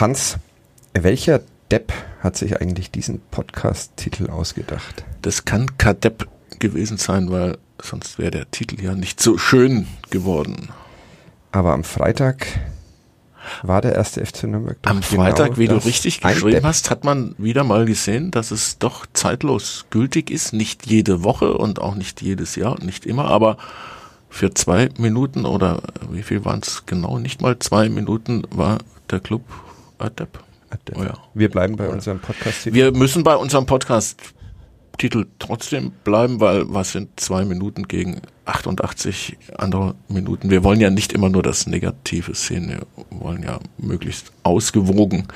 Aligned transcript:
Hans, 0.00 0.38
welcher 0.94 1.42
Depp 1.70 1.92
hat 2.20 2.34
sich 2.34 2.58
eigentlich 2.58 2.90
diesen 2.90 3.20
Podcast-Titel 3.30 4.30
ausgedacht? 4.30 5.04
Das 5.20 5.44
kann 5.44 5.76
Kadepp 5.76 6.26
gewesen 6.58 6.96
sein, 6.96 7.30
weil 7.30 7.58
sonst 7.82 8.18
wäre 8.18 8.30
der 8.30 8.50
Titel 8.50 8.82
ja 8.82 8.94
nicht 8.94 9.20
so 9.20 9.36
schön 9.36 9.86
geworden. 10.08 10.70
Aber 11.52 11.74
am 11.74 11.84
Freitag 11.84 12.46
war 13.62 13.82
der 13.82 13.94
erste 13.94 14.24
FC 14.24 14.44
Nürnberg. 14.44 14.78
Am 14.84 15.02
genau 15.02 15.22
Freitag, 15.22 15.58
wie 15.58 15.68
du 15.68 15.76
richtig 15.76 16.22
geschrieben 16.22 16.52
Depp. 16.52 16.64
hast, 16.64 16.88
hat 16.88 17.04
man 17.04 17.34
wieder 17.36 17.62
mal 17.64 17.84
gesehen, 17.84 18.30
dass 18.30 18.52
es 18.52 18.78
doch 18.78 19.04
zeitlos 19.12 19.84
gültig 19.90 20.30
ist. 20.30 20.54
Nicht 20.54 20.86
jede 20.86 21.24
Woche 21.24 21.58
und 21.58 21.78
auch 21.78 21.94
nicht 21.94 22.22
jedes 22.22 22.56
Jahr, 22.56 22.82
nicht 22.82 23.04
immer, 23.04 23.26
aber 23.26 23.58
für 24.30 24.54
zwei 24.54 24.88
Minuten 24.96 25.44
oder 25.44 25.82
wie 26.10 26.22
viel 26.22 26.46
waren 26.46 26.60
es 26.60 26.86
genau? 26.86 27.18
Nicht 27.18 27.42
mal 27.42 27.58
zwei 27.58 27.90
Minuten 27.90 28.44
war 28.50 28.78
der 29.10 29.20
Club 29.20 29.42
Adept. 30.00 30.38
Oh 30.94 31.02
ja. 31.02 31.14
Wir 31.34 31.50
bleiben 31.50 31.76
bei 31.76 31.88
unserem 31.88 32.20
Podcast-Titel. 32.20 32.74
Wir 32.74 32.92
müssen 32.92 33.24
bei 33.24 33.34
unserem 33.34 33.66
Podcast-Titel 33.66 35.26
trotzdem 35.38 35.92
bleiben, 36.04 36.40
weil 36.40 36.72
was 36.72 36.92
sind 36.92 37.18
zwei 37.18 37.44
Minuten 37.44 37.88
gegen 37.88 38.20
88 38.44 39.36
andere 39.56 39.94
Minuten? 40.08 40.50
Wir 40.50 40.62
wollen 40.62 40.80
ja 40.80 40.90
nicht 40.90 41.12
immer 41.12 41.28
nur 41.28 41.42
das 41.42 41.66
Negative 41.66 42.34
sehen, 42.34 42.68
wir 42.68 42.86
wollen 43.10 43.42
ja 43.42 43.58
möglichst 43.78 44.32
ausgewogen, 44.42 45.26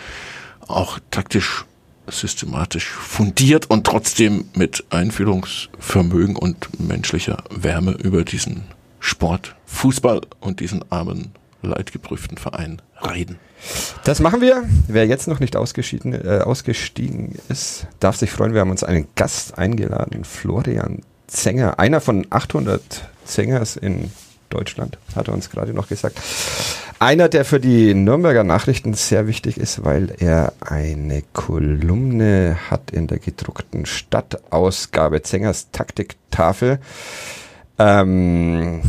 auch 0.66 0.98
taktisch, 1.10 1.64
systematisch 2.06 2.86
fundiert 2.86 3.70
und 3.70 3.84
trotzdem 3.86 4.44
mit 4.54 4.84
Einfühlungsvermögen 4.90 6.36
und 6.36 6.78
menschlicher 6.78 7.42
Wärme 7.50 7.92
über 7.92 8.24
diesen 8.24 8.64
Sport, 9.00 9.56
Fußball 9.66 10.20
und 10.40 10.60
diesen 10.60 10.84
armen, 10.92 11.32
leidgeprüften 11.62 12.38
Verein 12.38 12.80
reden. 13.02 13.38
Das 14.04 14.20
machen 14.20 14.40
wir. 14.40 14.64
Wer 14.88 15.06
jetzt 15.06 15.28
noch 15.28 15.40
nicht 15.40 15.56
ausgeschieden, 15.56 16.12
äh, 16.12 16.40
ausgestiegen 16.40 17.38
ist, 17.48 17.86
darf 18.00 18.16
sich 18.16 18.30
freuen. 18.30 18.54
Wir 18.54 18.60
haben 18.60 18.70
uns 18.70 18.84
einen 18.84 19.06
Gast 19.14 19.58
eingeladen, 19.58 20.24
Florian 20.24 21.00
Zenger, 21.26 21.78
einer 21.78 22.00
von 22.00 22.26
800 22.30 23.08
Zengers 23.24 23.76
in 23.76 24.10
Deutschland, 24.50 24.98
hat 25.16 25.28
er 25.28 25.34
uns 25.34 25.50
gerade 25.50 25.72
noch 25.74 25.88
gesagt. 25.88 26.20
Einer, 27.00 27.28
der 27.28 27.44
für 27.44 27.58
die 27.58 27.92
Nürnberger 27.92 28.44
Nachrichten 28.44 28.94
sehr 28.94 29.26
wichtig 29.26 29.58
ist, 29.58 29.84
weil 29.84 30.14
er 30.18 30.52
eine 30.60 31.22
Kolumne 31.32 32.56
hat 32.70 32.92
in 32.92 33.08
der 33.08 33.18
gedruckten 33.18 33.84
Stadtausgabe 33.84 35.22
Zengers 35.22 35.70
Taktiktafel. 35.72 36.78
Ähm, 37.78 38.80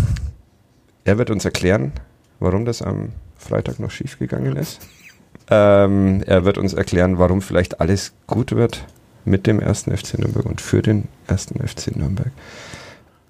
er 1.04 1.18
wird 1.18 1.32
uns 1.32 1.46
erklären, 1.46 1.94
warum 2.40 2.66
das 2.66 2.82
am 2.82 3.10
Freitag 3.38 3.80
noch 3.80 3.92
schiefgegangen 3.92 4.56
ist. 4.56 4.82
Ähm, 5.50 6.24
er 6.26 6.46
wird 6.46 6.58
uns 6.58 6.74
erklären, 6.74 7.20
warum 7.20 7.42
vielleicht 7.42 7.80
alles 7.80 8.14
gut 8.28 8.54
wird 8.54 8.86
mit 9.26 9.48
dem 9.48 9.60
ersten 9.60 9.96
FC 9.96 10.18
Nürnberg 10.20 10.46
und 10.46 10.62
für 10.62 10.82
den 10.82 11.08
ersten 11.28 11.66
FC 11.66 11.96
Nürnberg. 11.96 12.32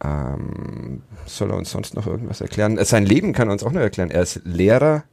Ähm, 0.03 1.02
soll 1.26 1.52
er 1.52 1.58
uns 1.58 1.72
sonst 1.72 1.95
noch 1.95 2.08
irgendwas 2.08 2.42
erklären? 2.42 2.78
Sein 2.83 3.06
Leben 3.06 3.33
kann 3.33 3.50
er 3.50 3.53
uns 3.53 3.64
auch 3.64 3.72
noch 3.72 3.81
erklären. 3.81 4.11
Er 4.11 4.22
ist 4.22 4.42
Lehrer 4.44 5.03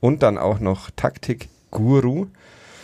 und 0.00 0.22
dann 0.22 0.38
auch 0.38 0.60
noch 0.60 0.90
Taktik-Guru. 0.90 2.26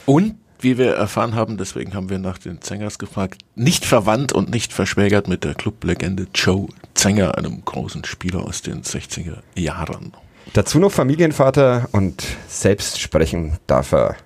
Und 0.05 0.37
wie 0.61 0.79
wir 0.79 0.95
erfahren 0.95 1.35
haben, 1.35 1.59
deswegen 1.59 1.95
haben 1.95 2.09
wir 2.09 2.19
nach 2.19 2.39
den 2.39 2.63
Zengers 2.63 2.99
gefragt, 2.99 3.43
nicht 3.55 3.85
verwandt 3.85 4.33
und 4.33 4.51
nicht 4.51 4.73
verschwägert 4.73 5.29
mit 5.29 5.45
der 5.45 5.55
Clublegende 5.55 6.27
Joe 6.35 6.69
Zenger, 6.95 7.37
einem 7.37 7.63
großen 7.65 8.05
Spieler 8.05 8.43
aus 8.43 8.63
den 8.63 8.83
60er 8.83 9.39
Jahren. 9.55 10.13
Dazu 10.53 10.79
noch 10.79 10.93
Familienvater 10.93 11.89
und 11.93 12.25
selbst 12.49 13.01
sprechen 13.01 13.59
darf 13.67 13.93
er 13.93 14.17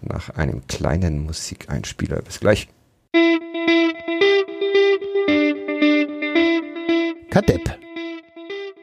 nach 0.00 0.30
einem 0.30 0.66
kleinen 0.66 1.24
Musikeinspieler. 1.24 2.22
Bis 2.22 2.40
gleich. 2.40 2.68
Kadepp. 7.30 7.78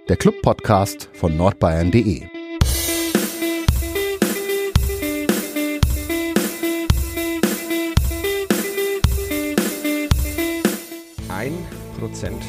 Der 0.07 0.17
Club-Podcast 0.17 1.09
von 1.13 1.35
nordbayern.de. 1.35 2.23
Ein 11.29 11.53
Prozent. 11.99 12.43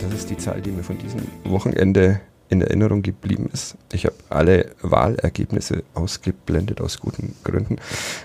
Das 0.00 0.14
ist 0.14 0.30
die 0.30 0.36
Zahl, 0.36 0.60
die 0.60 0.70
mir 0.70 0.82
von 0.82 0.98
diesem 0.98 1.22
Wochenende 1.44 2.20
in 2.50 2.60
Erinnerung 2.60 3.02
geblieben 3.02 3.48
ist. 3.52 3.76
Ich 3.92 4.04
habe 4.04 4.16
alle 4.28 4.72
Wahlergebnisse 4.82 5.84
ausgeblendet 5.94 6.80
aus 6.80 6.98
guten 6.98 7.36
Gründen. 7.44 7.76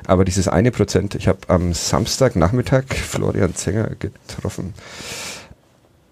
Aber 0.05 0.25
dieses 0.25 0.47
eine 0.47 0.71
Prozent, 0.71 1.15
ich 1.15 1.27
habe 1.27 1.39
am 1.47 1.73
Samstagnachmittag 1.73 2.85
Florian 2.93 3.55
Zenger 3.55 3.91
getroffen 3.99 4.73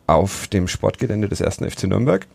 auf 0.06 0.48
dem 0.48 0.68
Sportgelände 0.68 1.28
des 1.28 1.42
ersten 1.42 1.70
FC 1.70 1.86
Nürnberg. 1.86 2.28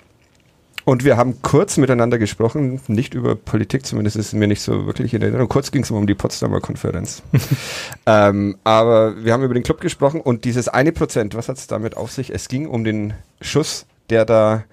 Und 0.84 1.05
wir 1.05 1.19
haben 1.19 1.43
kurz 1.43 1.77
miteinander 1.77 2.19
gesprochen, 2.19 2.81
nicht 2.87 3.12
über 3.12 3.37
Politik, 3.37 3.84
zumindest 3.84 4.16
ist 4.16 4.33
mir 4.33 4.49
nicht 4.49 4.62
so 4.62 4.87
wirklich 4.87 5.12
in 5.12 5.21
Erinnerung. 5.21 5.47
Kurz 5.47 5.71
ging 5.71 5.83
es 5.83 5.91
um 5.91 6.06
die 6.06 6.15
Potsdamer 6.15 6.60
Konferenz. 6.60 7.22
ähm, 8.06 8.56
aber 8.65 9.22
wir 9.22 9.34
haben 9.34 9.43
über 9.43 9.53
den 9.53 9.65
Club 9.65 9.83
gesprochen 9.83 10.22
und 10.22 10.47
dieses 10.47 10.66
eine 10.66 10.93
Prozent, 10.93 11.34
was 11.34 11.49
hat 11.50 11.59
es 11.59 11.66
damit 11.66 11.97
auf 11.97 12.10
sich? 12.10 12.31
Es 12.31 12.49
ging 12.49 12.66
um 12.66 12.84
den 12.84 13.12
Schuss, 13.43 13.84
der 14.09 14.25
da 14.25 14.65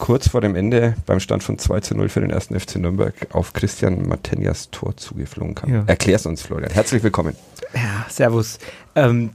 kurz 0.00 0.28
vor 0.28 0.40
dem 0.40 0.56
Ende 0.56 0.96
beim 1.06 1.20
Stand 1.20 1.44
von 1.44 1.58
2 1.58 1.80
zu 1.80 1.94
0 1.94 2.08
für 2.08 2.20
den 2.20 2.30
ersten 2.30 2.58
FC 2.58 2.76
Nürnberg 2.76 3.14
auf 3.30 3.52
Christian 3.52 4.08
Matenjas 4.08 4.70
Tor 4.70 4.96
zugeflogen 4.96 5.54
kam. 5.54 5.72
Ja. 5.72 5.84
Erklär's 5.86 6.26
uns, 6.26 6.42
Florian. 6.42 6.72
Herzlich 6.72 7.02
willkommen. 7.04 7.36
Ja, 7.74 8.06
servus. 8.08 8.58
Ähm, 8.96 9.30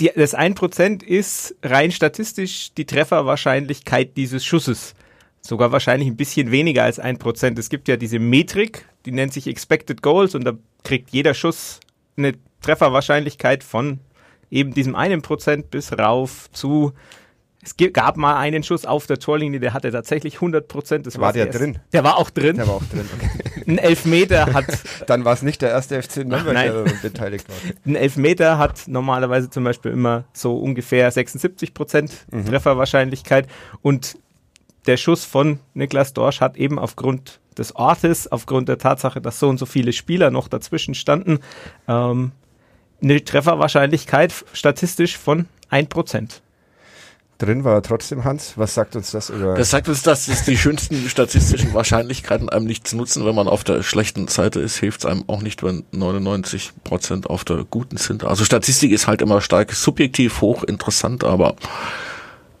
die, 0.00 0.10
das 0.16 0.36
1% 0.36 1.04
ist 1.04 1.54
rein 1.62 1.92
statistisch 1.92 2.72
die 2.74 2.86
Trefferwahrscheinlichkeit 2.86 4.16
dieses 4.16 4.44
Schusses. 4.44 4.94
Sogar 5.42 5.70
wahrscheinlich 5.70 6.08
ein 6.08 6.16
bisschen 6.16 6.50
weniger 6.50 6.84
als 6.84 7.00
1%. 7.00 7.58
Es 7.58 7.68
gibt 7.68 7.86
ja 7.86 7.96
diese 7.96 8.18
Metrik, 8.18 8.86
die 9.04 9.12
nennt 9.12 9.32
sich 9.32 9.46
Expected 9.46 10.02
Goals 10.02 10.34
und 10.34 10.44
da 10.44 10.54
kriegt 10.82 11.10
jeder 11.10 11.34
Schuss 11.34 11.80
eine 12.16 12.32
Trefferwahrscheinlichkeit 12.62 13.62
von 13.62 14.00
eben 14.50 14.72
diesem 14.72 14.94
einen 14.94 15.22
Prozent 15.22 15.70
bis 15.70 15.92
rauf 15.92 16.48
zu 16.52 16.92
es 17.64 17.76
gab 17.92 18.16
mal 18.16 18.36
einen 18.38 18.64
Schuss 18.64 18.84
auf 18.84 19.06
der 19.06 19.20
Torlinie, 19.20 19.60
der 19.60 19.72
hatte 19.72 19.92
tatsächlich 19.92 20.34
100 20.34 20.66
Prozent. 20.66 21.06
War 21.06 21.20
war's 21.20 21.34
der 21.34 21.46
erst. 21.46 21.60
drin? 21.60 21.78
Der 21.92 22.02
war 22.02 22.18
auch 22.18 22.30
drin. 22.30 22.56
Der 22.56 22.66
war 22.66 22.74
auch 22.74 22.84
drin. 22.84 23.08
Okay. 23.14 23.62
Ein 23.68 23.78
Elfmeter 23.78 24.52
hat 24.52 24.66
Dann 25.06 25.24
war 25.24 25.32
es 25.34 25.42
nicht 25.42 25.62
der 25.62 25.70
erste 25.70 26.02
FC 26.02 26.18
Nürnberg, 26.18 26.54
der 26.54 27.08
beteiligt 27.08 27.48
war. 27.48 27.56
Ein 27.86 27.94
Elfmeter 27.94 28.58
hat 28.58 28.88
normalerweise 28.88 29.48
zum 29.48 29.62
Beispiel 29.62 29.92
immer 29.92 30.24
so 30.32 30.56
ungefähr 30.56 31.08
76 31.10 31.72
Prozent 31.72 32.26
Trefferwahrscheinlichkeit 32.30 33.46
und 33.80 34.18
der 34.86 34.96
Schuss 34.96 35.24
von 35.24 35.60
Niklas 35.74 36.12
Dorsch 36.12 36.40
hat 36.40 36.56
eben 36.56 36.80
aufgrund 36.80 37.38
des 37.56 37.76
Ortes, 37.76 38.30
aufgrund 38.30 38.68
der 38.68 38.78
Tatsache, 38.78 39.20
dass 39.20 39.38
so 39.38 39.48
und 39.48 39.58
so 39.58 39.66
viele 39.66 39.92
Spieler 39.92 40.32
noch 40.32 40.48
dazwischen 40.48 40.94
standen, 40.94 41.38
ähm, 41.86 42.32
eine 43.00 43.22
Trefferwahrscheinlichkeit 43.22 44.32
statistisch 44.52 45.16
von 45.16 45.46
1 45.70 45.88
Prozent. 45.88 46.41
Drin 47.38 47.64
war 47.64 47.74
er 47.74 47.82
trotzdem 47.82 48.24
Hans. 48.24 48.52
Was 48.56 48.74
sagt 48.74 48.94
uns 48.94 49.10
das 49.10 49.30
über 49.30 49.54
Das 49.54 49.70
sagt 49.70 49.88
uns, 49.88 50.02
dass 50.02 50.28
es 50.28 50.44
die 50.44 50.56
schönsten 50.56 51.08
statistischen 51.08 51.74
Wahrscheinlichkeiten 51.74 52.48
einem 52.48 52.66
nichts 52.66 52.92
nutzen. 52.92 53.24
Wenn 53.26 53.34
man 53.34 53.48
auf 53.48 53.64
der 53.64 53.82
schlechten 53.82 54.28
Seite 54.28 54.60
ist, 54.60 54.76
hilft 54.76 55.00
es 55.00 55.06
einem 55.06 55.24
auch 55.26 55.42
nicht, 55.42 55.62
wenn 55.64 55.84
99 55.90 56.72
Prozent 56.84 57.28
auf 57.28 57.44
der 57.44 57.64
guten 57.64 57.96
sind. 57.96 58.24
Also 58.24 58.44
Statistik 58.44 58.92
ist 58.92 59.08
halt 59.08 59.22
immer 59.22 59.40
stark 59.40 59.72
subjektiv, 59.72 60.40
hoch 60.40 60.62
interessant, 60.62 61.24
aber 61.24 61.56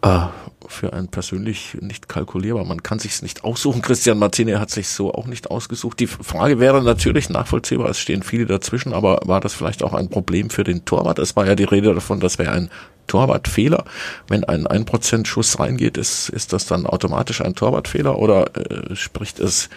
äh, 0.02 0.26
für 0.72 0.92
einen 0.92 1.08
persönlich 1.08 1.76
nicht 1.80 2.08
kalkulierbar. 2.08 2.64
Man 2.64 2.82
kann 2.82 2.98
sich's 2.98 3.22
nicht 3.22 3.44
aussuchen. 3.44 3.82
Christian 3.82 4.18
Martini 4.18 4.52
hat 4.52 4.70
sich 4.70 4.88
so 4.88 5.12
auch 5.12 5.26
nicht 5.26 5.50
ausgesucht. 5.50 6.00
Die 6.00 6.06
Frage 6.06 6.58
wäre 6.58 6.82
natürlich 6.82 7.28
nachvollziehbar. 7.28 7.88
Es 7.90 7.98
stehen 7.98 8.22
viele 8.22 8.46
dazwischen, 8.46 8.92
aber 8.92 9.20
war 9.24 9.40
das 9.40 9.54
vielleicht 9.54 9.82
auch 9.82 9.92
ein 9.92 10.08
Problem 10.08 10.50
für 10.50 10.64
den 10.64 10.84
Torwart? 10.84 11.18
Es 11.18 11.36
war 11.36 11.46
ja 11.46 11.54
die 11.54 11.64
Rede 11.64 11.94
davon, 11.94 12.20
das 12.20 12.38
wäre 12.38 12.52
ein 12.52 12.70
Torwartfehler. 13.06 13.84
Wenn 14.28 14.44
ein 14.44 14.66
1% 14.66 15.26
Schuss 15.26 15.58
reingeht, 15.58 15.96
ist, 15.96 16.28
ist 16.28 16.52
das 16.52 16.66
dann 16.66 16.86
automatisch 16.86 17.40
ein 17.40 17.54
Torwartfehler 17.54 18.18
oder 18.18 18.56
äh, 18.56 18.96
spricht 18.96 19.38
es 19.38 19.68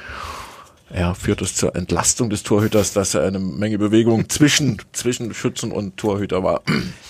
ja, 0.94 1.14
führt 1.14 1.42
es 1.42 1.56
zur 1.56 1.76
Entlastung 1.76 2.30
des 2.30 2.44
Torhüters, 2.44 2.94
dass 2.94 3.16
er 3.16 3.24
eine 3.24 3.40
Menge 3.40 3.78
Bewegung 3.78 4.30
zwischen, 4.30 4.82
zwischen 4.94 5.34
Schützen 5.34 5.72
und 5.72 5.98
Torhüter 5.98 6.44
war. 6.44 6.62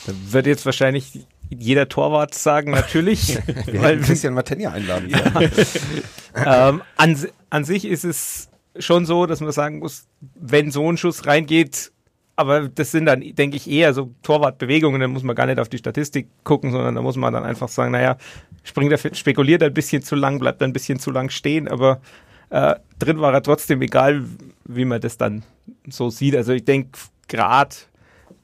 Da 0.08 0.14
wird 0.30 0.48
jetzt 0.48 0.66
wahrscheinlich 0.66 1.26
jeder 1.50 1.88
Torwart 1.88 2.34
sagen, 2.34 2.72
natürlich. 2.72 3.38
Wir 3.66 3.82
weil 3.82 4.00
Christian 4.00 4.34
Matenja 4.34 4.72
einladen 4.72 5.10
Ja. 5.10 6.70
ähm, 6.70 6.82
an, 6.98 7.18
an 7.50 7.66
sich 7.66 7.86
ist 7.86 8.04
es 8.04 8.50
schon 8.78 9.06
so, 9.06 9.26
dass 9.26 9.42
man 9.42 9.52
sagen 9.52 9.80
muss, 9.80 10.08
wenn 10.36 10.72
so 10.72 10.92
ein 10.92 10.98
Schuss 10.98 11.26
reingeht, 11.26 11.92
aber 12.36 12.68
das 12.68 12.92
sind 12.92 13.06
dann, 13.06 13.22
denke 13.22 13.56
ich, 13.56 13.70
eher 13.70 13.94
so 13.94 14.12
Torwartbewegungen, 14.24 15.00
dann 15.00 15.12
muss 15.12 15.24
man 15.24 15.36
gar 15.36 15.46
nicht 15.46 15.60
auf 15.60 15.70
die 15.70 15.78
Statistik 15.78 16.28
gucken, 16.44 16.72
sondern 16.72 16.96
da 16.96 17.02
muss 17.02 17.16
man 17.16 17.34
dann 17.34 17.46
einfach 17.46 17.70
sagen, 17.70 17.92
naja, 17.92 18.18
springt 18.64 18.92
er, 18.92 19.16
spekuliert 19.16 19.64
ein 19.64 19.74
bisschen 19.74 20.02
zu 20.02 20.16
lang, 20.16 20.40
bleibt 20.40 20.62
ein 20.62 20.74
bisschen 20.74 21.00
zu 21.00 21.12
lang 21.12 21.30
stehen, 21.30 21.68
aber 21.68 22.02
äh, 22.50 22.76
drin 23.00 23.22
war 23.22 23.34
er 23.34 23.42
trotzdem, 23.42 23.82
egal 23.82 24.26
wie 24.66 24.86
man 24.86 25.00
das 25.00 25.18
dann 25.18 25.44
so 25.88 26.10
sieht. 26.10 26.36
Also 26.36 26.52
ich 26.54 26.66
denke, 26.66 27.00
gerade 27.28 27.76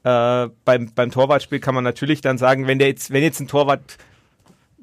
äh, 0.04 0.48
beim, 0.64 0.92
beim 0.94 1.10
Torwartspiel 1.10 1.60
kann 1.60 1.74
man 1.74 1.84
natürlich 1.84 2.20
dann 2.20 2.38
sagen, 2.38 2.66
wenn 2.66 2.78
der 2.78 2.88
jetzt, 2.88 3.12
wenn 3.12 3.22
jetzt 3.22 3.40
ein 3.40 3.48
Torwart 3.48 3.98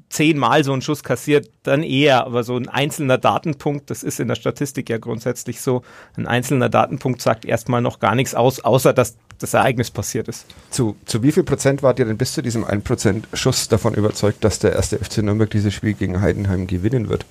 zehnmal 0.09 0.63
so 0.63 0.73
einen 0.73 0.81
Schuss 0.81 1.03
kassiert, 1.03 1.49
dann 1.63 1.83
eher. 1.83 2.25
Aber 2.25 2.43
so 2.43 2.55
ein 2.57 2.67
einzelner 2.67 3.17
Datenpunkt, 3.17 3.89
das 3.89 4.03
ist 4.03 4.19
in 4.19 4.27
der 4.27 4.35
Statistik 4.35 4.89
ja 4.89 4.97
grundsätzlich 4.97 5.61
so, 5.61 5.83
ein 6.17 6.27
einzelner 6.27 6.69
Datenpunkt 6.69 7.21
sagt 7.21 7.45
erstmal 7.45 7.81
noch 7.81 7.99
gar 7.99 8.15
nichts 8.15 8.35
aus, 8.35 8.59
außer 8.59 8.93
dass 8.93 9.15
das 9.39 9.53
Ereignis 9.53 9.89
passiert 9.89 10.27
ist. 10.27 10.45
Zu, 10.69 10.97
zu 11.05 11.23
wie 11.23 11.31
viel 11.31 11.43
Prozent 11.43 11.81
wart 11.81 11.99
ihr 11.99 12.05
denn 12.05 12.17
bis 12.17 12.33
zu 12.33 12.41
diesem 12.41 12.65
1% 12.65 13.23
Schuss 13.33 13.69
davon 13.69 13.93
überzeugt, 13.93 14.43
dass 14.43 14.59
der 14.59 14.73
erste 14.73 14.99
FC 14.99 15.19
Nürnberg 15.19 15.49
dieses 15.49 15.73
Spiel 15.73 15.93
gegen 15.93 16.19
Heidenheim 16.21 16.67
gewinnen 16.67 17.07
wird? 17.07 17.25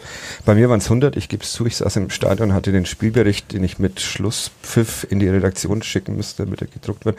Bei 0.46 0.54
mir 0.54 0.70
waren 0.70 0.78
es 0.78 0.86
100, 0.86 1.16
ich 1.16 1.28
gebe 1.28 1.44
es 1.44 1.52
zu, 1.52 1.66
ich 1.66 1.76
saß 1.76 1.96
im 1.96 2.10
Stadion, 2.10 2.54
hatte 2.54 2.72
den 2.72 2.86
Spielbericht, 2.86 3.52
den 3.52 3.62
ich 3.62 3.78
mit 3.78 4.00
Schlusspfiff 4.00 5.06
in 5.10 5.20
die 5.20 5.28
Redaktion 5.28 5.82
schicken 5.82 6.16
müsste, 6.16 6.44
damit 6.44 6.62
er 6.62 6.69
gedruckt 6.69 7.04
wird. 7.04 7.19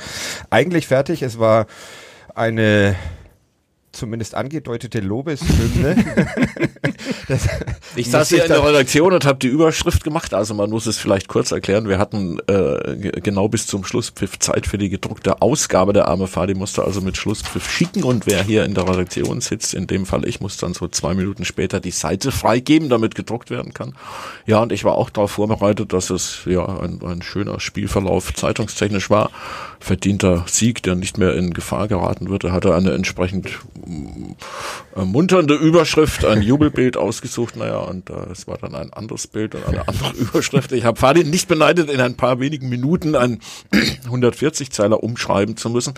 Eigentlich 0.50 0.88
fertig, 0.88 1.22
es 1.22 1.38
war 1.38 1.68
eine 2.34 2.96
zumindest 4.00 4.36
angedeutete 4.36 5.00
Lobeshymne. 5.00 5.96
ich 8.00 8.10
saß 8.10 8.30
hier 8.30 8.44
in 8.44 8.50
der 8.50 8.64
Redaktion 8.64 9.14
und 9.14 9.26
habe 9.26 9.40
die 9.40 9.48
Überschrift 9.48 10.04
gemacht. 10.04 10.34
Also 10.34 10.54
man 10.54 10.70
muss 10.70 10.86
es 10.86 10.98
vielleicht 10.98 11.28
kurz 11.28 11.52
erklären. 11.52 11.90
Wir 11.90 12.00
hatten 12.00 12.40
äh, 12.48 12.96
genau 13.22 13.50
bis 13.50 13.68
zum 13.68 13.84
Schlusspfiff 13.84 14.40
Zeit 14.40 14.66
für 14.66 14.78
die 14.78 14.90
gedruckte 14.90 15.42
Ausgabe. 15.42 15.94
Der 15.94 16.08
arme 16.08 16.28
Fadi 16.28 16.54
musste 16.54 16.84
also 16.84 17.02
mit 17.02 17.18
Schlusspfiff 17.18 17.70
schicken 17.70 18.04
und 18.04 18.26
wer 18.26 18.44
hier 18.44 18.64
in 18.64 18.74
der 18.74 18.88
Redaktion 18.88 19.42
sitzt, 19.42 19.74
in 19.74 19.88
dem 19.88 20.06
Fall 20.06 20.28
ich, 20.28 20.40
muss 20.40 20.58
dann 20.58 20.74
so 20.74 20.88
zwei 20.88 21.14
Minuten 21.14 21.46
später 21.46 21.80
die 21.80 21.92
Seite 21.92 22.32
freigeben, 22.32 22.90
damit 22.90 23.16
gedruckt 23.16 23.50
werden 23.50 23.74
kann. 23.74 23.94
Ja, 24.46 24.62
und 24.62 24.72
ich 24.72 24.84
war 24.84 24.96
auch 24.96 25.10
darauf 25.10 25.32
vorbereitet, 25.32 25.92
dass 25.94 26.10
es 26.10 26.42
ja 26.46 26.66
ein, 26.66 27.02
ein 27.04 27.22
schöner 27.22 27.60
Spielverlauf 27.60 28.34
zeitungstechnisch 28.34 29.10
war. 29.10 29.30
Verdienter 29.80 30.46
Sieg, 30.48 30.84
der 30.84 30.96
nicht 30.96 31.18
mehr 31.18 31.36
in 31.36 31.54
Gefahr 31.54 31.88
geraten 31.88 32.30
wird. 32.30 32.44
Er 32.44 32.52
hatte 32.52 32.76
eine 32.76 32.92
entsprechend 32.92 33.50
ermunternde 34.96 35.56
Überschrift, 35.56 36.26
ein 36.26 36.42
Jubelbild 36.42 36.98
ausgesucht, 36.98 37.56
naja, 37.56 37.89
und 37.90 38.10
äh, 38.10 38.32
es 38.32 38.48
war 38.48 38.58
dann 38.58 38.76
ein 38.76 38.94
anderes 38.94 39.28
Bild 39.28 39.56
und 39.56 39.66
eine 39.66 39.88
andere 39.88 40.14
Überschrift. 40.18 40.72
Ich 40.72 40.86
habe 40.86 41.00
Fadi 41.00 41.24
nicht 41.24 41.48
beneidet, 41.48 41.90
in 41.90 42.00
ein 42.00 42.16
paar 42.16 42.40
wenigen 42.40 42.70
Minuten 42.70 43.16
ein 43.16 43.40
140-Zeiler 43.74 45.04
umschreiben 45.04 45.58
zu 45.58 45.70
müssen. 45.70 45.94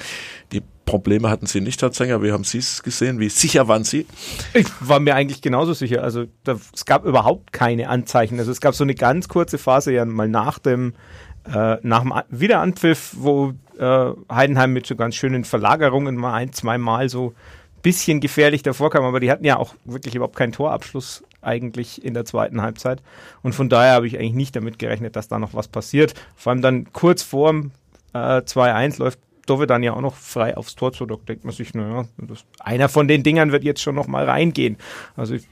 Die 0.51 0.61
Probleme 0.85 1.29
hatten 1.29 1.45
Sie 1.45 1.61
nicht, 1.61 1.81
Herr 1.81 1.91
Zenger. 1.91 2.23
Wie 2.23 2.31
haben 2.31 2.43
Sie 2.43 2.57
es 2.57 2.83
gesehen? 2.83 3.19
Wie 3.19 3.29
sicher 3.29 3.67
waren 3.67 3.83
Sie? 3.83 4.05
Ich 4.53 4.67
war 4.79 4.99
mir 4.99 5.15
eigentlich 5.15 5.41
genauso 5.41 5.73
sicher. 5.73 6.03
Also 6.03 6.25
da, 6.43 6.57
es 6.73 6.85
gab 6.85 7.05
überhaupt 7.05 7.53
keine 7.53 7.89
Anzeichen. 7.89 8.39
Also 8.39 8.51
es 8.51 8.61
gab 8.61 8.73
so 8.73 8.83
eine 8.83 8.95
ganz 8.95 9.27
kurze 9.27 9.57
Phase 9.57 9.93
ja 9.93 10.05
mal 10.05 10.27
nach 10.27 10.59
dem 10.59 10.93
äh, 11.51 11.77
nach 11.81 12.01
dem 12.01 12.13
Wiederanpfiff, 12.29 13.15
wo 13.17 13.53
äh, 13.79 14.11
Heidenheim 14.31 14.73
mit 14.73 14.85
so 14.85 14.95
ganz 14.95 15.15
schönen 15.15 15.43
Verlagerungen 15.43 16.15
mal 16.15 16.33
ein, 16.33 16.53
zwei 16.53 16.77
Mal 16.77 17.09
so 17.09 17.33
bisschen 17.81 18.19
gefährlich 18.19 18.61
davor 18.61 18.91
kam, 18.91 19.03
aber 19.03 19.19
die 19.19 19.31
hatten 19.31 19.45
ja 19.45 19.57
auch 19.57 19.73
wirklich 19.85 20.13
überhaupt 20.13 20.35
keinen 20.35 20.51
Torabschluss 20.51 21.23
eigentlich 21.41 22.03
in 22.03 22.13
der 22.13 22.25
zweiten 22.25 22.61
Halbzeit. 22.61 23.01
Und 23.41 23.53
von 23.53 23.69
daher 23.69 23.93
habe 23.93 24.07
ich 24.07 24.17
eigentlich 24.17 24.33
nicht 24.33 24.55
damit 24.55 24.79
gerechnet, 24.79 25.15
dass 25.15 25.27
da 25.27 25.39
noch 25.39 25.53
was 25.53 25.67
passiert. 25.67 26.13
Vor 26.35 26.51
allem 26.51 26.61
dann 26.61 26.93
kurz 26.93 27.23
vorm 27.23 27.71
äh, 28.13 28.17
2-1 28.17 28.99
läuft 28.99 29.19
Dove 29.47 29.65
dann 29.65 29.83
ja 29.83 29.93
auch 29.93 30.01
noch 30.01 30.15
frei 30.15 30.55
aufs 30.55 30.75
Tor 30.75 30.93
zu. 30.93 31.05
Da 31.05 31.15
denkt 31.27 31.45
man 31.45 31.53
sich, 31.53 31.73
naja, 31.73 32.05
das, 32.17 32.45
einer 32.59 32.89
von 32.89 33.07
den 33.07 33.23
Dingern 33.23 33.51
wird 33.51 33.63
jetzt 33.63 33.81
schon 33.81 33.95
noch 33.95 34.07
mal 34.07 34.25
reingehen. 34.25 34.77
Also 35.15 35.35
ich 35.35 35.47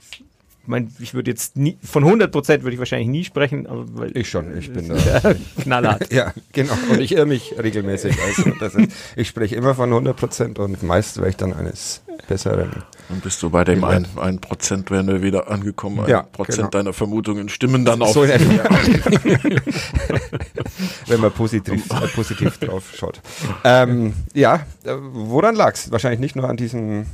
mein, 0.70 0.94
ich 1.00 1.16
würde 1.16 1.32
jetzt 1.32 1.58
nie, 1.58 1.78
von 1.84 2.04
100 2.04 2.32
Prozent 2.32 2.64
würde 2.64 2.76
ich 2.76 2.80
wahrscheinlich 2.80 3.08
nie 3.08 3.26
sprechen. 3.26 3.66
Aber 3.66 4.16
ich 4.16 4.30
schon, 4.30 4.56
ich 4.58 4.72
bin 4.72 4.88
da. 5.22 5.34
knallhart. 5.62 6.14
ja, 6.14 6.32
genau. 6.52 6.74
Und 6.92 7.02
ich 7.02 7.14
irre 7.14 7.26
mich 7.26 7.56
regelmäßig. 7.58 8.16
Also, 8.60 8.80
ist, 8.80 8.92
ich 9.16 9.28
spreche 9.28 9.56
immer 9.56 9.74
von 9.74 9.90
100 9.90 10.16
Prozent 10.16 10.60
und 10.60 10.84
meist 10.84 11.18
wäre 11.18 11.30
ich 11.30 11.38
dann 11.38 11.54
eines 11.54 12.04
Besseren. 12.30 12.72
Dann 13.10 13.20
bist 13.20 13.44
du 13.44 13.50
bei 13.50 13.64
dem 13.64 13.84
1 13.84 14.18
ein, 14.18 14.40
Prozent 14.40 14.92
wären 14.92 15.08
wir 15.08 15.22
wieder 15.22 15.50
angekommen. 15.50 16.02
Ein 16.02 16.10
ja, 16.10 16.22
Prozent 16.22 16.58
genau. 16.58 16.70
deiner 16.70 16.94
Vermutungen 16.94 17.50
stimmen 17.50 17.84
dann 17.84 18.02
auch. 18.02 18.14
So 18.14 18.24
Wenn 21.08 21.20
man 21.20 21.32
positiv, 21.32 21.92
äh, 21.92 22.08
positiv 22.14 22.58
drauf 22.60 22.94
schaut. 22.96 23.20
Ähm, 23.64 24.14
ja, 24.34 24.62
äh, 24.86 24.96
woran 24.96 25.56
lag 25.56 25.74
es? 25.74 25.92
Wahrscheinlich 25.92 26.20
nicht 26.20 26.36
nur 26.36 26.48
an 26.48 26.56
diesem 26.56 27.08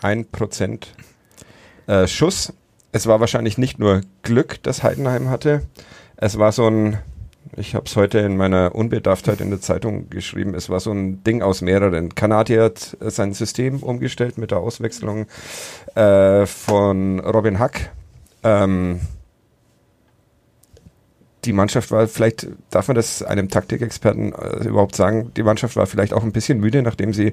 1 0.00 0.28
Prozent 0.32 0.94
äh, 1.86 2.06
Schuss, 2.06 2.52
es 2.92 3.06
war 3.06 3.20
wahrscheinlich 3.20 3.58
nicht 3.58 3.78
nur 3.78 4.00
Glück, 4.22 4.62
das 4.62 4.82
Heidenheim 4.82 5.28
hatte. 5.28 5.62
Es 6.16 6.38
war 6.38 6.52
so 6.52 6.68
ein, 6.68 6.98
ich 7.56 7.74
habe 7.74 7.86
es 7.86 7.96
heute 7.96 8.18
in 8.18 8.36
meiner 8.36 8.74
Unbedarftheit 8.74 9.40
in 9.40 9.50
der 9.50 9.60
Zeitung 9.60 10.10
geschrieben, 10.10 10.54
es 10.54 10.68
war 10.68 10.80
so 10.80 10.92
ein 10.92 11.22
Ding 11.24 11.42
aus 11.42 11.60
mehreren. 11.60 12.14
Kanadier 12.14 12.64
hat 12.64 12.96
sein 13.00 13.34
System 13.34 13.82
umgestellt 13.82 14.38
mit 14.38 14.50
der 14.50 14.58
Auswechslung 14.58 15.26
äh, 15.94 16.46
von 16.46 17.20
Robin 17.20 17.58
Hack. 17.58 17.90
Ähm, 18.42 19.00
die 21.44 21.52
Mannschaft 21.52 21.90
war 21.90 22.06
vielleicht, 22.08 22.46
darf 22.70 22.88
man 22.88 22.94
das 22.94 23.22
einem 23.22 23.48
Taktikexperten 23.48 24.32
äh, 24.32 24.68
überhaupt 24.68 24.96
sagen, 24.96 25.30
die 25.36 25.42
Mannschaft 25.42 25.76
war 25.76 25.86
vielleicht 25.86 26.12
auch 26.12 26.24
ein 26.24 26.32
bisschen 26.32 26.60
müde, 26.60 26.82
nachdem 26.82 27.12
sie 27.12 27.32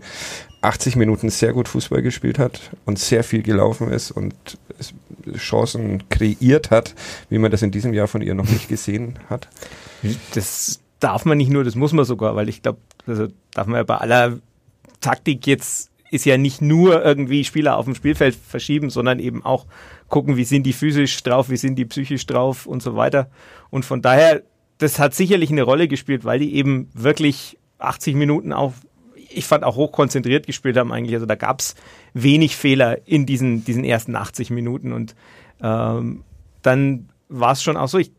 80 0.62 0.96
Minuten 0.96 1.30
sehr 1.30 1.54
gut 1.54 1.68
Fußball 1.68 2.02
gespielt 2.02 2.40
hat 2.40 2.72
und 2.86 3.00
sehr 3.00 3.24
viel 3.24 3.42
gelaufen 3.42 3.90
ist 3.92 4.12
und 4.12 4.34
Chancen 5.38 6.10
kreiert 6.10 6.72
hat, 6.72 6.96
wie 7.30 7.38
man 7.38 7.52
das 7.52 7.62
in 7.62 7.72
diesem 7.72 7.94
Jahr 7.94 8.08
von 8.08 8.22
ihr 8.22 8.34
noch 8.34 8.50
nicht 8.50 8.68
gesehen 8.68 9.20
hat. 9.30 9.48
Das 10.34 10.80
darf 11.00 11.26
man 11.26 11.38
nicht 11.38 11.52
nur, 11.52 11.64
das 11.64 11.76
muss 11.76 11.94
man 11.94 12.06
sogar, 12.06 12.36
weil 12.36 12.50
ich 12.50 12.62
glaube, 12.62 12.80
also 13.08 13.28
darf 13.54 13.68
man 13.68 13.78
ja 13.78 13.84
bei 13.84 13.98
aller 13.98 14.40
Taktik 15.00 15.48
jetzt 15.48 15.90
ist 16.12 16.26
ja 16.26 16.38
nicht 16.38 16.62
nur 16.62 17.04
irgendwie 17.04 17.46
Spieler 17.46 17.78
auf 17.78 17.86
dem 17.86 17.96
Spielfeld 17.96 18.36
verschieben, 18.36 18.90
sondern 18.90 19.20
eben 19.20 19.46
auch 19.46 19.66
gucken, 20.12 20.38
wie 20.38 20.44
sind 20.44 20.64
die 20.64 20.74
physisch 20.74 21.24
drauf, 21.24 21.50
wie 21.50 21.58
sind 21.58 21.76
die 21.78 21.86
psychisch 21.86 22.28
drauf 22.28 22.68
und 22.68 22.84
so 22.84 22.96
weiter. 22.96 23.32
Und 23.72 23.84
von 23.84 24.04
daher, 24.04 24.44
das 24.78 25.00
hat 25.00 25.16
sicherlich 25.16 25.50
eine 25.50 25.64
Rolle 25.64 25.88
gespielt, 25.88 26.24
weil 26.26 26.38
die 26.38 26.54
eben 26.54 26.90
wirklich 26.94 27.58
80 27.80 28.16
Minuten 28.16 28.54
auf, 28.54 28.74
ich 29.16 29.46
fand 29.46 29.64
auch 29.64 29.78
hochkonzentriert 29.78 30.46
gespielt 30.46 30.78
haben 30.78 30.92
eigentlich. 30.92 31.16
Also 31.16 31.26
da 31.26 31.36
gab 31.36 31.62
es 31.62 31.76
wenig 32.14 32.56
Fehler 32.58 33.08
in 33.08 33.26
diesen, 33.26 33.64
diesen 33.64 33.86
ersten 33.86 34.16
80 34.16 34.52
Minuten. 34.52 34.92
Und 34.92 35.16
ähm, 35.64 36.24
dann 36.62 37.10
war 37.30 37.54
es 37.54 37.64
schon 37.64 37.78
auch 37.78 37.88
so, 37.88 37.98
ich 37.98 38.12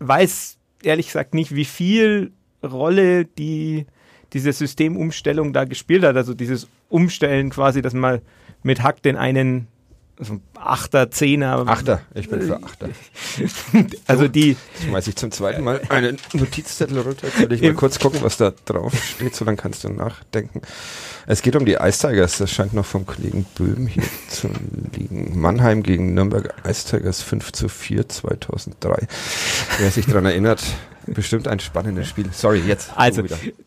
weiß 0.00 0.58
ehrlich 0.82 1.06
gesagt 1.06 1.34
nicht, 1.34 1.54
wie 1.54 1.64
viel 1.64 2.32
Rolle 2.62 3.24
die 3.24 3.86
diese 4.34 4.52
Systemumstellung 4.52 5.54
da 5.54 5.64
gespielt 5.64 6.04
hat. 6.04 6.16
Also 6.16 6.34
dieses 6.34 6.68
Umstellen 6.90 7.48
quasi, 7.48 7.80
dass 7.80 7.94
man 7.94 8.20
mit 8.62 8.82
Hack 8.82 9.02
den 9.02 9.16
einen 9.16 9.68
also 10.18 10.40
Achter, 10.54 11.10
Zehner. 11.10 11.64
Achter, 11.66 12.00
ich 12.14 12.28
bin 12.28 12.42
für 12.42 12.62
Achter. 12.62 12.88
also 14.06 14.28
die. 14.28 14.56
Schmeiß 14.84 15.06
ich 15.06 15.16
zum 15.16 15.30
zweiten 15.30 15.62
Mal 15.62 15.80
einen 15.88 16.18
Notizzettel 16.32 16.98
runter, 16.98 17.28
würde 17.36 17.54
ich 17.54 17.62
mal 17.62 17.74
kurz 17.74 17.98
gucken, 17.98 18.20
was 18.22 18.36
da 18.36 18.52
drauf 18.64 18.92
steht, 18.94 19.34
so 19.34 19.44
dann 19.44 19.56
kannst 19.56 19.84
du 19.84 19.90
nachdenken. 19.90 20.62
Es 21.26 21.42
geht 21.42 21.56
um 21.56 21.64
die 21.64 21.74
Ice 21.74 22.08
Tigers, 22.08 22.38
das 22.38 22.50
scheint 22.50 22.74
noch 22.74 22.86
vom 22.86 23.06
Kollegen 23.06 23.46
Böhm 23.54 23.86
hier 23.86 24.04
zu 24.28 24.48
liegen. 24.96 25.38
Mannheim 25.38 25.82
gegen 25.82 26.14
Nürnberg 26.14 26.54
Ice 26.66 26.88
Tigers 26.88 27.22
5 27.22 27.52
zu 27.52 27.68
4 27.68 28.08
2003. 28.08 29.06
Wer 29.78 29.90
sich 29.90 30.06
daran 30.06 30.26
erinnert, 30.26 30.62
Bestimmt 31.14 31.48
ein 31.48 31.60
spannendes 31.60 32.08
Spiel. 32.08 32.26
Sorry, 32.32 32.60
jetzt. 32.60 32.92
Also, 32.96 33.22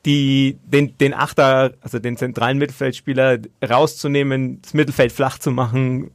die, 0.05 0.57
den, 0.63 0.98
den 0.98 1.13
Achter, 1.13 1.74
also 1.81 2.00
den 2.00 2.17
zentralen 2.17 2.57
Mittelfeldspieler 2.57 3.39
rauszunehmen, 3.67 4.62
das 4.62 4.74
Mittelfeld 4.74 5.12
flach 5.12 5.39
zu 5.39 5.51
machen 5.51 6.12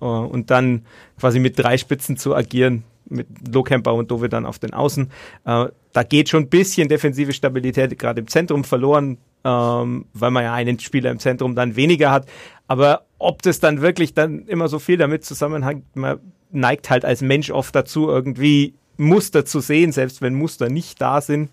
uh, 0.00 0.06
und 0.06 0.50
dann 0.50 0.84
quasi 1.18 1.38
mit 1.38 1.58
drei 1.58 1.78
Spitzen 1.78 2.16
zu 2.16 2.34
agieren, 2.34 2.84
mit 3.08 3.26
Lohkemper 3.52 3.94
und 3.94 4.10
Dove 4.10 4.28
dann 4.28 4.46
auf 4.46 4.58
den 4.58 4.74
Außen. 4.74 5.10
Uh, 5.46 5.66
da 5.92 6.02
geht 6.02 6.28
schon 6.28 6.44
ein 6.44 6.48
bisschen 6.48 6.88
defensive 6.88 7.32
Stabilität 7.32 7.98
gerade 7.98 8.20
im 8.20 8.28
Zentrum 8.28 8.64
verloren, 8.64 9.18
ähm, 9.44 10.04
weil 10.12 10.30
man 10.30 10.44
ja 10.44 10.54
einen 10.54 10.78
Spieler 10.78 11.10
im 11.10 11.18
Zentrum 11.18 11.54
dann 11.54 11.76
weniger 11.76 12.10
hat. 12.10 12.28
Aber 12.66 13.06
ob 13.18 13.42
das 13.42 13.60
dann 13.60 13.80
wirklich 13.80 14.14
dann 14.14 14.46
immer 14.46 14.68
so 14.68 14.78
viel 14.78 14.96
damit 14.96 15.24
zusammenhängt, 15.24 15.84
man 15.96 16.20
neigt 16.50 16.90
halt 16.90 17.04
als 17.04 17.20
Mensch 17.20 17.50
oft 17.50 17.74
dazu, 17.74 18.08
irgendwie 18.08 18.74
Muster 18.98 19.44
zu 19.44 19.60
sehen, 19.60 19.92
selbst 19.92 20.20
wenn 20.20 20.34
Muster 20.34 20.68
nicht 20.68 21.00
da 21.00 21.20
sind. 21.20 21.50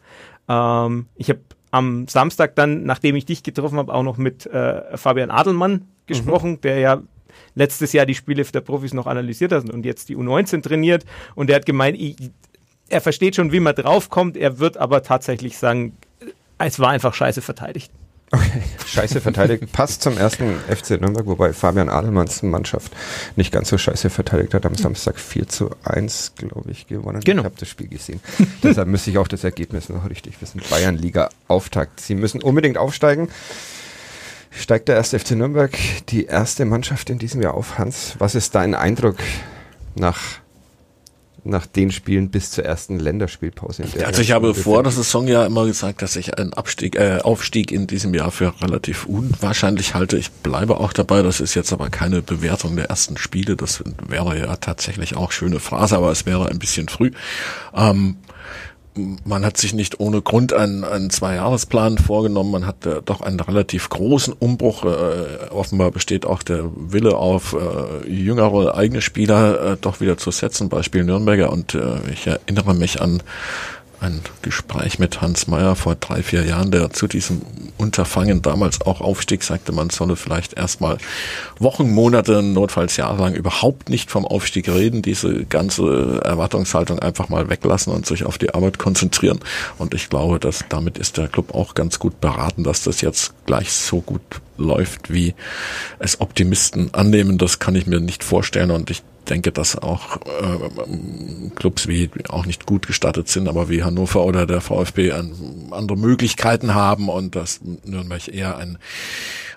Ähm, 0.49 1.05
ich 1.15 1.29
habe 1.29 1.39
am 1.71 2.07
Samstag 2.07 2.55
dann, 2.55 2.83
nachdem 2.83 3.15
ich 3.15 3.25
dich 3.25 3.43
getroffen 3.43 3.77
habe, 3.77 3.93
auch 3.93 4.03
noch 4.03 4.17
mit 4.17 4.45
äh, 4.45 4.97
Fabian 4.97 5.31
Adelmann 5.31 5.87
gesprochen, 6.07 6.51
mhm. 6.51 6.61
der 6.61 6.79
ja 6.79 7.01
letztes 7.53 7.93
Jahr 7.93 8.05
die 8.05 8.15
Spiele 8.15 8.43
der 8.43 8.61
Profis 8.61 8.93
noch 8.93 9.07
analysiert 9.07 9.51
hat 9.51 9.69
und 9.69 9.85
jetzt 9.85 10.09
die 10.09 10.17
U19 10.17 10.61
trainiert. 10.61 11.05
Und 11.35 11.49
er 11.49 11.57
hat 11.57 11.65
gemeint, 11.65 11.97
ich, 11.99 12.15
er 12.89 13.01
versteht 13.01 13.35
schon, 13.35 13.51
wie 13.51 13.59
man 13.59 13.75
draufkommt, 13.75 14.37
er 14.37 14.59
wird 14.59 14.77
aber 14.77 15.03
tatsächlich 15.03 15.57
sagen, 15.57 15.97
es 16.57 16.79
war 16.79 16.89
einfach 16.89 17.13
scheiße 17.13 17.41
verteidigt. 17.41 17.91
Okay, 18.35 18.61
scheiße 18.85 19.21
verteidigt. 19.21 19.71
Passt 19.71 20.01
zum 20.01 20.17
ersten 20.17 20.59
FC 20.67 20.99
Nürnberg, 21.01 21.25
wobei 21.25 21.53
Fabian 21.53 21.87
Adelmanns 21.89 22.43
Mannschaft 22.43 22.91
nicht 23.37 23.51
ganz 23.53 23.69
so 23.69 23.77
scheiße 23.77 24.09
verteidigt 24.09 24.53
hat. 24.53 24.65
Am 24.65 24.75
Samstag 24.75 25.19
4 25.19 25.47
zu 25.47 25.69
1, 25.85 26.33
glaube 26.35 26.69
ich, 26.71 26.87
gewonnen. 26.87 27.21
Genau. 27.21 27.41
Ich 27.41 27.45
habe 27.45 27.55
das 27.57 27.69
Spiel 27.69 27.87
gesehen. 27.87 28.19
Deshalb 28.61 28.89
müsste 28.89 29.11
ich 29.11 29.17
auch 29.17 29.29
das 29.29 29.45
Ergebnis 29.45 29.87
noch 29.87 30.09
richtig 30.09 30.41
wissen. 30.41 30.61
Bayern-Liga 30.69 31.29
Auftakt. 31.47 32.01
Sie 32.01 32.15
müssen 32.15 32.43
unbedingt 32.43 32.77
aufsteigen. 32.77 33.29
Steigt 34.51 34.89
der 34.89 34.95
erste 34.95 35.17
FC 35.17 35.31
Nürnberg, 35.31 35.77
die 36.09 36.25
erste 36.25 36.65
Mannschaft 36.65 37.09
in 37.09 37.19
diesem 37.19 37.41
Jahr 37.41 37.53
auf. 37.53 37.77
Hans, 37.77 38.15
was 38.19 38.35
ist 38.35 38.55
dein 38.55 38.75
Eindruck 38.75 39.17
nach 39.95 40.19
nach 41.45 41.65
den 41.65 41.91
Spielen 41.91 42.29
bis 42.29 42.51
zur 42.51 42.65
ersten 42.65 42.99
Länderspielpause. 42.99 43.83
also 44.03 44.21
ich 44.21 44.31
habe 44.31 44.53
vor 44.53 44.83
der 44.83 44.91
Saison 44.91 45.27
ja 45.27 45.45
immer 45.45 45.65
gesagt, 45.65 46.01
dass 46.01 46.15
ich 46.15 46.37
einen 46.37 46.53
Abstieg, 46.53 46.95
äh, 46.95 47.19
Aufstieg 47.21 47.71
in 47.71 47.87
diesem 47.87 48.13
Jahr 48.13 48.31
für 48.31 48.53
relativ 48.61 49.05
unwahrscheinlich 49.05 49.93
halte. 49.93 50.17
Ich 50.17 50.31
bleibe 50.31 50.79
auch 50.79 50.91
dabei. 50.91 51.21
Das 51.21 51.39
ist 51.39 51.53
jetzt 51.53 51.71
aber 51.71 51.89
keine 51.89 52.21
Bewertung 52.21 52.75
der 52.75 52.85
ersten 52.85 53.17
Spiele. 53.17 53.55
Das 53.55 53.83
wäre 54.07 54.37
ja 54.39 54.55
tatsächlich 54.55 55.15
auch 55.15 55.31
schöne 55.31 55.59
Phrase, 55.59 55.95
aber 55.97 56.11
es 56.11 56.25
wäre 56.25 56.49
ein 56.49 56.59
bisschen 56.59 56.87
früh. 56.89 57.11
Ähm, 57.75 58.17
man 59.25 59.45
hat 59.45 59.57
sich 59.57 59.73
nicht 59.73 59.99
ohne 59.99 60.21
Grund 60.21 60.53
einen, 60.53 60.83
einen 60.83 61.09
Zwei-Jahres-Plan 61.09 61.97
vorgenommen. 61.97 62.51
Man 62.51 62.65
hat 62.65 62.85
äh, 62.85 63.01
doch 63.03 63.21
einen 63.21 63.39
relativ 63.39 63.89
großen 63.89 64.33
Umbruch. 64.33 64.85
Äh, 64.85 65.49
offenbar 65.51 65.91
besteht 65.91 66.25
auch 66.25 66.43
der 66.43 66.69
Wille 66.75 67.17
auf 67.17 67.53
äh, 67.53 68.09
jüngere 68.09 68.75
eigene 68.75 69.01
Spieler 69.01 69.73
äh, 69.73 69.77
doch 69.79 69.99
wieder 69.99 70.17
zu 70.17 70.31
setzen, 70.31 70.69
Beispiel 70.69 71.03
Nürnberger. 71.03 71.51
Und 71.51 71.75
äh, 71.75 71.97
ich 72.11 72.27
erinnere 72.27 72.73
mich 72.73 73.01
an 73.01 73.21
ein 74.05 74.21
Gespräch 74.41 74.99
mit 74.99 75.21
Hans 75.21 75.47
Meyer 75.47 75.75
vor 75.75 75.95
drei, 75.95 76.21
vier 76.21 76.45
Jahren, 76.45 76.71
der 76.71 76.91
zu 76.91 77.07
diesem 77.07 77.41
Unterfangen 77.77 78.41
damals 78.41 78.81
auch 78.81 79.01
Aufstieg 79.01 79.43
sagte, 79.43 79.71
man 79.71 79.89
solle 79.89 80.15
vielleicht 80.15 80.53
erstmal 80.53 80.97
Wochen, 81.59 81.89
Monate, 81.91 82.41
notfalls 82.41 82.97
jahrelang 82.97 83.33
überhaupt 83.33 83.89
nicht 83.89 84.11
vom 84.11 84.25
Aufstieg 84.25 84.69
reden, 84.69 85.01
diese 85.01 85.45
ganze 85.45 86.21
Erwartungshaltung 86.23 86.99
einfach 86.99 87.29
mal 87.29 87.49
weglassen 87.49 87.93
und 87.93 88.05
sich 88.05 88.25
auf 88.25 88.37
die 88.37 88.53
Arbeit 88.53 88.77
konzentrieren. 88.77 89.39
Und 89.77 89.93
ich 89.93 90.09
glaube, 90.09 90.39
dass 90.39 90.63
damit 90.69 90.97
ist 90.97 91.17
der 91.17 91.27
Club 91.27 91.53
auch 91.53 91.73
ganz 91.73 91.99
gut 91.99 92.21
beraten, 92.21 92.63
dass 92.63 92.83
das 92.83 93.01
jetzt 93.01 93.33
gleich 93.45 93.73
so 93.73 94.01
gut 94.01 94.21
läuft, 94.57 95.11
wie 95.11 95.33
es 95.99 96.21
Optimisten 96.21 96.93
annehmen. 96.93 97.37
Das 97.37 97.59
kann 97.59 97.75
ich 97.75 97.87
mir 97.87 97.99
nicht 97.99 98.23
vorstellen 98.23 98.71
und 98.71 98.89
ich 98.89 99.01
denke, 99.25 99.51
dass 99.51 99.77
auch 99.77 100.17
äh, 100.17 101.49
Clubs 101.55 101.87
wie 101.87 102.09
auch 102.29 102.45
nicht 102.45 102.65
gut 102.65 102.87
gestattet 102.87 103.27
sind, 103.27 103.47
aber 103.47 103.69
wie 103.69 103.83
Hannover 103.83 104.23
oder 104.23 104.45
der 104.45 104.61
VfB 104.61 105.11
an, 105.11 105.33
andere 105.71 105.97
Möglichkeiten 105.97 106.73
haben 106.73 107.09
und 107.09 107.35
dass 107.35 107.59
Nürnberg 107.83 108.27
eher 108.27 108.57
ein 108.57 108.77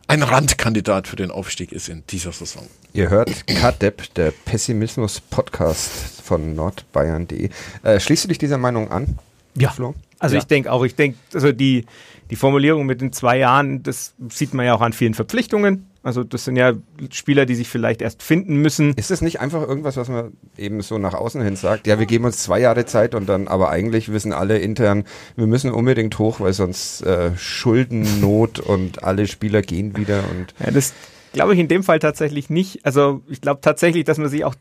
ein 0.08 0.22
Randkandidat 0.22 1.06
für 1.06 1.16
den 1.16 1.30
Aufstieg 1.30 1.70
ist 1.70 1.90
in 1.90 2.02
dieser 2.08 2.32
Saison. 2.32 2.66
Ihr 2.94 3.10
hört 3.10 3.46
KDEP, 3.46 4.14
der 4.14 4.30
Pessimismus-Podcast 4.30 6.22
von 6.22 6.54
nordbayern.de. 6.54 7.50
Äh, 7.82 8.00
schließt 8.00 8.25
du 8.25 8.28
dich 8.28 8.38
dieser 8.38 8.56
Meinung 8.56 8.90
an? 8.90 9.18
Ja. 9.54 9.70
Flo? 9.70 9.94
Also 10.18 10.37
ja. 10.37 10.40
ich 10.40 10.46
denke 10.46 10.72
auch, 10.72 10.82
ich 10.84 10.94
denke, 10.94 11.18
also 11.34 11.52
die, 11.52 11.84
die 12.30 12.37
Formulierung 12.37 12.87
mit 12.87 13.02
den 13.02 13.12
zwei 13.12 13.38
Jahren, 13.38 13.82
das 13.82 14.14
sieht 14.30 14.54
man 14.54 14.64
ja 14.64 14.75
auch 14.75 14.80
an 14.80 14.94
vielen 14.94 15.14
Verpflichtungen. 15.14 15.88
Also 16.02 16.23
das 16.25 16.45
sind 16.45 16.57
ja 16.57 16.75
Spieler, 17.11 17.45
die 17.45 17.55
sich 17.55 17.69
vielleicht 17.69 18.02
erst 18.02 18.23
finden 18.23 18.57
müssen. 18.57 18.95
Ist 18.95 19.11
das 19.11 19.21
nicht 19.21 19.40
einfach 19.40 19.67
irgendwas, 19.67 19.97
was 19.97 20.09
man 20.09 20.33
eben 20.57 20.81
so 20.81 20.97
nach 20.99 21.14
außen 21.14 21.43
hin 21.43 21.57
sagt? 21.57 21.87
Ja, 21.87 21.99
wir 21.99 22.07
geben 22.07 22.25
uns 22.25 22.38
zwei 22.38 22.61
Jahre 22.61 22.87
Zeit 22.87 23.14
und 23.14 23.28
dann, 23.28 23.49
aber 23.49 23.71
eigentlich 23.71 24.12
wissen 24.12 24.33
alle 24.33 24.59
intern, 24.59 25.05
wir 25.37 25.47
müssen 25.47 25.73
unbedingt 25.73 26.19
hoch, 26.19 26.40
weil 26.40 26.52
sonst 26.52 27.02
äh, 27.02 27.37
Schuldennot 27.37 28.61
und 28.61 29.02
alle 29.02 29.26
Spieler 29.26 29.62
gehen 29.62 29.97
wieder 29.97 30.23
und. 30.31 30.55
Ja, 30.64 30.71
das 30.71 30.95
glaube 31.33 31.55
ich 31.55 31.61
in 31.61 31.69
dem 31.69 31.83
Fall 31.83 31.99
tatsächlich 31.99 32.49
nicht. 32.49 32.87
Also 32.87 33.23
ich 33.28 33.40
glaube 33.40 33.61
tatsächlich, 33.61 34.05
dass 34.05 34.19
man 34.19 34.28
sich 34.28 34.45
auch, 34.45 34.55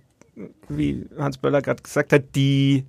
wie 0.70 1.06
Hans 1.18 1.38
Böller 1.38 1.62
gerade 1.62 1.84
gesagt 1.84 2.14
hat, 2.14 2.36
die 2.36 2.84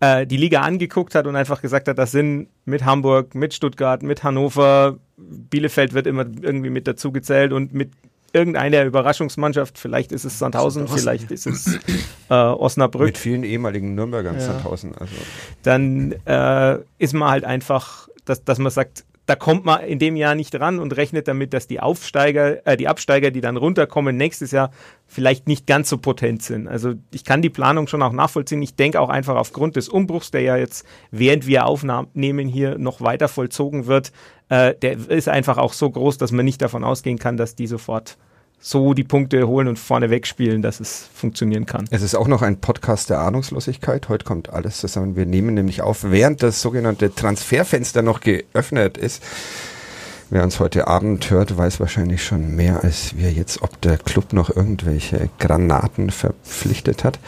äh, 0.00 0.26
die 0.26 0.36
Liga 0.36 0.62
angeguckt 0.62 1.14
hat 1.14 1.26
und 1.26 1.36
einfach 1.36 1.60
gesagt 1.60 1.88
hat, 1.88 1.98
das 1.98 2.10
sind 2.10 2.48
mit 2.64 2.84
Hamburg, 2.84 3.34
mit 3.34 3.54
Stuttgart, 3.54 4.02
mit 4.02 4.24
Hannover, 4.24 4.98
Bielefeld 5.20 5.92
wird 5.92 6.06
immer 6.06 6.24
irgendwie 6.40 6.70
mit 6.70 6.86
dazu 6.86 7.12
gezählt 7.12 7.52
und 7.52 7.72
mit 7.74 7.90
irgendeiner 8.32 8.84
Überraschungsmannschaft, 8.84 9.78
vielleicht 9.78 10.12
ist 10.12 10.24
es 10.24 10.38
Sandhausen, 10.38 10.88
vielleicht 10.88 11.30
ist 11.30 11.46
es 11.46 11.78
äh, 12.30 12.34
Osnabrück. 12.34 13.06
Mit 13.06 13.18
vielen 13.18 13.44
ehemaligen 13.44 13.94
Nürnbergern 13.94 14.36
ja. 14.36 14.40
Sandhausen. 14.40 14.94
Also. 14.94 15.14
Dann 15.62 16.12
äh, 16.26 16.78
ist 16.98 17.12
man 17.12 17.30
halt 17.30 17.44
einfach, 17.44 18.08
dass, 18.24 18.44
dass 18.44 18.58
man 18.58 18.70
sagt, 18.70 19.04
da 19.30 19.36
kommt 19.36 19.64
man 19.64 19.84
in 19.84 20.00
dem 20.00 20.16
Jahr 20.16 20.34
nicht 20.34 20.58
ran 20.58 20.80
und 20.80 20.96
rechnet 20.96 21.28
damit, 21.28 21.54
dass 21.54 21.68
die 21.68 21.78
Aufsteiger, 21.78 22.66
äh, 22.66 22.76
die 22.76 22.88
Absteiger, 22.88 23.30
die 23.30 23.40
dann 23.40 23.56
runterkommen, 23.56 24.16
nächstes 24.16 24.50
Jahr 24.50 24.72
vielleicht 25.06 25.46
nicht 25.46 25.68
ganz 25.68 25.88
so 25.88 25.98
potent 25.98 26.42
sind. 26.42 26.66
Also 26.66 26.94
ich 27.12 27.24
kann 27.24 27.40
die 27.40 27.48
Planung 27.48 27.86
schon 27.86 28.02
auch 28.02 28.10
nachvollziehen. 28.10 28.60
Ich 28.60 28.74
denke 28.74 29.00
auch 29.00 29.08
einfach 29.08 29.36
aufgrund 29.36 29.76
des 29.76 29.88
Umbruchs, 29.88 30.32
der 30.32 30.40
ja 30.40 30.56
jetzt, 30.56 30.84
während 31.12 31.46
wir 31.46 31.66
aufnehmen, 31.66 32.48
hier 32.48 32.76
noch 32.76 33.02
weiter 33.02 33.28
vollzogen 33.28 33.86
wird, 33.86 34.10
äh, 34.48 34.74
der 34.74 35.08
ist 35.08 35.28
einfach 35.28 35.58
auch 35.58 35.74
so 35.74 35.88
groß, 35.88 36.18
dass 36.18 36.32
man 36.32 36.44
nicht 36.44 36.60
davon 36.60 36.82
ausgehen 36.82 37.20
kann, 37.20 37.36
dass 37.36 37.54
die 37.54 37.68
sofort 37.68 38.18
so 38.60 38.92
die 38.92 39.04
Punkte 39.04 39.48
holen 39.48 39.68
und 39.68 39.78
vorne 39.78 40.10
wegspielen, 40.10 40.60
dass 40.60 40.80
es 40.80 41.08
funktionieren 41.14 41.64
kann. 41.64 41.86
Es 41.90 42.02
ist 42.02 42.14
auch 42.14 42.28
noch 42.28 42.42
ein 42.42 42.60
Podcast 42.60 43.08
der 43.08 43.20
Ahnungslosigkeit. 43.20 44.08
Heute 44.10 44.26
kommt 44.26 44.50
alles 44.50 44.78
zusammen. 44.78 45.16
Wir 45.16 45.24
nehmen 45.24 45.54
nämlich 45.54 45.80
auf, 45.80 46.04
während 46.04 46.42
das 46.42 46.60
sogenannte 46.60 47.14
Transferfenster 47.14 48.02
noch 48.02 48.20
geöffnet 48.20 48.98
ist. 48.98 49.22
Wer 50.28 50.44
uns 50.44 50.60
heute 50.60 50.86
Abend 50.86 51.30
hört, 51.30 51.56
weiß 51.56 51.80
wahrscheinlich 51.80 52.22
schon 52.22 52.54
mehr 52.54 52.84
als 52.84 53.16
wir 53.16 53.32
jetzt, 53.32 53.62
ob 53.62 53.80
der 53.80 53.96
Club 53.96 54.32
noch 54.32 54.54
irgendwelche 54.54 55.30
Granaten 55.38 56.10
verpflichtet 56.10 57.02
hat. 57.02 57.18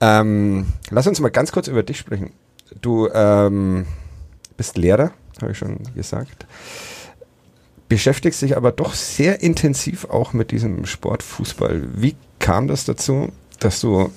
Ähm, 0.00 0.66
lass 0.90 1.06
uns 1.06 1.20
mal 1.20 1.28
ganz 1.28 1.52
kurz 1.52 1.68
über 1.68 1.82
dich 1.82 1.98
sprechen. 1.98 2.32
Du 2.80 3.08
ähm, 3.12 3.86
bist 4.56 4.78
Lehrer, 4.78 5.12
habe 5.40 5.52
ich 5.52 5.58
schon 5.58 5.78
gesagt 5.94 6.46
beschäftigst 7.88 8.42
dich 8.42 8.56
aber 8.56 8.72
doch 8.72 8.94
sehr 8.94 9.42
intensiv 9.42 10.06
auch 10.06 10.32
mit 10.32 10.50
diesem 10.50 10.86
Sport 10.86 11.22
Fußball. 11.22 11.82
Wie 11.94 12.16
kam 12.38 12.68
das 12.68 12.84
dazu, 12.84 13.30
dass 13.60 13.80
du 13.80 14.10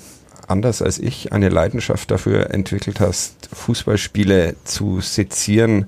anders 0.48 0.82
als 0.82 1.00
ich 1.00 1.34
eine 1.34 1.50
Leidenschaft 1.50 2.10
dafür 2.10 2.52
entwickelt 2.52 3.00
hast, 3.00 3.50
Fußballspiele 3.54 4.56
zu 4.64 5.02
sezieren, 5.02 5.88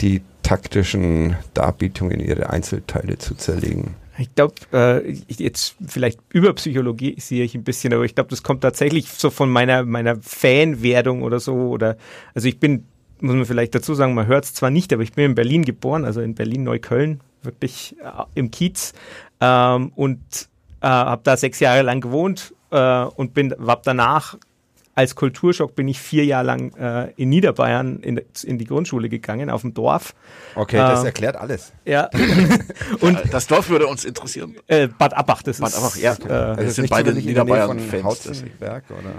die 0.00 0.22
taktischen 0.42 1.36
Darbietungen 1.54 2.20
in 2.20 2.26
ihre 2.26 2.50
Einzelteile 2.50 3.18
zu 3.18 3.34
zerlegen? 3.34 3.94
Ich 4.16 4.32
glaube, 4.34 4.54
äh, 4.72 5.10
jetzt 5.28 5.74
vielleicht 5.84 6.20
über 6.28 6.52
Psychologie 6.52 7.16
sehe 7.18 7.44
ich 7.44 7.56
ein 7.56 7.64
bisschen, 7.64 7.92
aber 7.92 8.04
ich 8.04 8.14
glaube, 8.14 8.30
das 8.30 8.44
kommt 8.44 8.60
tatsächlich 8.60 9.08
so 9.08 9.30
von 9.30 9.50
meiner 9.50 9.84
meiner 9.84 10.16
Fanwerdung 10.20 11.22
oder 11.22 11.40
so. 11.40 11.54
Oder 11.54 11.96
also 12.32 12.46
ich 12.46 12.60
bin 12.60 12.86
muss 13.24 13.34
man 13.34 13.46
vielleicht 13.46 13.74
dazu 13.74 13.94
sagen, 13.94 14.14
man 14.14 14.26
hört 14.26 14.44
es 14.44 14.54
zwar 14.54 14.70
nicht, 14.70 14.92
aber 14.92 15.02
ich 15.02 15.12
bin 15.12 15.24
in 15.24 15.34
Berlin 15.34 15.64
geboren, 15.64 16.04
also 16.04 16.20
in 16.20 16.34
Berlin-Neukölln, 16.34 17.20
wirklich 17.42 17.96
äh, 18.00 18.24
im 18.34 18.50
Kiez 18.50 18.92
ähm, 19.40 19.92
und 19.94 20.20
äh, 20.80 20.86
habe 20.86 21.22
da 21.24 21.36
sechs 21.36 21.58
Jahre 21.60 21.82
lang 21.82 22.00
gewohnt 22.00 22.54
äh, 22.70 23.04
und 23.04 23.34
bin 23.34 23.54
hab 23.66 23.82
danach 23.82 24.36
als 24.94 25.14
Kulturschock 25.14 25.74
bin 25.74 25.88
ich 25.88 25.98
vier 25.98 26.24
Jahre 26.24 26.46
lang 26.46 26.74
äh, 26.76 27.12
in 27.16 27.28
Niederbayern 27.28 27.98
in, 28.00 28.20
in, 28.44 28.58
die 28.58 28.64
Grundschule 28.64 29.08
gegangen, 29.08 29.50
auf 29.50 29.62
dem 29.62 29.74
Dorf. 29.74 30.14
Okay, 30.54 30.76
das 30.76 31.02
äh, 31.02 31.06
erklärt 31.06 31.36
alles. 31.36 31.72
Ja. 31.84 32.10
und 33.00 33.18
das 33.32 33.46
Dorf 33.46 33.68
würde 33.68 33.86
uns 33.86 34.04
interessieren. 34.04 34.56
Äh, 34.66 34.88
Bad 34.88 35.14
Abbach, 35.14 35.42
das 35.42 35.58
Bad 35.58 35.70
ist. 35.70 35.76
Abbach, 35.76 35.96
ja. 35.96 36.12
Äh, 36.12 36.32
also 36.32 36.62
das 36.62 36.74
sind 36.76 36.90
beide 36.90 37.12
Niederbayern-Fans. 37.12 38.44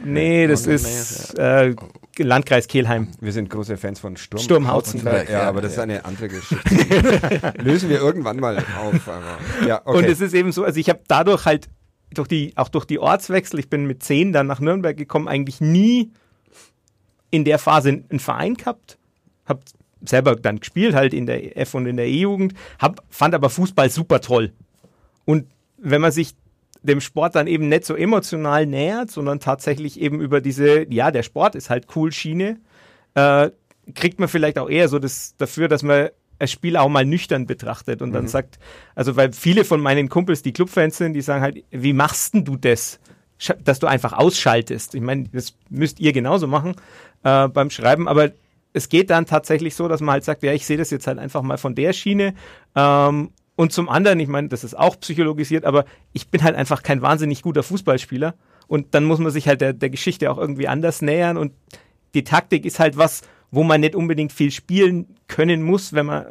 Nee, 0.04 0.48
das 0.48 0.66
ist 0.66 1.38
äh, 1.38 1.76
Landkreis 2.18 2.68
Kehlheim. 2.68 3.10
Wir 3.20 3.34
sind 3.34 3.50
große 3.50 3.76
Fans 3.78 4.00
von 4.00 4.16
Sturm. 4.16 4.42
Sturm 4.42 4.68
Hauzenberg. 4.68 5.30
Ja, 5.30 5.44
aber 5.44 5.62
das 5.62 5.74
ist 5.74 5.80
eine 5.80 6.06
andere 6.06 6.30
Geschichte. 6.30 7.54
Lösen 7.62 7.90
wir 7.90 7.98
irgendwann 7.98 8.40
mal 8.40 8.58
auf. 8.58 9.08
Aber, 9.08 9.68
ja, 9.68 9.82
okay. 9.84 9.98
Und 9.98 10.06
es 10.06 10.22
ist 10.22 10.34
eben 10.34 10.52
so, 10.52 10.64
also 10.64 10.80
ich 10.80 10.90
habe 10.90 11.02
dadurch 11.08 11.46
halt 11.46 11.68
durch 12.14 12.28
die, 12.28 12.54
auch 12.56 12.70
durch 12.70 12.86
die 12.86 13.00
Ortswechsel, 13.00 13.60
ich 13.60 13.70
bin 13.70 13.86
mit 13.86 14.04
zehn 14.04 14.32
dann 14.32 14.48
nach 14.48 14.60
Nürnberg 14.60 14.96
gekommen, 14.96 15.28
eigentlich 15.28 15.62
nie 15.62 16.12
in 17.32 17.44
der 17.46 17.60
Phase 17.60 17.90
einen 17.90 18.20
Verein 18.20 18.56
gehabt. 18.56 18.98
Hab 19.46 19.62
selber 20.02 20.36
dann 20.36 20.60
gespielt, 20.60 20.96
halt 20.96 21.14
in 21.14 21.26
der 21.26 21.58
F- 21.58 21.74
und 21.74 21.86
in 21.86 21.98
der 21.98 22.08
E-Jugend, 22.08 22.54
fand 23.10 23.34
aber 23.34 23.50
Fußball 23.50 23.90
super 23.90 24.22
toll. 24.22 24.54
Und 25.26 25.48
wenn 25.78 26.02
man 26.02 26.12
sich 26.12 26.36
dem 26.84 27.02
Sport 27.02 27.36
dann 27.36 27.48
eben 27.48 27.68
nicht 27.68 27.86
so 27.86 27.96
emotional 27.96 28.66
nähert, 28.66 29.10
sondern 29.10 29.40
tatsächlich 29.40 30.00
eben 30.00 30.22
über 30.22 30.42
diese, 30.42 30.92
ja, 30.92 31.12
der 31.12 31.24
Sport 31.24 31.56
ist 31.56 31.70
halt 31.70 31.88
cool 31.96 32.12
Schiene, 32.12 32.60
äh, 33.16 33.50
kriegt 33.94 34.20
man 34.20 34.30
vielleicht 34.30 34.58
auch 34.58 34.70
eher 34.70 34.88
so 34.88 35.00
das 35.00 35.36
dafür, 35.38 35.68
dass 35.68 35.84
man 35.84 36.10
das 36.40 36.52
Spiel 36.52 36.78
auch 36.78 36.90
mal 36.90 37.06
nüchtern 37.06 37.46
betrachtet 37.46 38.02
und 38.02 38.10
mhm. 38.10 38.14
dann 38.14 38.28
sagt, 38.28 38.60
also 38.94 39.16
weil 39.16 39.34
viele 39.34 39.66
von 39.66 39.82
meinen 39.82 40.10
Kumpels, 40.10 40.42
die 40.42 40.54
Clubfans 40.54 40.98
sind, 40.98 41.14
die 41.14 41.22
sagen 41.22 41.42
halt, 41.42 41.64
wie 41.72 41.94
machst 41.94 42.34
denn 42.34 42.46
du 42.46 42.58
das? 42.58 43.00
Dass 43.64 43.80
du 43.80 43.88
einfach 43.88 44.14
ausschaltest. 44.14 44.96
Ich 44.96 45.02
meine, 45.02 45.26
das 45.34 45.56
müsst 45.70 46.00
ihr 46.00 46.14
genauso 46.14 46.48
machen 46.48 46.76
äh, 47.24 47.48
beim 47.50 47.70
Schreiben, 47.70 48.08
aber 48.08 48.32
es 48.72 48.90
geht 48.90 49.10
dann 49.10 49.26
tatsächlich 49.26 49.76
so, 49.76 49.88
dass 49.88 50.02
man 50.02 50.14
halt 50.14 50.24
sagt, 50.24 50.44
ja, 50.44 50.54
ich 50.54 50.66
sehe 50.66 50.78
das 50.78 50.90
jetzt 50.90 51.08
halt 51.08 51.18
einfach 51.18 51.42
mal 51.42 51.58
von 51.58 51.76
der 51.76 51.94
Schiene. 51.94 52.34
Ähm, 52.76 53.32
und 53.56 53.72
zum 53.72 53.88
anderen, 53.88 54.20
ich 54.20 54.28
meine, 54.28 54.50
das 54.50 54.66
ist 54.66 54.78
auch 54.78 55.00
psychologisiert, 55.00 55.64
aber 55.64 55.86
ich 56.12 56.30
bin 56.30 56.44
halt 56.44 56.56
einfach 56.56 56.84
kein 56.84 57.02
wahnsinnig 57.02 57.42
guter 57.42 57.64
Fußballspieler. 57.64 58.36
Und 58.68 58.94
dann 58.94 59.06
muss 59.06 59.20
man 59.20 59.32
sich 59.32 59.48
halt 59.48 59.62
der, 59.62 59.74
der 59.74 59.90
Geschichte 59.90 60.30
auch 60.30 60.38
irgendwie 60.38 60.68
anders 60.68 61.02
nähern. 61.02 61.38
Und 61.38 61.54
die 62.14 62.24
Taktik 62.24 62.66
ist 62.66 62.80
halt 62.80 62.98
was, 62.98 63.22
wo 63.56 63.64
man 63.64 63.82
nicht 63.82 63.96
unbedingt 63.96 64.34
viel 64.34 64.52
spielen 64.52 65.08
können 65.28 65.64
muss, 65.64 65.94
wenn 65.94 66.06
man, 66.06 66.26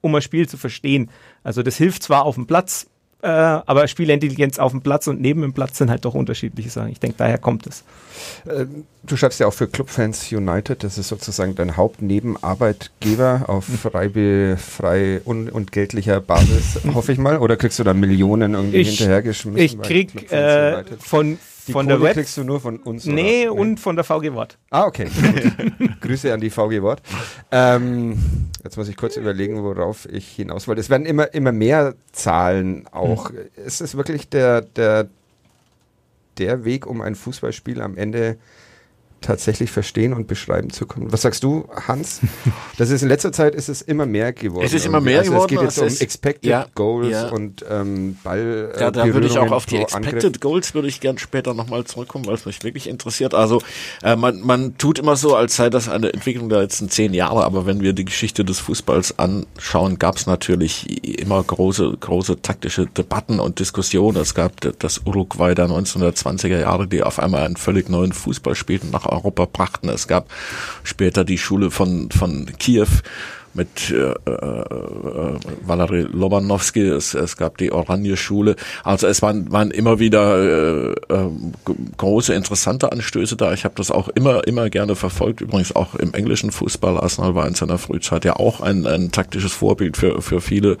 um 0.00 0.14
ein 0.14 0.22
Spiel 0.22 0.48
zu 0.48 0.56
verstehen. 0.56 1.10
Also 1.42 1.62
das 1.62 1.76
hilft 1.76 2.04
zwar 2.04 2.24
auf 2.24 2.36
dem 2.36 2.46
Platz, 2.46 2.86
äh, 3.20 3.26
aber 3.26 3.88
Spielintelligenz 3.88 4.60
auf 4.60 4.70
dem 4.70 4.80
Platz 4.80 5.08
und 5.08 5.20
neben 5.20 5.42
dem 5.42 5.52
Platz 5.52 5.78
sind 5.78 5.90
halt 5.90 6.04
doch 6.04 6.14
unterschiedliche 6.14 6.70
Sachen. 6.70 6.90
Ich 6.90 7.00
denke, 7.00 7.16
daher 7.18 7.38
kommt 7.38 7.66
es. 7.66 7.82
Äh, 8.46 8.66
du 9.02 9.16
schreibst 9.16 9.40
ja 9.40 9.48
auch 9.48 9.52
für 9.52 9.66
Clubfans 9.66 10.30
United, 10.30 10.84
das 10.84 10.98
ist 10.98 11.08
sozusagen 11.08 11.56
dein 11.56 11.76
Hauptnebenarbeitgeber 11.76 13.46
auf 13.48 13.64
frei, 13.64 14.56
frei 14.56 15.20
und, 15.24 15.50
und 15.50 15.72
geldlicher 15.72 16.20
Basis, 16.20 16.78
hoffe 16.94 17.10
ich 17.10 17.18
mal. 17.18 17.38
Oder 17.38 17.56
kriegst 17.56 17.80
du 17.80 17.84
da 17.84 17.92
Millionen 17.92 18.54
irgendwie 18.54 18.78
ich, 18.78 18.98
hinterhergeschmissen? 18.98 19.58
Ich 19.58 19.80
krieg 19.82 20.30
äh, 20.30 20.84
von, 21.00 21.38
die 21.68 21.72
von 21.72 21.86
Kohle 21.86 21.98
der 21.98 22.08
Web 22.08 22.14
kriegst 22.14 22.36
du 22.36 22.44
nur 22.44 22.60
von 22.60 22.78
uns? 22.78 23.06
Nee, 23.06 23.48
oder? 23.48 23.60
und 23.60 23.78
von 23.78 23.94
der 23.96 24.04
VG 24.04 24.32
Wort. 24.32 24.58
Ah, 24.70 24.84
okay. 24.84 25.08
Grüße 26.00 26.32
an 26.32 26.40
die 26.40 26.50
VG 26.50 26.82
Wort. 26.82 27.02
Ähm, 27.50 28.18
jetzt 28.64 28.76
muss 28.76 28.88
ich 28.88 28.96
kurz 28.96 29.16
überlegen, 29.16 29.62
worauf 29.62 30.06
ich 30.06 30.28
hinaus 30.28 30.66
wollte. 30.66 30.80
Es 30.80 30.90
werden 30.90 31.06
immer, 31.06 31.32
immer 31.34 31.52
mehr 31.52 31.94
Zahlen 32.12 32.86
auch. 32.88 33.30
Hm. 33.30 33.36
Ist 33.64 33.80
es 33.80 33.96
wirklich 33.96 34.28
der, 34.28 34.62
der, 34.62 35.08
der 36.38 36.64
Weg, 36.64 36.86
um 36.86 37.00
ein 37.00 37.14
Fußballspiel 37.14 37.80
am 37.80 37.96
Ende 37.96 38.36
tatsächlich 39.20 39.70
verstehen 39.70 40.12
und 40.12 40.26
beschreiben 40.26 40.70
zu 40.70 40.86
können. 40.86 41.12
Was 41.12 41.22
sagst 41.22 41.42
du, 41.44 41.68
Hans? 41.86 42.20
Das 42.76 42.90
ist 42.90 43.02
in 43.02 43.08
letzter 43.08 43.32
Zeit 43.32 43.56
ist 43.56 43.68
es 43.68 43.82
immer 43.82 44.06
mehr 44.06 44.32
geworden. 44.32 44.64
Es 44.64 44.72
ist 44.72 44.86
immer 44.86 45.00
mehr 45.00 45.20
also 45.20 45.32
geworden. 45.32 45.66
Es 45.66 45.74
geht 45.74 45.84
jetzt 45.84 46.00
um 46.00 46.02
Expected 46.04 46.48
ja, 46.48 46.66
Goals 46.76 47.10
ja. 47.10 47.28
und 47.28 47.64
ähm, 47.68 48.16
Ball. 48.22 48.72
Ja, 48.78 48.92
da 48.92 49.04
würde 49.12 49.26
ich 49.26 49.36
auch 49.36 49.50
auf 49.50 49.66
die 49.66 49.78
Expected 49.78 50.24
Angriff. 50.24 50.40
Goals 50.40 50.74
würde 50.74 50.86
ich 50.86 51.00
gern 51.00 51.18
später 51.18 51.54
nochmal 51.54 51.84
zurückkommen, 51.84 52.26
weil 52.26 52.34
es 52.34 52.46
mich 52.46 52.62
wirklich 52.62 52.88
interessiert. 52.88 53.34
Also 53.34 53.60
äh, 54.02 54.14
man, 54.14 54.40
man 54.40 54.78
tut 54.78 55.00
immer 55.00 55.16
so, 55.16 55.34
als 55.34 55.56
sei 55.56 55.70
das 55.70 55.88
eine 55.88 56.12
Entwicklung 56.12 56.48
der 56.48 56.60
letzten 56.60 56.88
zehn 56.88 57.14
Jahre, 57.14 57.44
aber 57.44 57.66
wenn 57.66 57.80
wir 57.80 57.94
die 57.94 58.04
Geschichte 58.04 58.44
des 58.44 58.60
Fußballs 58.60 59.18
anschauen, 59.18 59.98
gab 59.98 60.16
es 60.16 60.26
natürlich 60.26 61.04
immer 61.20 61.42
große, 61.42 61.96
große 61.98 62.42
taktische 62.42 62.86
Debatten 62.86 63.40
und 63.40 63.58
Diskussionen. 63.58 64.18
Es 64.18 64.34
gab 64.34 64.52
das 64.78 65.02
Uruguay 65.04 65.54
der 65.54 65.68
1920er 65.68 66.60
Jahre, 66.60 66.86
die 66.86 67.02
auf 67.02 67.18
einmal 67.18 67.44
einen 67.44 67.56
völlig 67.56 67.88
neuen 67.88 68.12
Fußball 68.12 68.54
spielten 68.54 68.90
nach 68.90 69.07
Europa 69.08 69.46
brachten. 69.46 69.88
Es 69.88 70.08
gab 70.08 70.28
später 70.84 71.24
die 71.24 71.38
Schule 71.38 71.70
von, 71.70 72.10
von 72.10 72.46
Kiew 72.58 72.88
mit 73.54 73.90
äh, 73.90 74.12
äh, 74.12 75.38
Valery 75.66 76.02
Lobanowski, 76.02 76.86
es, 76.86 77.14
es 77.14 77.36
gab 77.36 77.58
die 77.58 77.72
Oranje-Schule. 77.72 78.56
Also 78.84 79.06
es 79.06 79.20
waren, 79.20 79.50
waren 79.50 79.70
immer 79.70 79.98
wieder 79.98 80.38
äh, 80.38 80.92
äh, 80.92 81.30
große, 81.96 82.34
interessante 82.34 82.92
Anstöße 82.92 83.36
da. 83.36 83.52
Ich 83.52 83.64
habe 83.64 83.74
das 83.76 83.90
auch 83.90 84.08
immer, 84.08 84.46
immer 84.46 84.70
gerne 84.70 84.94
verfolgt. 84.94 85.40
Übrigens 85.40 85.74
auch 85.74 85.94
im 85.96 86.14
englischen 86.14 86.52
Fußball. 86.52 86.98
Arsenal 86.98 87.34
war 87.34 87.46
in 87.46 87.54
seiner 87.54 87.78
Frühzeit 87.78 88.24
ja 88.24 88.36
auch 88.36 88.60
ein, 88.60 88.86
ein 88.86 89.10
taktisches 89.10 89.52
Vorbild 89.52 89.96
für, 89.96 90.22
für 90.22 90.40
viele 90.40 90.78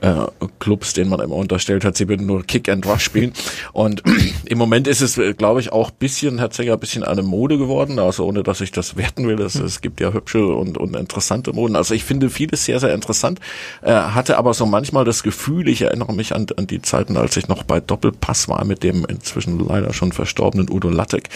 äh, 0.00 0.14
Clubs, 0.58 0.92
denen 0.92 1.10
man 1.10 1.20
immer 1.20 1.36
unterstellt 1.36 1.84
hat, 1.84 1.96
sie 1.96 2.08
würden 2.08 2.26
nur 2.26 2.44
Kick 2.44 2.68
and 2.68 2.86
Rush 2.86 3.02
spielen. 3.02 3.32
Und 3.72 4.02
im 4.44 4.58
Moment 4.58 4.86
ist 4.86 5.00
es, 5.00 5.20
glaube 5.36 5.60
ich, 5.60 5.72
auch 5.72 5.90
bisschen, 5.90 6.38
Herr 6.38 6.50
Zenger, 6.50 6.76
bisschen 6.76 7.04
eine 7.04 7.22
Mode 7.22 7.58
geworden. 7.58 7.98
Also 7.98 8.24
ohne, 8.26 8.42
dass 8.42 8.60
ich 8.60 8.72
das 8.72 8.96
werten 8.96 9.26
will. 9.26 9.40
Es, 9.40 9.54
es 9.54 9.80
gibt 9.80 10.00
ja 10.00 10.12
hübsche 10.12 10.44
und, 10.46 10.78
und 10.78 10.96
interessante 10.96 11.52
Moden. 11.52 11.76
Also 11.76 11.94
ich 11.94 12.04
finde 12.04 12.30
vieles 12.30 12.64
sehr, 12.64 12.80
sehr 12.80 12.94
interessant. 12.94 13.40
Äh, 13.82 13.92
hatte 13.92 14.38
aber 14.38 14.54
so 14.54 14.66
manchmal 14.66 15.04
das 15.04 15.22
Gefühl, 15.22 15.68
ich 15.68 15.82
erinnere 15.82 16.14
mich 16.14 16.34
an, 16.34 16.46
an 16.56 16.66
die 16.66 16.82
Zeiten, 16.82 17.16
als 17.16 17.36
ich 17.36 17.48
noch 17.48 17.62
bei 17.62 17.80
Doppelpass 17.80 18.48
war 18.48 18.64
mit 18.64 18.82
dem 18.82 19.04
inzwischen 19.06 19.58
leider 19.58 19.92
schon 19.92 20.12
verstorbenen 20.12 20.70
Udo 20.70 20.90
Lattek. 20.90 21.28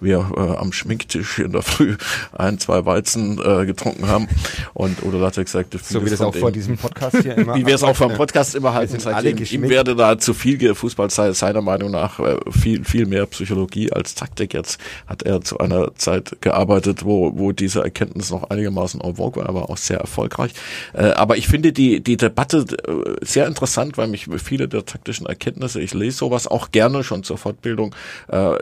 Wir 0.00 0.30
äh, 0.36 0.56
am 0.56 0.72
Schminktisch 0.72 1.38
in 1.38 1.52
der 1.52 1.62
Früh 1.62 1.96
ein, 2.32 2.58
zwei 2.58 2.84
Weizen 2.84 3.40
äh, 3.42 3.66
getrunken 3.66 4.08
haben. 4.08 4.28
Und 4.74 5.02
Udo 5.02 5.18
Lattek 5.18 5.48
sagte, 5.48 5.78
so 5.78 6.04
wie 6.04 6.10
das 6.10 6.20
auch 6.20 6.34
vor 6.34 6.52
diesem 6.52 6.76
Podcast 6.76 7.16
hier 7.22 7.36
immer. 7.36 7.54
wie 7.54 7.66
wir 7.66 7.74
es 7.74 7.82
auch 7.82 7.96
vom 8.10 8.16
Podcast 8.16 8.54
immer 8.54 8.74
halten, 8.74 8.98
seitdem 8.98 9.38
ihm 9.38 9.68
werde 9.68 9.96
da 9.96 10.18
zu 10.18 10.34
viel 10.34 10.74
Fußball 10.74 11.10
sei 11.10 11.32
seiner 11.32 11.62
Meinung 11.62 11.90
nach 11.90 12.18
äh, 12.20 12.36
viel, 12.50 12.84
viel 12.84 13.06
mehr 13.06 13.26
Psychologie 13.26 13.92
als 13.92 14.14
Taktik. 14.14 14.54
Jetzt 14.54 14.80
hat 15.06 15.22
er 15.22 15.40
zu 15.40 15.58
einer 15.58 15.94
Zeit 15.94 16.36
gearbeitet, 16.40 17.04
wo, 17.04 17.38
wo 17.38 17.52
diese 17.52 17.82
Erkenntnis 17.82 18.30
noch 18.30 18.50
einigermaßen 18.50 19.00
en 19.00 19.16
vogue 19.16 19.42
war, 19.42 19.48
aber 19.48 19.70
auch 19.70 19.76
sehr 19.76 19.98
erfolgreich. 19.98 20.52
Äh, 20.92 21.10
aber 21.10 21.36
ich 21.36 21.48
finde 21.48 21.72
die, 21.72 22.02
die 22.02 22.16
Debatte 22.16 22.64
äh, 22.86 23.24
sehr 23.24 23.46
interessant, 23.46 23.98
weil 23.98 24.08
mich 24.08 24.28
viele 24.42 24.68
der 24.68 24.84
taktischen 24.84 25.26
Erkenntnisse, 25.26 25.80
ich 25.80 25.94
lese 25.94 26.18
sowas 26.18 26.46
auch 26.46 26.70
gerne 26.70 27.04
schon 27.04 27.22
zur 27.22 27.38
Fortbildung, 27.38 27.94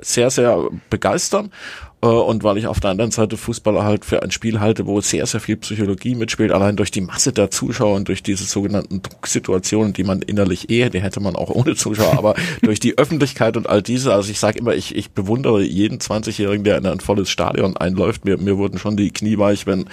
sehr, 0.02 0.30
sehr 0.30 0.68
begeistern. 0.90 1.50
Äh, 2.02 2.06
und 2.06 2.44
weil 2.44 2.58
ich 2.58 2.66
auf 2.66 2.80
der 2.80 2.90
anderen 2.90 3.10
Seite 3.10 3.36
Fußballer 3.36 3.84
halt 3.84 4.04
für 4.04 4.22
ein 4.22 4.30
Spiel 4.30 4.60
halte, 4.60 4.86
wo 4.86 5.00
sehr, 5.00 5.26
sehr 5.26 5.40
viel 5.40 5.56
Psychologie 5.56 6.14
mitspielt, 6.14 6.52
allein 6.52 6.76
durch 6.76 6.90
die 6.90 7.00
Masse 7.00 7.32
der 7.32 7.50
Zuschauer 7.50 7.96
und 7.96 8.08
durch 8.08 8.22
diese 8.22 8.44
sogenannten 8.44 9.02
Drucksituationen, 9.02 9.92
die 9.92 10.04
man 10.04 10.22
innerlich 10.22 10.70
eher, 10.70 10.90
die 10.90 11.00
hätte 11.00 11.20
man 11.20 11.36
auch 11.36 11.50
ohne 11.50 11.74
Zuschauer, 11.74 12.16
aber 12.16 12.34
durch 12.62 12.80
die 12.80 12.96
Öffentlichkeit 12.98 13.56
und 13.56 13.68
all 13.68 13.82
diese, 13.82 14.14
also 14.14 14.30
ich 14.30 14.38
sage 14.38 14.58
immer, 14.58 14.74
ich, 14.74 14.94
ich 14.94 15.10
bewundere 15.10 15.62
jeden 15.62 15.98
20-Jährigen, 15.98 16.64
der 16.64 16.78
in 16.78 16.86
ein 16.86 17.00
volles 17.00 17.30
Stadion 17.30 17.76
einläuft. 17.76 18.24
Mir, 18.24 18.38
mir 18.38 18.58
wurden 18.58 18.78
schon 18.78 18.96
die 18.96 19.10
Knie 19.10 19.38
weich, 19.38 19.66
wenn, 19.66 19.86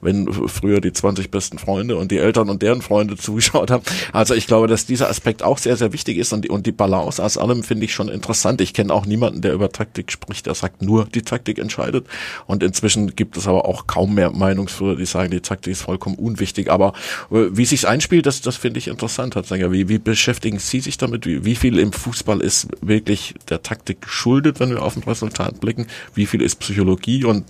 wenn 0.00 0.32
früher 0.32 0.80
die 0.80 0.92
20 0.92 1.30
besten 1.30 1.58
Freunde 1.58 1.96
und 1.96 2.10
die 2.10 2.18
Eltern 2.18 2.48
und 2.48 2.62
deren 2.62 2.82
Freunde 2.82 3.16
zugeschaut 3.22 3.70
haben. 3.70 3.84
Also 4.12 4.34
ich 4.34 4.46
glaube, 4.46 4.66
dass 4.66 4.86
dieser 4.86 5.08
Aspekt 5.08 5.42
auch 5.42 5.58
sehr, 5.58 5.76
sehr 5.76 5.92
wichtig 5.92 6.18
ist 6.18 6.32
und 6.32 6.44
die, 6.44 6.48
und 6.48 6.66
die 6.66 6.72
Balance 6.72 7.22
aus 7.22 7.38
allem 7.38 7.62
finde 7.62 7.84
ich 7.84 7.94
schon 7.94 8.08
interessant. 8.08 8.60
Ich 8.60 8.74
kenne 8.74 8.92
auch 8.92 9.06
niemanden, 9.06 9.42
der 9.42 9.52
über 9.52 9.70
Taktik 9.70 10.10
spricht, 10.10 10.46
der 10.46 10.54
sagt 10.54 10.82
nur 10.82 11.06
die 11.06 11.22
Taktik 11.22 11.51
entscheidet. 11.58 12.06
Und 12.46 12.62
inzwischen 12.62 13.14
gibt 13.16 13.36
es 13.36 13.46
aber 13.46 13.64
auch 13.64 13.86
kaum 13.86 14.14
mehr 14.14 14.30
Meinungsführer, 14.30 14.96
die 14.96 15.06
sagen, 15.06 15.30
die 15.30 15.40
Taktik 15.40 15.72
ist 15.72 15.82
vollkommen 15.82 16.16
unwichtig. 16.16 16.70
Aber 16.70 16.92
äh, 17.30 17.46
wie 17.50 17.64
sich's 17.64 17.84
einspielt, 17.84 18.26
das, 18.26 18.40
das 18.40 18.56
finde 18.56 18.78
ich 18.78 18.88
interessant. 18.88 19.34
Wie, 19.34 19.88
wie 19.88 19.98
beschäftigen 19.98 20.58
Sie 20.58 20.80
sich 20.80 20.98
damit? 20.98 21.26
Wie, 21.26 21.44
wie 21.44 21.56
viel 21.56 21.78
im 21.78 21.92
Fußball 21.92 22.40
ist 22.40 22.68
wirklich 22.80 23.34
der 23.48 23.62
Taktik 23.62 24.02
geschuldet, 24.02 24.60
wenn 24.60 24.70
wir 24.70 24.82
auf 24.82 24.96
ein 24.96 25.02
Resultat 25.02 25.60
blicken? 25.60 25.86
Wie 26.14 26.26
viel 26.26 26.42
ist 26.42 26.56
Psychologie 26.56 27.24
und, 27.24 27.44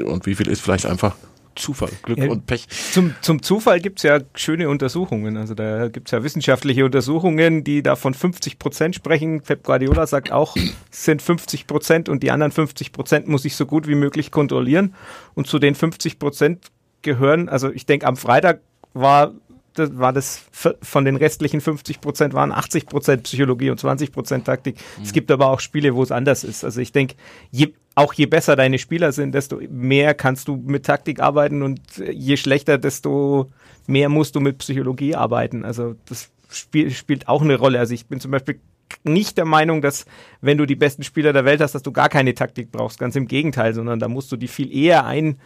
und 0.00 0.26
wie 0.26 0.34
viel 0.34 0.48
ist 0.48 0.60
vielleicht 0.60 0.86
einfach 0.86 1.14
Zufall, 1.56 1.90
Glück 2.02 2.18
ja, 2.18 2.30
und 2.30 2.46
Pech. 2.46 2.68
Zum, 2.68 3.14
zum 3.20 3.42
Zufall 3.42 3.80
gibt's 3.80 4.02
ja 4.02 4.20
schöne 4.34 4.68
Untersuchungen. 4.68 5.36
Also 5.36 5.54
da 5.54 5.88
gibt's 5.88 6.10
ja 6.10 6.22
wissenschaftliche 6.22 6.84
Untersuchungen, 6.84 7.64
die 7.64 7.82
da 7.82 7.96
von 7.96 8.14
50 8.14 8.58
Prozent 8.58 8.94
sprechen. 8.94 9.40
Pep 9.40 9.62
Guardiola 9.62 10.06
sagt 10.06 10.32
auch, 10.32 10.56
es 10.90 11.04
sind 11.04 11.22
50 11.22 11.66
Prozent 11.66 12.08
und 12.08 12.22
die 12.22 12.30
anderen 12.30 12.52
50 12.52 12.92
Prozent 12.92 13.28
muss 13.28 13.44
ich 13.44 13.56
so 13.56 13.66
gut 13.66 13.86
wie 13.86 13.94
möglich 13.94 14.30
kontrollieren. 14.30 14.94
Und 15.34 15.46
zu 15.46 15.58
den 15.58 15.74
50 15.74 16.18
Prozent 16.18 16.70
gehören, 17.02 17.48
also 17.48 17.70
ich 17.70 17.86
denke, 17.86 18.06
am 18.06 18.16
Freitag 18.16 18.60
war 18.94 19.34
das 19.74 19.98
war 19.98 20.12
das 20.12 20.44
von 20.52 21.04
den 21.04 21.16
restlichen 21.16 21.60
50 21.60 22.00
Prozent 22.00 22.32
waren 22.32 22.52
80 22.52 22.86
Prozent 22.86 23.24
Psychologie 23.24 23.70
und 23.70 23.78
20 23.78 24.12
Prozent 24.12 24.44
Taktik. 24.44 24.76
Mhm. 24.76 25.02
Es 25.02 25.12
gibt 25.12 25.30
aber 25.30 25.50
auch 25.50 25.60
Spiele, 25.60 25.94
wo 25.94 26.02
es 26.02 26.12
anders 26.12 26.44
ist. 26.44 26.64
Also 26.64 26.80
ich 26.80 26.92
denke, 26.92 27.16
auch 27.94 28.12
je 28.12 28.26
besser 28.26 28.56
deine 28.56 28.78
Spieler 28.78 29.12
sind, 29.12 29.34
desto 29.34 29.60
mehr 29.68 30.14
kannst 30.14 30.48
du 30.48 30.56
mit 30.56 30.86
Taktik 30.86 31.20
arbeiten 31.20 31.62
und 31.62 31.80
je 31.96 32.36
schlechter, 32.36 32.78
desto 32.78 33.50
mehr 33.86 34.08
musst 34.08 34.34
du 34.34 34.40
mit 34.40 34.58
Psychologie 34.58 35.14
arbeiten. 35.14 35.64
Also 35.64 35.94
das 36.06 36.30
spiel, 36.50 36.90
spielt 36.90 37.28
auch 37.28 37.42
eine 37.42 37.56
Rolle. 37.56 37.78
Also 37.78 37.94
ich 37.94 38.06
bin 38.06 38.20
zum 38.20 38.30
Beispiel 38.30 38.60
nicht 39.02 39.36
der 39.38 39.44
Meinung, 39.44 39.82
dass 39.82 40.06
wenn 40.40 40.58
du 40.58 40.66
die 40.66 40.76
besten 40.76 41.02
Spieler 41.02 41.32
der 41.32 41.44
Welt 41.44 41.60
hast, 41.60 41.74
dass 41.74 41.82
du 41.82 41.92
gar 41.92 42.08
keine 42.08 42.34
Taktik 42.34 42.70
brauchst. 42.70 42.98
Ganz 42.98 43.16
im 43.16 43.28
Gegenteil, 43.28 43.74
sondern 43.74 43.98
da 43.98 44.08
musst 44.08 44.30
du 44.30 44.36
die 44.36 44.48
viel 44.48 44.74
eher 44.74 45.04
ein 45.04 45.38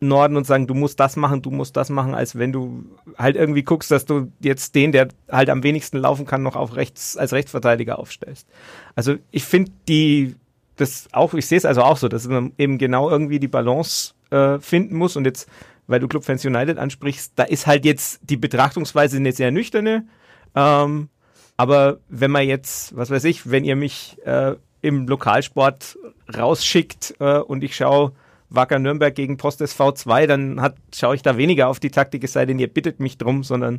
Norden 0.00 0.36
und 0.36 0.46
sagen, 0.46 0.66
du 0.66 0.74
musst 0.74 0.98
das 0.98 1.16
machen, 1.16 1.42
du 1.42 1.50
musst 1.50 1.76
das 1.76 1.90
machen, 1.90 2.14
als 2.14 2.38
wenn 2.38 2.52
du 2.52 2.84
halt 3.18 3.36
irgendwie 3.36 3.62
guckst, 3.62 3.90
dass 3.90 4.06
du 4.06 4.32
jetzt 4.40 4.74
den, 4.74 4.92
der 4.92 5.08
halt 5.30 5.50
am 5.50 5.62
wenigsten 5.62 5.98
laufen 5.98 6.26
kann, 6.26 6.42
noch 6.42 6.56
auf 6.56 6.74
rechts 6.74 7.18
als 7.18 7.32
Rechtsverteidiger 7.32 7.98
aufstellst. 7.98 8.48
Also 8.94 9.16
ich 9.30 9.44
finde 9.44 9.72
die 9.88 10.36
das 10.76 11.08
auch, 11.12 11.34
ich 11.34 11.46
sehe 11.46 11.58
es 11.58 11.66
also 11.66 11.82
auch 11.82 11.98
so, 11.98 12.08
dass 12.08 12.26
man 12.26 12.52
eben 12.56 12.78
genau 12.78 13.10
irgendwie 13.10 13.38
die 13.38 13.48
Balance 13.48 14.14
äh, 14.30 14.58
finden 14.58 14.96
muss 14.96 15.16
und 15.16 15.26
jetzt, 15.26 15.48
weil 15.86 16.00
du 16.00 16.08
Club 16.08 16.24
Fans 16.24 16.44
United 16.44 16.78
ansprichst, 16.78 17.32
da 17.36 17.44
ist 17.44 17.66
halt 17.66 17.84
jetzt 17.84 18.20
die 18.22 18.38
Betrachtungsweise 18.38 19.18
eine 19.18 19.32
sehr 19.32 19.50
nüchterne. 19.50 20.06
Ähm, 20.54 21.10
aber 21.56 21.98
wenn 22.08 22.30
man 22.30 22.48
jetzt, 22.48 22.96
was 22.96 23.10
weiß 23.10 23.24
ich, 23.24 23.50
wenn 23.50 23.64
ihr 23.64 23.76
mich 23.76 24.16
äh, 24.24 24.54
im 24.80 25.06
Lokalsport 25.06 25.98
rausschickt 26.34 27.16
äh, 27.20 27.38
und 27.38 27.62
ich 27.62 27.76
schaue 27.76 28.12
Wacker 28.50 28.78
Nürnberg 28.78 29.14
gegen 29.14 29.36
Post 29.36 29.60
SV 29.60 29.92
2, 29.92 30.26
dann 30.26 30.60
hat, 30.60 30.76
schaue 30.94 31.14
ich 31.14 31.22
da 31.22 31.36
weniger 31.36 31.68
auf 31.68 31.80
die 31.80 31.90
Taktik, 31.90 32.24
es 32.24 32.32
sei 32.32 32.46
denn, 32.46 32.58
ihr 32.58 32.68
bittet 32.68 33.00
mich 33.00 33.16
drum, 33.16 33.44
sondern 33.44 33.76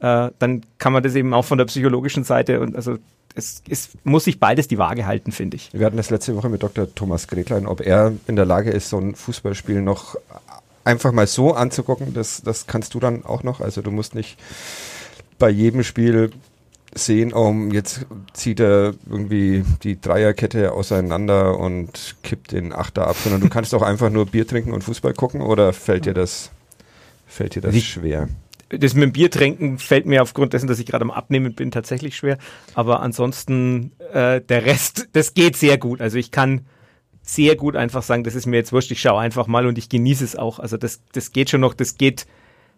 äh, 0.00 0.30
dann 0.38 0.62
kann 0.78 0.92
man 0.92 1.02
das 1.02 1.14
eben 1.14 1.32
auch 1.34 1.44
von 1.44 1.58
der 1.58 1.66
psychologischen 1.66 2.24
Seite 2.24 2.60
und 2.60 2.74
also 2.74 2.96
es, 3.34 3.62
es 3.68 3.90
muss 4.02 4.24
sich 4.24 4.40
beides 4.40 4.66
die 4.66 4.78
Waage 4.78 5.06
halten, 5.06 5.30
finde 5.30 5.56
ich. 5.56 5.70
Wir 5.72 5.84
hatten 5.84 5.98
das 5.98 6.10
letzte 6.10 6.34
Woche 6.34 6.48
mit 6.48 6.62
Dr. 6.62 6.92
Thomas 6.94 7.28
Gretlein, 7.28 7.66
ob 7.66 7.80
er 7.80 8.14
in 8.26 8.36
der 8.36 8.46
Lage 8.46 8.70
ist, 8.70 8.88
so 8.88 8.98
ein 8.98 9.14
Fußballspiel 9.14 9.82
noch 9.82 10.16
einfach 10.84 11.12
mal 11.12 11.26
so 11.26 11.52
anzugucken, 11.52 12.14
das, 12.14 12.42
das 12.42 12.66
kannst 12.66 12.94
du 12.94 13.00
dann 13.00 13.24
auch 13.24 13.42
noch. 13.42 13.60
Also 13.60 13.82
du 13.82 13.90
musst 13.90 14.14
nicht 14.14 14.38
bei 15.38 15.50
jedem 15.50 15.82
Spiel 15.82 16.30
sehen, 16.96 17.32
oh, 17.34 17.54
jetzt 17.72 18.06
zieht 18.32 18.60
er 18.60 18.94
irgendwie 19.08 19.64
die 19.82 20.00
Dreierkette 20.00 20.72
auseinander 20.72 21.58
und 21.58 22.16
kippt 22.22 22.52
den 22.52 22.72
Achter 22.72 23.06
ab, 23.06 23.16
sondern 23.22 23.40
du 23.40 23.48
kannst 23.48 23.74
auch 23.74 23.82
einfach 23.82 24.10
nur 24.10 24.26
Bier 24.26 24.46
trinken 24.46 24.72
und 24.72 24.82
Fußball 24.82 25.12
gucken 25.14 25.40
oder 25.40 25.72
fällt 25.72 26.06
dir 26.06 26.14
das, 26.14 26.50
fällt 27.26 27.54
dir 27.54 27.62
das 27.62 27.74
Wie- 27.74 27.80
schwer? 27.80 28.28
Das 28.68 28.94
mit 28.94 29.04
dem 29.04 29.12
Bier 29.12 29.30
trinken 29.30 29.78
fällt 29.78 30.06
mir 30.06 30.22
aufgrund 30.22 30.52
dessen, 30.52 30.66
dass 30.66 30.80
ich 30.80 30.86
gerade 30.86 31.02
am 31.04 31.12
Abnehmen 31.12 31.54
bin, 31.54 31.70
tatsächlich 31.70 32.16
schwer. 32.16 32.36
Aber 32.74 33.00
ansonsten, 33.00 33.92
äh, 34.12 34.40
der 34.40 34.66
Rest, 34.66 35.06
das 35.12 35.34
geht 35.34 35.56
sehr 35.56 35.78
gut. 35.78 36.00
Also 36.00 36.18
ich 36.18 36.32
kann 36.32 36.62
sehr 37.22 37.54
gut 37.54 37.76
einfach 37.76 38.02
sagen, 38.02 38.24
das 38.24 38.34
ist 38.34 38.46
mir 38.46 38.56
jetzt 38.56 38.72
wurscht, 38.72 38.90
ich 38.90 39.00
schaue 39.00 39.20
einfach 39.20 39.46
mal 39.46 39.66
und 39.66 39.78
ich 39.78 39.88
genieße 39.88 40.24
es 40.24 40.34
auch. 40.34 40.58
Also 40.58 40.76
das, 40.78 41.00
das 41.12 41.30
geht 41.30 41.48
schon 41.50 41.60
noch, 41.60 41.74
das 41.74 41.96
geht 41.96 42.26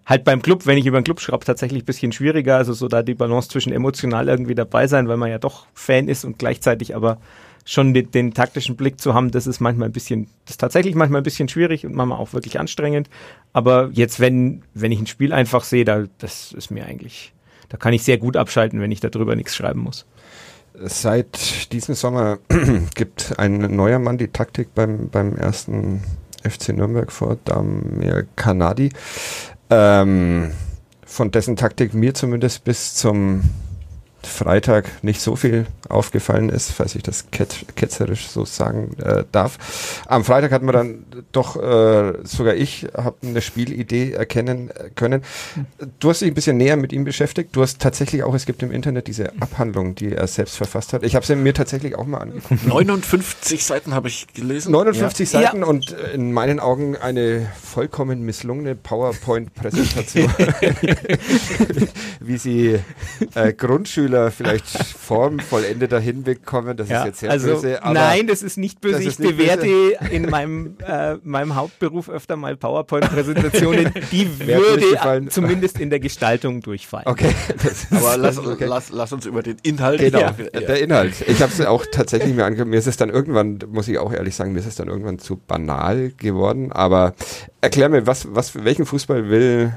halt 0.06 0.24
beim 0.24 0.42
Club, 0.42 0.66
wenn 0.66 0.78
ich 0.78 0.86
über 0.86 1.00
den 1.00 1.04
Club 1.04 1.20
schraube, 1.20 1.44
tatsächlich 1.44 1.82
ein 1.82 1.86
bisschen 1.86 2.12
schwieriger. 2.12 2.56
Also 2.56 2.72
so 2.72 2.88
da 2.88 3.02
die 3.02 3.14
Balance 3.14 3.48
zwischen 3.48 3.72
emotional 3.72 4.28
irgendwie 4.28 4.54
dabei 4.54 4.86
sein, 4.86 5.08
weil 5.08 5.16
man 5.16 5.30
ja 5.30 5.38
doch 5.38 5.66
Fan 5.74 6.08
ist 6.08 6.24
und 6.24 6.38
gleichzeitig 6.38 6.96
aber 6.96 7.18
schon 7.68 7.92
den, 7.92 8.10
den 8.10 8.32
taktischen 8.32 8.76
Blick 8.76 8.98
zu 8.98 9.12
haben, 9.12 9.30
das 9.30 9.46
ist 9.46 9.60
manchmal 9.60 9.90
ein 9.90 9.92
bisschen, 9.92 10.28
das 10.46 10.54
ist 10.54 10.58
tatsächlich 10.58 10.94
manchmal 10.94 11.20
ein 11.20 11.24
bisschen 11.24 11.50
schwierig 11.50 11.84
und 11.84 11.94
manchmal 11.94 12.18
auch 12.18 12.32
wirklich 12.32 12.58
anstrengend. 12.58 13.10
Aber 13.52 13.90
jetzt, 13.92 14.20
wenn, 14.20 14.62
wenn 14.72 14.90
ich 14.90 15.00
ein 15.00 15.06
Spiel 15.06 15.34
einfach 15.34 15.64
sehe, 15.64 15.84
da, 15.84 16.04
das 16.16 16.52
ist 16.52 16.70
mir 16.70 16.86
eigentlich, 16.86 17.34
da 17.68 17.76
kann 17.76 17.92
ich 17.92 18.04
sehr 18.04 18.16
gut 18.16 18.38
abschalten, 18.38 18.80
wenn 18.80 18.90
ich 18.90 19.00
darüber 19.00 19.36
nichts 19.36 19.54
schreiben 19.54 19.80
muss. 19.80 20.06
Seit 20.80 21.70
diesem 21.72 21.94
Sommer 21.94 22.38
gibt 22.94 23.38
ein 23.38 23.58
neuer 23.76 23.98
Mann 23.98 24.16
die 24.16 24.28
Taktik 24.28 24.74
beim, 24.74 25.10
beim 25.10 25.36
ersten 25.36 26.02
FC 26.42 26.70
Nürnberg 26.70 27.12
vor, 27.12 27.36
Damir 27.44 28.26
Kanadi, 28.36 28.90
ähm, 29.70 30.52
von 31.04 31.30
dessen 31.30 31.56
Taktik 31.56 31.94
mir 31.94 32.14
zumindest 32.14 32.64
bis 32.64 32.94
zum 32.94 33.42
Freitag 34.28 35.02
nicht 35.02 35.20
so 35.20 35.36
viel 35.36 35.66
aufgefallen 35.88 36.48
ist, 36.50 36.72
falls 36.72 36.94
ich 36.94 37.02
das 37.02 37.30
ket 37.30 37.64
ketzerisch 37.76 38.28
so 38.28 38.44
sagen 38.44 38.96
äh, 39.02 39.24
darf. 39.32 40.02
Am 40.06 40.24
Freitag 40.24 40.52
hat 40.52 40.62
man 40.62 40.74
dann 40.74 41.04
doch, 41.32 41.56
äh, 41.56 42.14
sogar 42.24 42.54
ich, 42.54 42.86
habe 42.96 43.16
eine 43.22 43.40
Spielidee 43.40 44.12
erkennen 44.12 44.70
können. 44.94 45.22
Du 46.00 46.10
hast 46.10 46.20
dich 46.20 46.28
ein 46.28 46.34
bisschen 46.34 46.56
näher 46.56 46.76
mit 46.76 46.92
ihm 46.92 47.04
beschäftigt. 47.04 47.56
Du 47.56 47.62
hast 47.62 47.80
tatsächlich 47.80 48.22
auch, 48.22 48.34
es 48.34 48.46
gibt 48.46 48.62
im 48.62 48.70
Internet 48.70 49.06
diese 49.06 49.32
Abhandlung, 49.40 49.94
die 49.94 50.12
er 50.12 50.26
selbst 50.26 50.56
verfasst 50.56 50.92
hat. 50.92 51.02
Ich 51.02 51.14
habe 51.16 51.24
sie 51.24 51.36
mir 51.36 51.54
tatsächlich 51.54 51.96
auch 51.96 52.06
mal 52.06 52.18
angeguckt. 52.18 52.66
59 52.66 53.64
Seiten 53.64 53.94
habe 53.94 54.08
ich 54.08 54.26
gelesen. 54.34 54.72
59 54.72 55.32
Ja. 55.32 55.40
Seiten 55.40 55.64
und 55.64 55.92
äh, 55.92 56.12
in 56.12 56.32
meinen 56.32 56.60
Augen 56.60 56.96
eine 56.96 57.50
vollkommen 57.62 58.22
misslungene 58.22 58.74
PowerPoint-Präsentation, 58.74 60.30
wie 62.20 62.36
sie 62.36 62.78
äh, 63.34 63.52
Grundschüler 63.52 64.17
vielleicht 64.30 64.66
formvollendeter 64.66 66.00
hinbekommen. 66.00 66.76
Das 66.76 66.88
ist 66.88 67.04
jetzt 67.04 67.20
sehr 67.20 67.30
also, 67.30 67.54
böse. 67.54 67.82
Aber 67.82 67.94
nein, 67.94 68.26
das 68.26 68.42
ist 68.42 68.56
nicht 68.56 68.80
böse. 68.80 69.02
Ich 69.02 69.16
bewerte 69.16 69.66
in 70.10 70.28
meinem, 70.28 70.76
äh, 70.86 71.16
meinem 71.22 71.54
Hauptberuf 71.54 72.08
öfter 72.08 72.36
mal 72.36 72.56
PowerPoint-Präsentationen. 72.56 73.92
Die 74.12 74.28
würde 74.46 75.28
zumindest 75.28 75.78
in 75.80 75.90
der 75.90 76.00
Gestaltung 76.00 76.60
durchfallen. 76.60 77.06
Okay, 77.06 77.34
Aber 77.90 78.16
lass, 78.16 78.38
okay. 78.38 78.64
lass, 78.66 78.90
lass 78.90 79.12
uns 79.12 79.26
über 79.26 79.42
den 79.42 79.56
Inhalt 79.62 80.00
Genau, 80.00 80.20
Ja. 80.20 80.32
der 80.60 80.80
Inhalt. 80.80 81.14
Ich 81.26 81.42
habe 81.42 81.52
es 81.52 81.60
auch 81.60 81.84
tatsächlich 81.90 82.34
mir 82.34 82.44
angeguckt. 82.44 82.70
Mir 82.70 82.78
ist 82.78 82.86
es 82.86 82.96
dann 82.96 83.10
irgendwann, 83.10 83.58
muss 83.70 83.88
ich 83.88 83.98
auch 83.98 84.12
ehrlich 84.12 84.34
sagen, 84.34 84.52
mir 84.52 84.60
ist 84.60 84.66
es 84.66 84.76
dann 84.76 84.88
irgendwann 84.88 85.18
zu 85.18 85.36
banal 85.36 86.12
geworden. 86.16 86.72
Aber 86.72 87.14
erklär 87.60 87.88
mir, 87.88 88.06
was, 88.06 88.28
was, 88.34 88.64
welchen 88.64 88.86
Fußball 88.86 89.28
will, 89.28 89.72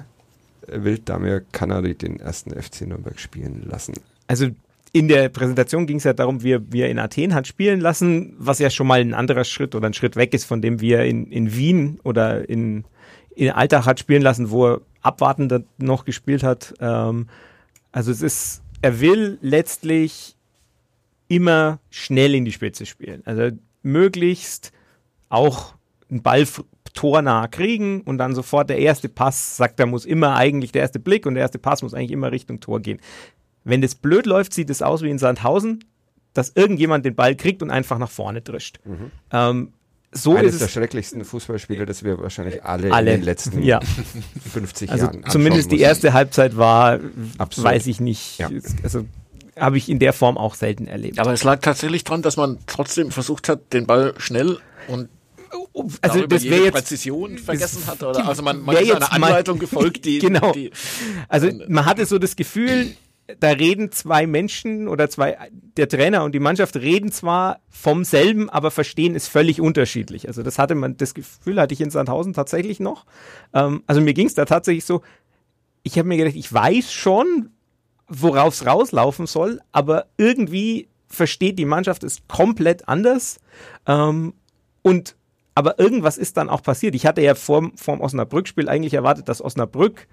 will 0.67 0.99
Damir 0.99 1.41
Kanadi 1.51 1.95
den 1.95 2.19
ersten 2.19 2.51
FC 2.51 2.81
Nürnberg 2.81 3.19
spielen 3.19 3.65
lassen? 3.69 3.93
Also 4.31 4.47
in 4.93 5.09
der 5.09 5.27
Präsentation 5.27 5.85
ging 5.87 5.97
es 5.97 6.05
ja 6.05 6.13
darum, 6.13 6.41
wie 6.41 6.53
er 6.53 6.89
in 6.89 6.99
Athen 6.99 7.35
hat 7.35 7.47
spielen 7.47 7.81
lassen, 7.81 8.33
was 8.37 8.59
ja 8.59 8.69
schon 8.69 8.87
mal 8.87 9.01
ein 9.01 9.13
anderer 9.13 9.43
Schritt 9.43 9.75
oder 9.75 9.87
ein 9.87 9.93
Schritt 9.93 10.15
weg 10.15 10.33
ist 10.33 10.45
von 10.45 10.61
dem, 10.61 10.79
wie 10.79 10.93
er 10.93 11.05
in, 11.05 11.29
in 11.33 11.53
Wien 11.53 11.99
oder 12.05 12.47
in, 12.47 12.85
in 13.35 13.49
Alltag 13.49 13.85
hat 13.85 13.99
spielen 13.99 14.21
lassen, 14.21 14.49
wo 14.49 14.67
er 14.67 14.81
abwartend 15.01 15.65
noch 15.79 16.05
gespielt 16.05 16.43
hat. 16.43 16.73
Ähm, 16.79 17.27
also 17.91 18.09
es 18.09 18.21
ist, 18.21 18.61
er 18.81 19.01
will 19.01 19.37
letztlich 19.41 20.37
immer 21.27 21.79
schnell 21.89 22.33
in 22.33 22.45
die 22.45 22.53
Spitze 22.53 22.85
spielen. 22.85 23.21
Also 23.25 23.53
möglichst 23.83 24.71
auch 25.27 25.73
einen 26.09 26.21
Ball 26.21 26.47
tornah 26.93 27.49
kriegen 27.49 27.99
und 28.01 28.17
dann 28.17 28.33
sofort 28.33 28.69
der 28.69 28.79
erste 28.79 29.09
Pass, 29.09 29.57
sagt 29.57 29.81
er, 29.81 29.87
muss 29.87 30.05
immer 30.05 30.37
eigentlich 30.37 30.71
der 30.71 30.83
erste 30.83 30.99
Blick 30.99 31.25
und 31.25 31.33
der 31.33 31.41
erste 31.41 31.59
Pass 31.59 31.83
muss 31.83 31.93
eigentlich 31.93 32.11
immer 32.11 32.31
Richtung 32.31 32.61
Tor 32.61 32.79
gehen. 32.79 33.01
Wenn 33.63 33.81
das 33.81 33.95
blöd 33.95 34.25
läuft, 34.25 34.53
sieht 34.53 34.69
es 34.69 34.81
aus 34.81 35.01
wie 35.01 35.09
in 35.09 35.17
Sandhausen, 35.19 35.83
dass 36.33 36.51
irgendjemand 36.55 37.05
den 37.05 37.15
Ball 37.15 37.35
kriegt 37.35 37.61
und 37.61 37.69
einfach 37.69 37.97
nach 37.97 38.09
vorne 38.09 38.41
drischt. 38.41 38.79
Ähm, 39.31 39.73
so 40.13 40.35
Eines 40.35 40.53
ist 40.53 40.59
der 40.59 40.65
es. 40.67 40.73
schrecklichsten 40.73 41.23
Fußballspiele, 41.23 41.85
das 41.85 42.03
wir 42.03 42.19
wahrscheinlich 42.19 42.63
alle, 42.63 42.91
Alle. 42.91 43.13
in 43.13 43.19
den 43.21 43.25
letzten 43.25 43.63
Ja. 43.63 43.79
50 44.51 44.89
Also 44.91 45.05
Jahren 45.05 45.23
zumindest 45.29 45.71
die 45.71 45.79
erste 45.79 46.13
Halbzeit 46.13 46.57
war, 46.57 46.99
Absurd. 47.37 47.65
weiß 47.67 47.87
ich 47.87 47.99
nicht, 48.01 48.37
Ja. 48.39 48.49
also 48.83 49.05
habe 49.57 49.77
ich 49.77 49.89
in 49.89 49.99
der 49.99 50.11
Form 50.13 50.37
auch 50.37 50.55
selten 50.55 50.87
erlebt. 50.87 51.19
Aber 51.19 51.31
es 51.33 51.43
lag 51.43 51.59
tatsächlich 51.61 52.03
dran, 52.03 52.21
dass 52.21 52.35
man 52.35 52.57
trotzdem 52.67 53.11
versucht 53.11 53.47
hat, 53.47 53.71
den 53.73 53.85
Ball 53.85 54.13
schnell 54.17 54.57
und 54.87 55.07
also 56.01 56.25
das 56.27 56.43
jede 56.43 56.55
wäre 56.55 56.65
jetzt 56.65 56.73
Präzision 56.73 57.37
vergessen 57.37 57.85
hat. 57.87 58.01
Oder? 58.03 58.25
Also 58.27 58.41
man, 58.41 58.61
man 58.61 58.75
ist 58.77 58.87
jetzt 58.87 58.95
einer 59.03 59.11
Anleitung 59.13 59.59
gefolgt, 59.59 60.03
die, 60.05 60.19
Genau. 60.19 60.51
die 60.53 60.71
Also 61.27 61.49
man 61.67 61.85
hatte 61.85 62.05
so 62.05 62.17
das 62.19 62.35
Gefühl, 62.35 62.95
da 63.39 63.49
reden 63.49 63.91
zwei 63.91 64.27
Menschen 64.27 64.87
oder 64.87 65.09
zwei, 65.09 65.37
der 65.77 65.87
Trainer 65.87 66.23
und 66.23 66.33
die 66.33 66.39
Mannschaft 66.39 66.75
reden 66.75 67.11
zwar 67.11 67.59
vom 67.69 68.03
selben, 68.03 68.49
aber 68.49 68.71
verstehen 68.71 69.15
es 69.15 69.27
völlig 69.27 69.61
unterschiedlich. 69.61 70.27
Also 70.27 70.43
das 70.43 70.59
hatte 70.59 70.75
man, 70.75 70.97
das 70.97 71.13
Gefühl 71.13 71.59
hatte 71.59 71.73
ich 71.73 71.81
in 71.81 71.89
Sandhausen 71.89 72.33
tatsächlich 72.33 72.79
noch. 72.79 73.05
Ähm, 73.53 73.83
also 73.87 74.01
mir 74.01 74.13
ging 74.13 74.27
es 74.27 74.33
da 74.33 74.45
tatsächlich 74.45 74.85
so, 74.85 75.01
ich 75.83 75.97
habe 75.97 76.07
mir 76.07 76.17
gedacht, 76.17 76.35
ich 76.35 76.51
weiß 76.51 76.91
schon, 76.91 77.49
worauf 78.07 78.53
es 78.53 78.65
rauslaufen 78.65 79.25
soll, 79.25 79.61
aber 79.71 80.05
irgendwie 80.17 80.87
versteht 81.07 81.59
die 81.59 81.65
Mannschaft 81.65 82.03
es 82.03 82.19
komplett 82.27 82.87
anders. 82.87 83.39
Ähm, 83.87 84.33
und 84.81 85.15
aber 85.53 85.79
irgendwas 85.79 86.17
ist 86.17 86.37
dann 86.37 86.49
auch 86.49 86.63
passiert. 86.63 86.95
Ich 86.95 87.05
hatte 87.05 87.21
ja 87.21 87.35
vor, 87.35 87.71
vor 87.75 87.95
dem 87.95 88.01
Osnabrück-Spiel 88.01 88.69
eigentlich 88.69 88.93
erwartet, 88.93 89.27
dass 89.27 89.43
Osnabrück 89.43 90.07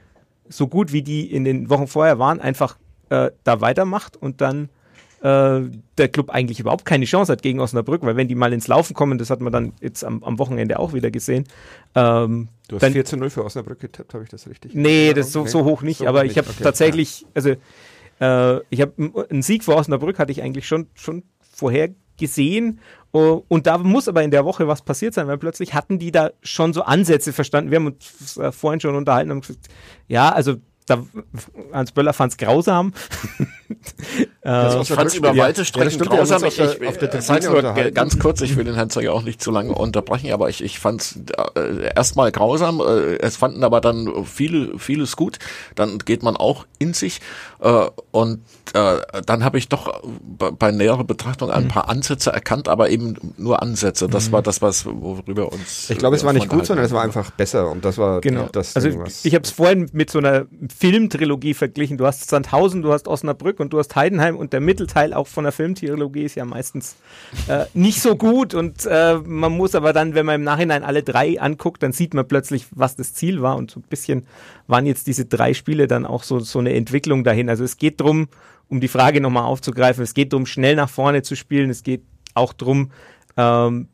so 0.48 0.66
gut 0.66 0.92
wie 0.92 1.02
die 1.02 1.30
in 1.30 1.44
den 1.44 1.70
Wochen 1.70 1.86
vorher 1.86 2.18
waren, 2.18 2.40
einfach 2.40 2.78
äh, 3.10 3.30
da 3.44 3.60
weitermacht 3.60 4.16
und 4.16 4.40
dann 4.40 4.68
äh, 5.20 5.60
der 5.98 6.08
Club 6.08 6.30
eigentlich 6.30 6.60
überhaupt 6.60 6.84
keine 6.84 7.04
Chance 7.04 7.32
hat 7.32 7.42
gegen 7.42 7.58
Osnabrück, 7.60 8.02
weil 8.02 8.16
wenn 8.16 8.28
die 8.28 8.34
mal 8.36 8.52
ins 8.52 8.68
Laufen 8.68 8.94
kommen, 8.94 9.18
das 9.18 9.30
hat 9.30 9.40
man 9.40 9.52
dann 9.52 9.72
jetzt 9.80 10.04
am, 10.04 10.22
am 10.22 10.38
Wochenende 10.38 10.78
auch 10.78 10.92
wieder 10.92 11.10
gesehen. 11.10 11.44
Ähm, 11.94 12.48
Du 12.68 12.76
hast 12.76 12.82
dann, 12.82 12.92
4 12.92 13.04
zu 13.04 13.16
0 13.16 13.30
für 13.30 13.44
Osnabrück 13.44 13.80
getippt, 13.80 14.14
habe 14.14 14.22
ich 14.24 14.30
das 14.30 14.46
richtig? 14.48 14.74
Nee, 14.74 15.14
das 15.14 15.32
so, 15.32 15.40
Erinnerung? 15.40 15.64
so 15.64 15.70
hoch 15.70 15.82
nicht, 15.82 15.98
So 15.98 16.06
aber 16.06 16.20
hoch 16.20 16.24
ich 16.24 16.38
habe 16.38 16.48
Okay. 16.48 16.62
tatsächlich, 16.62 17.26
also 17.34 17.50
äh, 18.20 18.60
ich 18.70 18.80
habe 18.80 19.26
einen 19.30 19.42
Sieg 19.42 19.64
vor 19.64 19.76
Osnabrück 19.76 20.18
hatte 20.18 20.32
ich 20.32 20.42
eigentlich 20.42 20.68
schon, 20.68 20.86
schon 20.94 21.24
vorher 21.40 21.88
gesehen. 22.18 22.80
Oh, 23.12 23.42
Und 23.48 23.66
da 23.66 23.78
muss 23.78 24.06
aber 24.06 24.22
in 24.22 24.30
der 24.30 24.44
Woche 24.44 24.68
was 24.68 24.82
passiert 24.82 25.14
sein, 25.14 25.26
weil 25.28 25.38
plötzlich 25.38 25.72
hatten 25.72 25.98
die 25.98 26.12
da 26.12 26.30
schon 26.42 26.72
so 26.74 26.82
Ansätze 26.82 27.32
verstanden. 27.32 27.70
Wir 27.70 27.76
haben 27.76 27.86
uns 27.86 28.36
äh, 28.36 28.52
vorhin 28.52 28.80
schon 28.80 28.94
unterhalten 28.96 29.30
und 29.30 29.40
gesagt, 29.40 29.68
ja, 30.08 30.30
also 30.30 30.56
da, 30.90 31.04
Hans 31.72 31.92
Böller 31.92 32.12
fand 32.12 32.32
es 32.32 32.36
grausam. 32.36 32.92
Das 34.42 34.88
Ich 34.88 34.94
fand 34.94 35.08
es 35.08 35.14
über 35.14 35.32
Ja. 35.34 35.44
weite 35.44 35.60
Ja, 35.60 35.64
Strecken 35.64 36.00
uns 36.00 36.08
grausam. 36.08 36.42
auf 36.44 36.48
Ich, 36.48 36.58
ich, 36.58 36.64
auf 36.64 36.76
der 36.78 36.86
ich, 36.88 36.98
Tribüne 36.98 37.22
sag's 37.22 37.48
nur 37.48 37.62
ganz 37.92 38.18
kurz, 38.18 38.40
ich 38.40 38.56
will 38.56 38.64
den 38.64 38.74
Herrn 38.74 38.90
Zeiger 38.90 39.12
auch 39.12 39.22
nicht 39.22 39.42
zu 39.42 39.50
lange 39.50 39.74
unterbrechen, 39.74 40.32
aber 40.32 40.48
ich, 40.48 40.62
ich 40.64 40.78
fand 40.78 41.00
es 41.02 41.18
äh, 41.56 41.92
erstmal 41.94 42.32
grausam. 42.32 42.80
Äh, 42.80 43.16
es 43.18 43.36
fanden 43.36 43.62
aber 43.64 43.80
dann 43.80 44.24
viele, 44.24 44.78
vieles 44.78 45.16
gut. 45.16 45.38
Dann 45.74 45.98
geht 45.98 46.22
man 46.22 46.36
auch 46.36 46.66
in 46.78 46.94
sich. 46.94 47.20
Äh, 47.60 47.86
und 48.10 48.40
äh, 48.74 48.96
dann 49.26 49.44
habe 49.44 49.58
ich 49.58 49.68
doch 49.68 50.02
bei, 50.50 50.70
näherer 50.70 51.04
Betrachtung 51.04 51.48
Mhm. 51.48 51.54
ein 51.54 51.68
paar 51.68 51.88
Ansätze 51.88 52.30
erkannt, 52.30 52.68
aber 52.68 52.90
eben 52.90 53.16
nur 53.36 53.62
Ansätze. 53.62 54.08
Das 54.08 54.32
war 54.32 54.42
das, 54.42 54.62
was 54.62 54.86
worüber 54.86 55.52
uns. 55.52 55.90
Ich 55.90 55.98
glaube, 55.98 56.16
es 56.16 56.24
war 56.24 56.32
nicht 56.32 56.48
gut, 56.48 56.66
sondern 56.66 56.84
es 56.86 56.92
war 56.92 57.02
einfach 57.02 57.30
besser 57.30 57.70
und 57.70 57.84
das 57.84 57.98
war 57.98 58.20
Genau. 58.20 58.48
das 58.52 58.76
also 58.76 58.88
Ding, 58.88 59.00
was- 59.00 59.24
ich 59.24 59.34
habe 59.34 59.44
es 59.44 59.50
vorhin 59.50 59.88
mit 59.92 60.10
so 60.10 60.18
einer 60.18 60.46
Filmtrilogie 60.78 61.54
verglichen. 61.54 61.96
Du 61.98 62.06
hast 62.06 62.28
Sandhausen, 62.28 62.82
du 62.82 62.92
hast 62.92 63.08
Osnabrück 63.08 63.57
und 63.60 63.72
du 63.72 63.78
hast 63.78 63.94
Heidenheim 63.96 64.36
und 64.36 64.52
der 64.52 64.60
Mittelteil 64.60 65.14
auch 65.14 65.26
von 65.26 65.44
der 65.44 65.52
Filmtrilogie 65.52 66.24
ist 66.24 66.34
ja 66.34 66.44
meistens 66.44 66.96
äh, 67.48 67.64
nicht 67.74 68.00
so 68.00 68.16
gut 68.16 68.54
und 68.54 68.86
äh, 68.86 69.18
man 69.24 69.52
muss 69.52 69.74
aber 69.74 69.92
dann, 69.92 70.14
wenn 70.14 70.26
man 70.26 70.36
im 70.36 70.44
Nachhinein 70.44 70.82
alle 70.82 71.02
drei 71.02 71.40
anguckt, 71.40 71.82
dann 71.82 71.92
sieht 71.92 72.14
man 72.14 72.26
plötzlich, 72.26 72.66
was 72.70 72.96
das 72.96 73.14
Ziel 73.14 73.42
war 73.42 73.56
und 73.56 73.70
so 73.70 73.80
ein 73.80 73.84
bisschen 73.88 74.26
waren 74.66 74.86
jetzt 74.86 75.06
diese 75.06 75.24
drei 75.24 75.54
Spiele 75.54 75.86
dann 75.86 76.06
auch 76.06 76.22
so, 76.22 76.40
so 76.40 76.58
eine 76.58 76.74
Entwicklung 76.74 77.24
dahin. 77.24 77.48
Also 77.48 77.64
es 77.64 77.76
geht 77.76 78.00
drum, 78.00 78.28
um 78.68 78.80
die 78.80 78.88
Frage 78.88 79.20
nochmal 79.20 79.44
aufzugreifen, 79.44 80.02
es 80.04 80.14
geht 80.14 80.32
darum, 80.32 80.46
schnell 80.46 80.76
nach 80.76 80.90
vorne 80.90 81.22
zu 81.22 81.36
spielen, 81.36 81.70
es 81.70 81.82
geht 81.82 82.02
auch 82.34 82.52
drum, 82.52 82.90
ähm, 83.36 83.88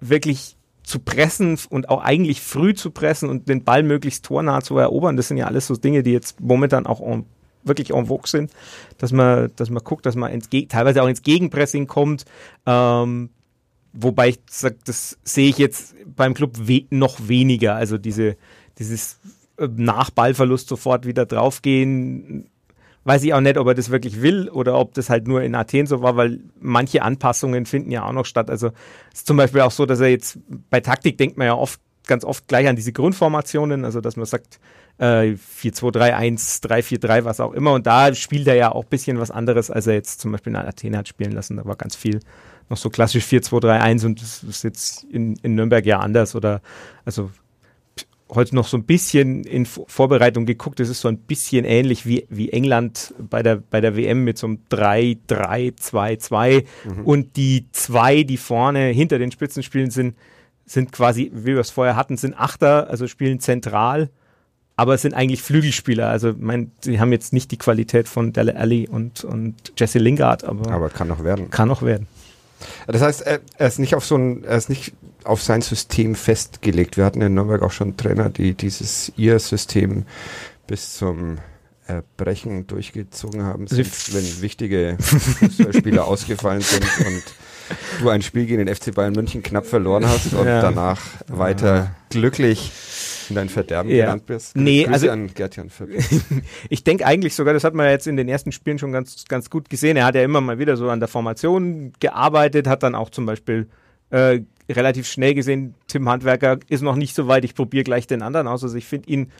wirklich 0.00 0.56
zu 0.82 1.00
pressen 1.00 1.58
und 1.68 1.88
auch 1.88 2.02
eigentlich 2.02 2.40
früh 2.40 2.72
zu 2.72 2.90
pressen 2.90 3.28
und 3.28 3.48
den 3.48 3.64
Ball 3.64 3.82
möglichst 3.82 4.24
tornah 4.24 4.60
zu 4.60 4.78
erobern, 4.78 5.16
das 5.16 5.28
sind 5.28 5.36
ja 5.36 5.46
alles 5.46 5.66
so 5.66 5.74
Dinge, 5.74 6.02
die 6.02 6.12
jetzt 6.12 6.40
momentan 6.40 6.86
auch 6.86 7.00
en, 7.00 7.26
wirklich 7.66 7.92
en 7.92 8.06
vogue 8.06 8.26
sind, 8.26 8.50
dass 8.98 9.12
man, 9.12 9.50
dass 9.56 9.70
man 9.70 9.82
guckt, 9.82 10.06
dass 10.06 10.16
man 10.16 10.32
ins, 10.32 10.48
teilweise 10.68 11.02
auch 11.02 11.08
ins 11.08 11.22
Gegenpressing 11.22 11.86
kommt. 11.86 12.24
Ähm, 12.66 13.30
wobei 13.92 14.30
ich 14.30 14.40
sage, 14.50 14.76
das 14.84 15.18
sehe 15.24 15.48
ich 15.48 15.58
jetzt 15.58 15.94
beim 16.14 16.34
Club 16.34 16.52
we 16.68 16.84
noch 16.90 17.28
weniger. 17.28 17.74
Also 17.74 17.98
diese, 17.98 18.36
dieses 18.78 19.18
äh, 19.58 19.68
nach 19.76 20.10
Ballverlust 20.10 20.68
sofort 20.68 21.06
wieder 21.06 21.26
draufgehen, 21.26 22.48
weiß 23.06 23.22
ich 23.22 23.32
auch 23.32 23.40
nicht, 23.40 23.56
ob 23.56 23.68
er 23.68 23.74
das 23.74 23.90
wirklich 23.90 24.20
will 24.20 24.48
oder 24.48 24.78
ob 24.78 24.94
das 24.94 25.08
halt 25.08 25.28
nur 25.28 25.40
in 25.42 25.54
Athen 25.54 25.86
so 25.86 26.02
war, 26.02 26.16
weil 26.16 26.40
manche 26.60 27.02
Anpassungen 27.02 27.64
finden 27.64 27.92
ja 27.92 28.04
auch 28.04 28.12
noch 28.12 28.26
statt. 28.26 28.50
Also 28.50 28.68
es 29.12 29.20
ist 29.20 29.26
zum 29.28 29.36
Beispiel 29.36 29.60
auch 29.60 29.70
so, 29.70 29.86
dass 29.86 30.00
er 30.00 30.08
jetzt 30.08 30.38
bei 30.70 30.80
Taktik 30.80 31.16
denkt 31.16 31.38
man 31.38 31.46
ja 31.46 31.54
oft, 31.54 31.80
ganz 32.06 32.24
oft 32.24 32.48
gleich 32.48 32.66
an 32.66 32.76
diese 32.76 32.92
Grundformationen, 32.92 33.84
also 33.84 34.00
dass 34.00 34.16
man 34.16 34.26
sagt, 34.26 34.58
äh, 34.98 35.34
4-2-3-1, 35.34 36.62
3-4-3, 36.62 37.24
was 37.24 37.40
auch 37.40 37.52
immer. 37.52 37.72
Und 37.72 37.86
da 37.86 38.14
spielt 38.14 38.46
er 38.46 38.54
ja 38.54 38.72
auch 38.72 38.84
ein 38.84 38.90
bisschen 38.90 39.18
was 39.18 39.30
anderes, 39.30 39.70
als 39.70 39.86
er 39.86 39.94
jetzt 39.94 40.20
zum 40.20 40.32
Beispiel 40.32 40.52
in 40.52 40.56
Athen 40.56 40.96
hat 40.96 41.08
spielen 41.08 41.32
lassen. 41.32 41.56
Da 41.56 41.64
war 41.64 41.76
ganz 41.76 41.96
viel 41.96 42.20
noch 42.68 42.76
so 42.76 42.90
klassisch 42.90 43.24
4-2-3-1 43.24 44.06
und 44.06 44.20
das 44.20 44.42
ist 44.42 44.64
jetzt 44.64 45.04
in, 45.04 45.36
in 45.42 45.54
Nürnberg 45.54 45.86
ja 45.86 46.00
anders 46.00 46.34
oder 46.34 46.60
also 47.04 47.30
heute 48.28 48.56
noch 48.56 48.66
so 48.66 48.76
ein 48.76 48.82
bisschen 48.84 49.44
in 49.44 49.66
Vorbereitung 49.66 50.46
geguckt. 50.46 50.80
Es 50.80 50.88
ist 50.88 51.00
so 51.00 51.06
ein 51.08 51.18
bisschen 51.18 51.64
ähnlich 51.64 52.06
wie, 52.06 52.26
wie 52.28 52.50
England 52.50 53.14
bei 53.18 53.42
der, 53.42 53.56
bei 53.56 53.80
der 53.80 53.96
WM 53.96 54.24
mit 54.24 54.36
so 54.36 54.48
einem 54.48 54.58
3-3-2-2. 54.70 56.64
Mhm. 56.84 57.04
Und 57.04 57.36
die 57.36 57.66
zwei, 57.70 58.24
die 58.24 58.36
vorne 58.36 58.88
hinter 58.88 59.20
den 59.20 59.30
Spitzen 59.30 59.62
spielen, 59.62 59.90
sind, 59.90 60.16
sind 60.64 60.90
quasi, 60.90 61.30
wie 61.32 61.54
wir 61.54 61.60
es 61.60 61.70
vorher 61.70 61.94
hatten, 61.94 62.16
sind 62.16 62.34
Achter, 62.34 62.90
also 62.90 63.06
spielen 63.06 63.38
zentral, 63.38 64.10
aber 64.76 64.94
es 64.94 65.02
sind 65.02 65.14
eigentlich 65.14 65.42
Flügelspieler. 65.42 66.08
Also, 66.08 66.34
mein, 66.38 66.70
sie 66.80 67.00
haben 67.00 67.12
jetzt 67.12 67.32
nicht 67.32 67.50
die 67.50 67.56
Qualität 67.56 68.08
von 68.08 68.32
Dele 68.32 68.56
Alli 68.56 68.86
und, 68.88 69.24
und 69.24 69.54
Jesse 69.76 69.98
Lingard, 69.98 70.44
aber. 70.44 70.70
Aber 70.70 70.90
kann 70.90 71.08
noch 71.08 71.24
werden. 71.24 71.50
Kann 71.50 71.68
noch 71.68 71.82
werden. 71.82 72.06
Das 72.86 73.02
heißt, 73.02 73.22
er, 73.22 73.40
er 73.58 73.68
ist 73.68 73.78
nicht 73.78 73.94
auf 73.94 74.04
so 74.04 74.16
ein, 74.16 74.44
er 74.44 74.56
ist 74.56 74.68
nicht 74.68 74.92
auf 75.24 75.42
sein 75.42 75.62
System 75.62 76.14
festgelegt. 76.14 76.96
Wir 76.96 77.04
hatten 77.04 77.20
in 77.20 77.34
Nürnberg 77.34 77.62
auch 77.62 77.72
schon 77.72 77.96
Trainer, 77.96 78.30
die 78.30 78.54
dieses 78.54 79.12
ihr 79.16 79.38
System 79.38 80.04
bis 80.66 80.96
zum 80.96 81.38
Erbrechen 81.86 82.66
durchgezogen 82.66 83.42
haben, 83.44 83.66
selbst 83.66 84.14
wenn 84.14 84.42
wichtige 84.42 84.96
Fußballspieler 84.98 86.04
ausgefallen 86.06 86.60
sind 86.60 86.84
und 87.06 87.22
du 88.00 88.08
ein 88.08 88.22
Spiel 88.22 88.46
gegen 88.46 88.64
den 88.64 88.74
FC 88.74 88.94
Bayern 88.94 89.12
München 89.12 89.42
knapp 89.42 89.66
verloren 89.66 90.06
hast 90.06 90.34
und 90.34 90.46
ja. 90.46 90.60
danach 90.60 91.00
weiter 91.28 91.94
glücklich 92.10 92.72
in 93.28 93.36
dein 93.36 93.48
Verderben 93.48 93.90
ja. 93.90 94.04
gelandet 94.04 94.26
bist. 94.26 94.54
Grüße 94.54 94.64
nee, 94.64 94.86
also 94.86 95.10
an 95.10 95.32
Gertjan 95.34 95.70
Ich 96.68 96.84
denke 96.84 97.06
eigentlich 97.06 97.34
sogar, 97.34 97.54
das 97.54 97.64
hat 97.64 97.74
man 97.74 97.88
jetzt 97.88 98.06
in 98.06 98.16
den 98.16 98.28
ersten 98.28 98.52
Spielen 98.52 98.78
schon 98.78 98.92
ganz, 98.92 99.24
ganz 99.28 99.50
gut 99.50 99.68
gesehen. 99.68 99.96
Er 99.96 100.04
hat 100.04 100.14
ja 100.14 100.22
immer 100.22 100.40
mal 100.40 100.58
wieder 100.58 100.76
so 100.76 100.88
an 100.90 101.00
der 101.00 101.08
Formation 101.08 101.92
gearbeitet, 102.00 102.66
hat 102.66 102.82
dann 102.82 102.94
auch 102.94 103.10
zum 103.10 103.26
Beispiel 103.26 103.68
äh, 104.10 104.40
relativ 104.68 105.06
schnell 105.06 105.34
gesehen, 105.34 105.74
Tim 105.86 106.08
Handwerker 106.08 106.58
ist 106.68 106.82
noch 106.82 106.96
nicht 106.96 107.14
so 107.14 107.28
weit, 107.28 107.44
ich 107.44 107.54
probiere 107.54 107.84
gleich 107.84 108.06
den 108.06 108.22
anderen 108.22 108.48
aus. 108.48 108.62
Also 108.62 108.76
ich 108.76 108.86
finde 108.86 109.08
ihn 109.10 109.30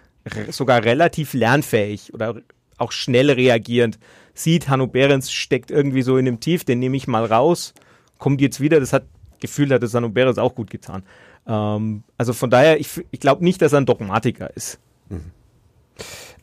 sogar 0.51 0.85
relativ 0.85 1.35
lernfähig 1.35 2.13
oder 2.15 2.37
auch 2.79 2.93
schnell 2.93 3.31
reagierend. 3.31 3.99
Sieht, 4.35 4.69
Hanno 4.69 4.87
Behrens 4.87 5.33
steckt 5.33 5.71
irgendwie 5.71 6.03
so 6.03 6.19
in 6.19 6.27
dem 6.27 6.41
Tief, 6.41 6.65
den 6.65 6.79
nehme 6.79 6.97
ich 6.97 7.07
mal 7.07 7.25
raus, 7.25 7.75
kommt 8.19 8.41
jetzt 8.41 8.61
wieder. 8.61 8.81
Das 8.81 8.93
hat 8.93 9.05
Gefühl, 9.41 9.71
hat 9.71 9.83
es 9.83 9.95
Hanno 9.95 10.09
Behrens 10.09 10.39
auch 10.39 10.55
gut 10.55 10.71
getan. 10.71 11.03
Ähm, 11.47 12.03
also 12.19 12.33
von 12.33 12.51
daher, 12.51 12.81
ich, 12.81 13.05
ich 13.11 13.21
glaube 13.21 13.45
nicht, 13.45 13.63
dass 13.63 13.73
er 13.73 13.81
ein 13.81 13.87
Dogmatiker 13.87 14.55
ist. 14.57 14.79
Mhm. 15.09 15.33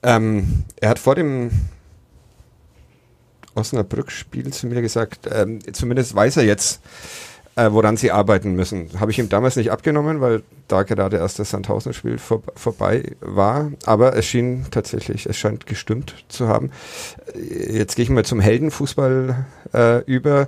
Ähm, 0.02 0.64
er 0.80 0.90
hat 0.90 1.00
vor 1.00 1.16
dem 1.16 1.52
Osnabrück-Spiel 3.56 4.52
zu 4.52 4.68
mir 4.68 4.82
gesagt, 4.82 5.30
ähm, 5.32 5.60
zumindest 5.74 6.16
weiß 6.16 6.38
er 6.38 6.44
jetzt, 6.44 6.82
äh, 7.56 7.72
woran 7.72 7.98
sie 7.98 8.12
arbeiten 8.12 8.56
müssen. 8.56 8.90
Habe 9.00 9.12
ich 9.12 9.20
ihm 9.20 9.30
damals 9.30 9.56
nicht 9.56 9.72
abgenommen, 9.72 10.22
weil 10.22 10.44
da 10.68 10.84
gerade 10.84 11.18
erst 11.18 11.40
das 11.40 11.52
Sandhausen-Spiel 11.52 12.18
vor, 12.18 12.42
vorbei 12.56 13.16
war. 13.22 13.72
Aber 13.86 14.16
es 14.16 14.26
schien 14.26 14.66
tatsächlich, 14.72 15.28
es 15.28 15.38
scheint 15.38 15.68
gestimmt 15.68 16.26
zu 16.30 16.48
haben. 16.48 16.72
Äh, 17.36 17.78
jetzt 17.78 17.96
gehe 17.96 18.04
ich 18.04 18.10
mal 18.10 18.26
zum 18.26 18.40
Heldenfußball 18.40 19.46
äh, 19.74 20.00
über. 20.06 20.48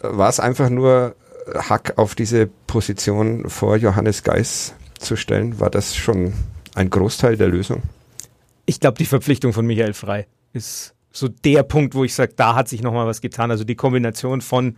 War 0.00 0.28
es 0.28 0.40
einfach 0.40 0.68
nur 0.68 1.16
Hack 1.54 1.94
auf 1.96 2.14
diese 2.14 2.48
Position 2.66 3.48
vor 3.48 3.76
Johannes 3.76 4.22
Geis 4.22 4.74
zu 4.98 5.16
stellen? 5.16 5.60
War 5.60 5.70
das 5.70 5.96
schon 5.96 6.32
ein 6.74 6.90
Großteil 6.90 7.36
der 7.36 7.48
Lösung? 7.48 7.82
Ich 8.66 8.80
glaube, 8.80 8.98
die 8.98 9.06
Verpflichtung 9.06 9.52
von 9.52 9.66
Michael 9.66 9.94
Frei 9.94 10.26
ist 10.52 10.94
so 11.10 11.28
der 11.28 11.62
Punkt, 11.62 11.94
wo 11.94 12.04
ich 12.04 12.14
sage, 12.14 12.34
da 12.36 12.54
hat 12.54 12.68
sich 12.68 12.82
nochmal 12.82 13.06
was 13.06 13.20
getan. 13.20 13.50
Also 13.50 13.64
die 13.64 13.76
Kombination 13.76 14.40
von 14.40 14.76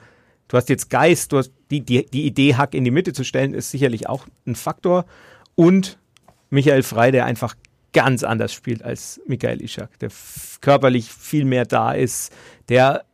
Du 0.51 0.57
hast 0.57 0.69
jetzt 0.69 0.91
Geist, 0.91 1.31
du 1.31 1.39
hast 1.39 1.53
die, 1.71 1.81
die, 1.81 2.05
die 2.07 2.27
Idee, 2.27 2.57
Hack 2.57 2.75
in 2.75 2.83
die 2.83 2.91
Mitte 2.91 3.13
zu 3.13 3.23
stellen, 3.23 3.55
ist 3.55 3.71
sicherlich 3.71 4.09
auch 4.09 4.27
ein 4.49 4.57
Faktor. 4.57 5.05
Und 5.55 5.97
Michael 6.51 6.83
Frei, 6.83 7.13
der 7.13 7.25
einfach 7.25 7.55
ganz 7.93 8.25
anders 8.25 8.53
spielt 8.53 8.83
als 8.83 9.21
Michael 9.29 9.63
Ischak, 9.63 9.97
der 10.01 10.11
körperlich 10.61 11.09
viel 11.13 11.45
mehr 11.45 11.67
da 11.67 11.93
ist, 11.93 12.33
der 12.69 13.05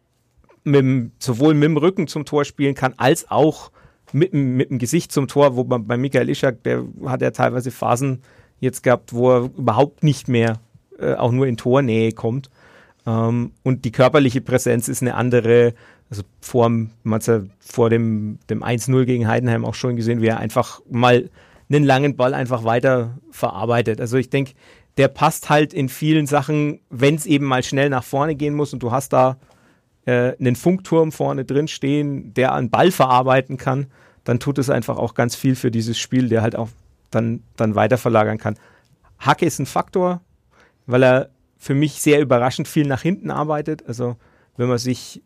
mit 0.67 1.13
sowohl 1.19 1.55
mit 1.55 1.65
dem 1.65 1.77
Rücken 1.77 2.09
zum 2.09 2.25
Tor 2.25 2.45
spielen 2.45 2.75
kann, 2.75 2.95
als 2.97 3.31
auch 3.31 3.71
mit, 4.13 4.35
mit 4.35 4.71
dem 4.71 4.79
Gesicht 4.79 5.13
zum 5.13 5.29
Tor, 5.29 5.57
wo 5.57 5.65
man 5.65 5.87
bei 5.87 5.97
Michael 5.97 6.29
Ischak, 6.29 6.63
der 6.65 6.85
hat 7.07 7.23
ja 7.23 7.31
teilweise 7.31 7.71
Phasen 7.71 8.23
jetzt 8.61 8.83
gehabt, 8.83 9.13
wo 9.13 9.31
er 9.31 9.51
überhaupt 9.57 10.03
nicht 10.03 10.29
mehr 10.29 10.61
äh, 10.99 11.15
auch 11.15 11.33
nur 11.33 11.47
in 11.47 11.57
Tornähe 11.57 12.13
kommt. 12.13 12.51
Ähm, 13.07 13.53
und 13.63 13.85
die 13.85 13.93
körperliche 13.93 14.41
Präsenz 14.41 14.89
ist 14.89 15.03
eine 15.03 15.15
andere. 15.15 15.75
Also 16.09 16.23
vor, 16.41 16.69
man 16.69 17.21
ja 17.21 17.43
vor 17.59 17.91
dem, 17.91 18.39
dem 18.49 18.63
1-0 18.63 19.05
gegen 19.05 19.27
Heidenheim 19.27 19.65
auch 19.65 19.75
schon 19.75 19.97
gesehen, 19.97 20.23
wie 20.23 20.29
er 20.29 20.39
einfach 20.39 20.81
mal 20.89 21.31
einen 21.69 21.85
langen 21.85 22.17
Ball 22.17 22.33
einfach 22.33 22.65
weiter 22.65 23.19
verarbeitet. 23.31 24.01
Also 24.01 24.17
ich 24.17 24.31
denke, 24.31 24.53
der 24.99 25.09
passt 25.09 25.51
halt 25.51 25.75
in 25.75 25.89
vielen 25.89 26.27
Sachen, 26.27 26.81
wenn 26.91 27.17
es 27.17 27.27
eben 27.27 27.45
mal 27.45 27.63
schnell 27.63 27.91
nach 27.91 28.05
vorne 28.05 28.37
gehen 28.37 28.55
muss 28.55 28.73
und 28.73 28.83
du 28.83 28.93
hast 28.93 29.13
da 29.13 29.37
äh, 30.07 30.37
einen 30.39 30.57
Funkturm 30.57 31.13
vorne 31.13 31.45
drin 31.45 31.69
stehen, 31.69 32.33
der 32.35 32.55
einen 32.55 32.71
Ball 32.71 32.91
verarbeiten 32.91 33.59
kann, 33.59 33.87
dann 34.25 34.41
tut 34.41 34.59
es 34.59 34.71
einfach 34.71 34.97
auch 34.97 35.15
ganz 35.15 35.37
viel 35.37 35.55
für 35.55 35.71
dieses 35.71 35.99
Spiel, 35.99 36.29
der 36.29 36.43
halt 36.43 36.57
auch 36.57 36.69
dann, 37.11 37.43
dann 37.57 37.75
weiter 37.75 37.99
verlagern 37.99 38.39
kann. 38.39 38.59
Hacke 39.19 39.47
ist 39.47 39.59
ein 39.59 39.67
Faktor, 39.67 40.21
weil 40.87 41.03
er 41.03 41.31
für 41.59 41.75
mich 41.75 42.01
sehr 42.01 42.21
überraschend 42.21 42.69
viel 42.69 42.87
nach 42.87 43.03
hinten 43.03 43.31
arbeitet. 43.31 43.87
Also 43.87 44.17
wenn 44.57 44.69
man 44.69 44.79
sich 44.79 45.23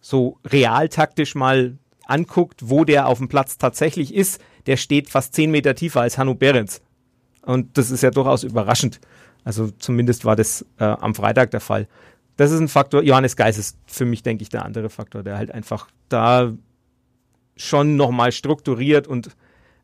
so 0.00 0.38
realtaktisch 0.44 1.34
mal 1.34 1.78
anguckt, 2.06 2.68
wo 2.68 2.84
der 2.84 3.06
auf 3.06 3.18
dem 3.18 3.28
Platz 3.28 3.58
tatsächlich 3.58 4.14
ist, 4.14 4.40
der 4.66 4.76
steht 4.76 5.08
fast 5.08 5.34
zehn 5.34 5.50
Meter 5.50 5.74
tiefer 5.74 6.00
als 6.00 6.18
Hanno 6.18 6.34
Behrens. 6.34 6.82
Und 7.42 7.76
das 7.78 7.90
ist 7.90 8.02
ja 8.02 8.10
durchaus 8.10 8.44
überraschend. 8.44 9.00
Also 9.44 9.70
zumindest 9.70 10.24
war 10.24 10.36
das 10.36 10.64
äh, 10.78 10.84
am 10.84 11.14
Freitag 11.14 11.50
der 11.50 11.60
Fall. 11.60 11.88
Das 12.36 12.50
ist 12.50 12.60
ein 12.60 12.68
Faktor. 12.68 13.02
Johannes 13.02 13.36
Geis 13.36 13.58
ist 13.58 13.76
für 13.86 14.04
mich, 14.04 14.22
denke 14.22 14.42
ich, 14.42 14.48
der 14.48 14.64
andere 14.64 14.90
Faktor, 14.90 15.22
der 15.22 15.36
halt 15.36 15.50
einfach 15.50 15.88
da 16.08 16.52
schon 17.56 17.96
nochmal 17.96 18.32
strukturiert 18.32 19.06
und 19.06 19.28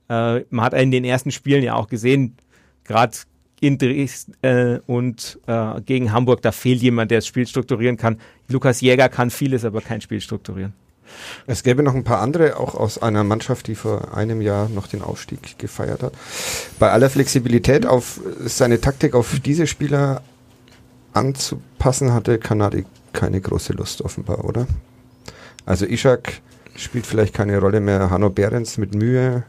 äh, 0.09 0.41
man 0.51 0.65
hat 0.65 0.75
in 0.75 0.91
den 0.91 1.05
ersten 1.05 1.31
Spielen 1.31 1.63
ja 1.63 1.75
auch 1.75 1.89
gesehen, 1.89 2.37
gerade 2.85 3.17
in 3.61 3.77
Dresden 3.77 4.35
äh, 4.43 4.81
und 4.87 5.39
äh, 5.47 5.81
gegen 5.83 6.13
Hamburg, 6.13 6.43
da 6.43 6.53
fehlt 6.53 6.81
jemand, 6.81 7.11
der 7.11 7.19
das 7.19 7.27
Spiel 7.27 7.47
strukturieren 7.47 7.97
kann. 7.97 8.19
Lukas 8.49 8.81
Jäger 8.81 9.09
kann 9.09 9.31
vieles, 9.31 9.65
aber 9.65 9.81
kein 9.81 10.01
Spiel 10.01 10.21
strukturieren. 10.21 10.73
Es 11.47 11.63
gäbe 11.63 11.83
noch 11.83 11.95
ein 11.95 12.05
paar 12.05 12.21
andere, 12.21 12.59
auch 12.59 12.75
aus 12.75 13.01
einer 13.01 13.25
Mannschaft, 13.25 13.67
die 13.67 13.75
vor 13.75 14.15
einem 14.15 14.43
Jahr 14.43 14.69
noch 14.69 14.87
den 14.87 15.03
Aufstieg 15.03 15.59
gefeiert 15.59 16.03
hat. 16.03 16.13
Bei 16.79 16.91
aller 16.91 17.09
Flexibilität 17.09 17.87
auf 17.87 18.21
seine 18.45 18.81
Taktik 18.81 19.15
auf 19.15 19.41
diese 19.41 19.67
Spieler 19.67 20.23
anzupassen, 21.13 22.13
hatte 22.13 22.39
Kanadi 22.39 22.85
keine 23.13 23.41
große 23.41 23.73
Lust 23.73 24.03
offenbar, 24.03 24.45
oder? 24.45 24.67
Also 25.67 25.87
Ishak 25.87 26.41
spielt 26.77 27.07
vielleicht 27.07 27.35
keine 27.35 27.59
Rolle 27.59 27.81
mehr, 27.81 28.11
Hanno 28.11 28.31
Behrens 28.31 28.79
mit 28.79 28.95
Mühe, 28.95 29.45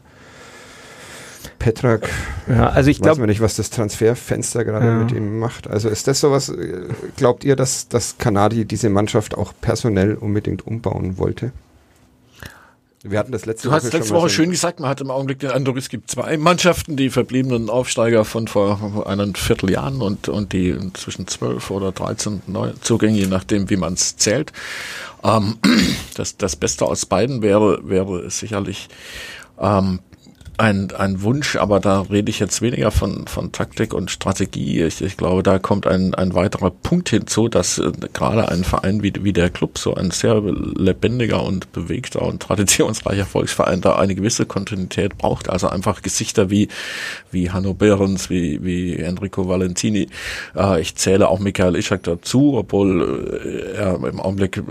Petrak. 1.58 2.08
Ja, 2.48 2.70
also 2.70 2.90
ich 2.90 3.00
glaube 3.00 3.26
nicht, 3.26 3.40
was 3.40 3.56
das 3.56 3.70
Transferfenster 3.70 4.64
gerade 4.64 4.86
ja. 4.86 4.94
mit 4.94 5.12
ihm 5.12 5.38
macht. 5.38 5.68
Also 5.68 5.88
ist 5.88 6.08
das 6.08 6.20
sowas, 6.20 6.52
glaubt 7.16 7.44
ihr, 7.44 7.54
dass, 7.54 7.88
dass 7.88 8.18
Kanadi 8.18 8.64
diese 8.64 8.88
Mannschaft 8.88 9.36
auch 9.36 9.52
personell 9.60 10.14
unbedingt 10.14 10.66
umbauen 10.66 11.18
wollte? 11.18 11.52
Wir 13.02 13.18
hatten 13.18 13.32
das 13.32 13.46
letzte 13.46 13.68
Du 13.68 13.72
hast 13.72 13.90
letzte 13.94 14.12
Woche 14.12 14.28
schön 14.28 14.50
gesagt, 14.50 14.78
man 14.78 14.90
hat 14.90 15.00
im 15.00 15.10
Augenblick 15.10 15.38
den 15.38 15.50
Eindruck, 15.50 15.78
es 15.78 15.88
gibt 15.88 16.10
zwei 16.10 16.36
Mannschaften, 16.36 16.96
die 16.96 17.08
verbliebenen 17.08 17.70
Aufsteiger 17.70 18.26
von 18.26 18.46
vor 18.46 19.06
einem 19.06 19.34
Vierteljahren 19.34 20.02
und, 20.02 20.28
und 20.28 20.52
die 20.52 20.76
zwischen 20.92 21.26
zwölf 21.26 21.70
oder 21.70 21.92
dreizehn 21.92 22.42
Neuzugänge, 22.46 23.16
je 23.16 23.26
nachdem, 23.26 23.70
wie 23.70 23.76
man 23.76 23.94
es 23.94 24.16
zählt. 24.16 24.52
Ähm, 25.24 25.56
das, 26.14 26.36
das 26.36 26.56
Beste 26.56 26.84
aus 26.84 27.06
beiden 27.06 27.40
wäre, 27.40 27.88
wäre 27.88 28.28
sicherlich 28.28 28.88
ähm, 29.58 30.00
ein, 30.60 30.92
ein 30.92 31.22
Wunsch, 31.22 31.56
aber 31.56 31.80
da 31.80 32.02
rede 32.02 32.30
ich 32.30 32.38
jetzt 32.38 32.60
weniger 32.60 32.90
von, 32.90 33.26
von 33.26 33.50
Taktik 33.50 33.94
und 33.94 34.10
Strategie. 34.10 34.82
Ich, 34.82 35.00
ich 35.00 35.16
glaube, 35.16 35.42
da 35.42 35.58
kommt 35.58 35.86
ein, 35.86 36.14
ein 36.14 36.34
weiterer 36.34 36.70
Punkt 36.70 37.08
hinzu, 37.08 37.48
dass 37.48 37.78
äh, 37.78 37.90
gerade 38.12 38.48
ein 38.50 38.62
Verein 38.62 39.02
wie, 39.02 39.12
wie 39.22 39.32
der 39.32 39.48
Club, 39.48 39.78
so 39.78 39.94
ein 39.94 40.10
sehr 40.10 40.40
lebendiger 40.40 41.42
und 41.42 41.72
bewegter 41.72 42.22
und 42.22 42.42
traditionsreicher 42.42 43.24
Volksverein, 43.24 43.80
da 43.80 43.96
eine 43.96 44.14
gewisse 44.14 44.44
Kontinuität 44.44 45.16
braucht. 45.16 45.48
Also 45.48 45.68
einfach 45.68 46.02
Gesichter 46.02 46.50
wie, 46.50 46.68
wie 47.30 47.50
Hanno 47.50 47.72
Behrens, 47.72 48.28
wie, 48.28 48.62
wie 48.62 48.96
Enrico 48.96 49.48
Valentini. 49.48 50.08
Äh, 50.54 50.82
ich 50.82 50.94
zähle 50.94 51.28
auch 51.28 51.38
Michael 51.38 51.74
Ischak 51.74 52.02
dazu, 52.02 52.56
obwohl 52.58 53.72
äh, 53.74 53.78
er 53.78 53.94
im 54.04 54.20
Augenblick 54.20 54.58
äh, 54.58 54.62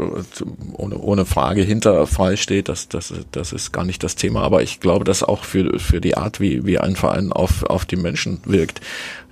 ohne, 0.74 1.00
ohne 1.00 1.26
Frage 1.26 1.64
hinter 1.64 2.06
frei 2.06 2.36
steht. 2.36 2.70
Das, 2.70 2.90
das, 2.90 3.12
das 3.32 3.54
ist 3.54 3.72
gar 3.72 3.86
nicht 3.86 4.04
das 4.04 4.16
Thema. 4.16 4.44
Aber 4.44 4.62
ich 4.62 4.80
glaube, 4.80 5.04
dass 5.04 5.24
auch 5.24 5.44
für, 5.44 5.79
für 5.80 6.02
die 6.02 6.18
Art, 6.18 6.40
wie, 6.40 6.66
wie 6.66 6.78
ein 6.78 6.96
Verein 6.96 7.32
auf, 7.32 7.64
auf 7.64 7.86
die 7.86 7.96
Menschen 7.96 8.40
wirkt, 8.46 8.82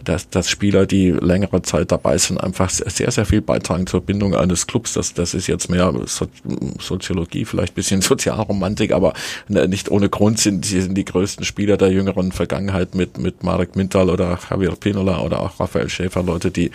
dass, 0.03 0.29
dass 0.29 0.49
Spieler, 0.49 0.85
die 0.85 1.11
längere 1.11 1.61
Zeit 1.61 1.91
dabei 1.91 2.17
sind, 2.17 2.37
einfach 2.37 2.69
sehr, 2.69 3.11
sehr 3.11 3.25
viel 3.25 3.41
beitragen 3.41 3.87
zur 3.87 4.01
Bindung 4.01 4.35
eines 4.35 4.67
Clubs. 4.67 4.93
Das, 4.93 5.13
das 5.13 5.33
ist 5.33 5.47
jetzt 5.47 5.69
mehr 5.69 5.93
so 6.05 6.27
Soziologie, 6.79 7.45
vielleicht 7.45 7.75
bisschen 7.75 8.01
Sozialromantik, 8.07 8.91
aber 8.91 9.13
ne, 9.47 9.67
nicht 9.67 9.89
ohne 9.89 10.09
Grund 10.09 10.39
sind 10.39 10.65
sind 10.65 10.95
die 10.95 11.05
größten 11.05 11.45
Spieler 11.45 11.77
der 11.77 11.91
jüngeren 11.91 12.31
Vergangenheit 12.31 12.95
mit, 12.95 13.17
mit 13.17 13.43
Marek 13.43 13.75
Mintal 13.75 14.09
oder 14.09 14.39
Javier 14.49 14.75
Pinola 14.75 15.21
oder 15.21 15.41
auch 15.41 15.59
Raphael 15.59 15.89
Schäfer, 15.89 16.23
Leute, 16.23 16.51
die, 16.51 16.71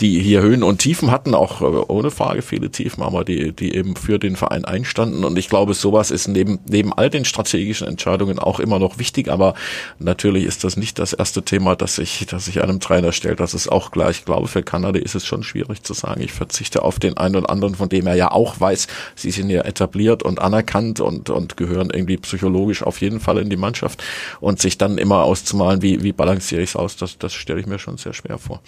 die 0.00 0.20
hier 0.20 0.42
Höhen 0.42 0.62
und 0.62 0.78
Tiefen 0.78 1.10
hatten, 1.10 1.34
auch 1.34 1.60
äh, 1.60 1.64
ohne 1.64 2.10
Frage 2.10 2.42
viele 2.42 2.70
Tiefen, 2.70 3.02
aber 3.02 3.24
die, 3.24 3.52
die 3.52 3.74
eben 3.74 3.96
für 3.96 4.18
den 4.18 4.36
Verein 4.36 4.64
einstanden. 4.64 5.24
Und 5.24 5.38
ich 5.38 5.48
glaube, 5.48 5.74
sowas 5.74 6.10
ist 6.10 6.28
neben, 6.28 6.58
neben 6.68 6.92
all 6.92 7.10
den 7.10 7.24
strategischen 7.24 7.86
Entscheidungen 7.86 8.38
auch 8.38 8.60
immer 8.60 8.78
noch 8.78 8.98
wichtig, 8.98 9.28
aber 9.28 9.54
natürlich 9.98 10.44
ist 10.44 10.64
das 10.64 10.76
nicht 10.76 10.98
das 10.98 11.12
erste 11.12 11.42
Thema, 11.42 11.76
das 11.76 11.98
ich, 11.98 12.26
das 12.26 12.48
ich 12.48 12.57
einem 12.62 12.80
Trainer 12.80 13.12
stellt. 13.12 13.40
Das 13.40 13.54
ist 13.54 13.68
auch 13.68 13.90
gleich. 13.90 14.18
Ich 14.18 14.24
glaube, 14.24 14.48
für 14.48 14.62
Kanada 14.62 14.98
ist 14.98 15.14
es 15.14 15.26
schon 15.26 15.42
schwierig 15.42 15.82
zu 15.82 15.94
sagen, 15.94 16.20
ich 16.20 16.32
verzichte 16.32 16.82
auf 16.82 16.98
den 16.98 17.16
einen 17.16 17.36
oder 17.36 17.50
anderen, 17.50 17.74
von 17.74 17.88
dem 17.88 18.06
er 18.06 18.14
ja 18.14 18.30
auch 18.30 18.60
weiß, 18.60 18.86
sie 19.14 19.30
sind 19.30 19.50
ja 19.50 19.62
etabliert 19.62 20.22
und 20.22 20.40
anerkannt 20.40 21.00
und, 21.00 21.30
und 21.30 21.56
gehören 21.56 21.90
irgendwie 21.90 22.16
psychologisch 22.16 22.82
auf 22.82 23.00
jeden 23.00 23.20
Fall 23.20 23.38
in 23.38 23.50
die 23.50 23.56
Mannschaft. 23.56 24.02
Und 24.40 24.60
sich 24.60 24.78
dann 24.78 24.98
immer 24.98 25.24
auszumalen, 25.24 25.82
wie, 25.82 26.02
wie 26.02 26.12
balanciere 26.12 26.62
ich 26.62 26.70
es 26.70 26.76
aus, 26.76 26.96
das, 26.96 27.18
das 27.18 27.32
stelle 27.34 27.60
ich 27.60 27.66
mir 27.66 27.78
schon 27.78 27.98
sehr 27.98 28.12
schwer 28.12 28.38
vor. 28.38 28.60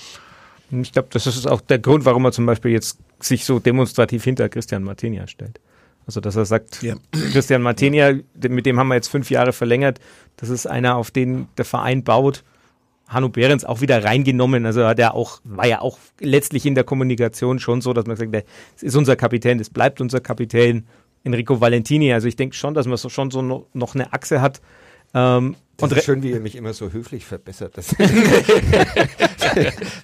Ich 0.70 0.92
glaube, 0.92 1.08
das 1.10 1.26
ist 1.26 1.46
auch 1.46 1.60
der 1.60 1.80
Grund, 1.80 2.04
warum 2.04 2.24
er 2.24 2.32
zum 2.32 2.46
Beispiel 2.46 2.70
jetzt 2.70 2.98
sich 3.18 3.44
so 3.44 3.58
demonstrativ 3.58 4.22
hinter 4.22 4.48
Christian 4.48 4.84
Martinia 4.84 5.26
stellt. 5.26 5.60
Also, 6.06 6.20
dass 6.20 6.36
er 6.36 6.44
sagt, 6.44 6.82
ja. 6.82 6.94
Christian 7.32 7.62
Martinia, 7.62 8.14
mit 8.34 8.66
dem 8.66 8.78
haben 8.78 8.88
wir 8.88 8.94
jetzt 8.94 9.08
fünf 9.08 9.30
Jahre 9.30 9.52
verlängert, 9.52 10.00
das 10.36 10.48
ist 10.48 10.66
einer, 10.66 10.96
auf 10.96 11.10
den 11.10 11.48
der 11.56 11.64
Verein 11.64 12.04
baut 12.04 12.42
Hanno 13.10 13.28
Behrens 13.28 13.64
auch 13.64 13.80
wieder 13.80 14.04
reingenommen. 14.04 14.64
Also 14.64 14.86
hat 14.86 14.98
er 14.98 15.14
auch, 15.14 15.40
war 15.44 15.66
ja 15.66 15.80
auch 15.80 15.98
letztlich 16.20 16.64
in 16.64 16.74
der 16.74 16.84
Kommunikation 16.84 17.58
schon 17.58 17.80
so, 17.80 17.92
dass 17.92 18.06
man 18.06 18.16
sagt, 18.16 18.34
es 18.76 18.82
ist 18.82 18.96
unser 18.96 19.16
Kapitän, 19.16 19.58
es 19.60 19.68
bleibt 19.68 20.00
unser 20.00 20.20
Kapitän. 20.20 20.86
Enrico 21.22 21.60
Valentini, 21.60 22.14
also 22.14 22.28
ich 22.28 22.36
denke 22.36 22.56
schon, 22.56 22.72
dass 22.72 22.86
man 22.86 22.96
so 22.96 23.10
schon 23.10 23.30
so 23.30 23.42
noch, 23.42 23.66
noch 23.74 23.94
eine 23.94 24.10
Achse 24.14 24.40
hat. 24.40 24.62
Ähm, 25.12 25.54
das 25.76 25.92
ist 25.92 26.04
schön, 26.04 26.22
wie 26.22 26.30
ihr 26.30 26.40
mich 26.40 26.56
immer 26.56 26.72
so 26.72 26.92
höflich 26.92 27.26
verbessert. 27.26 27.74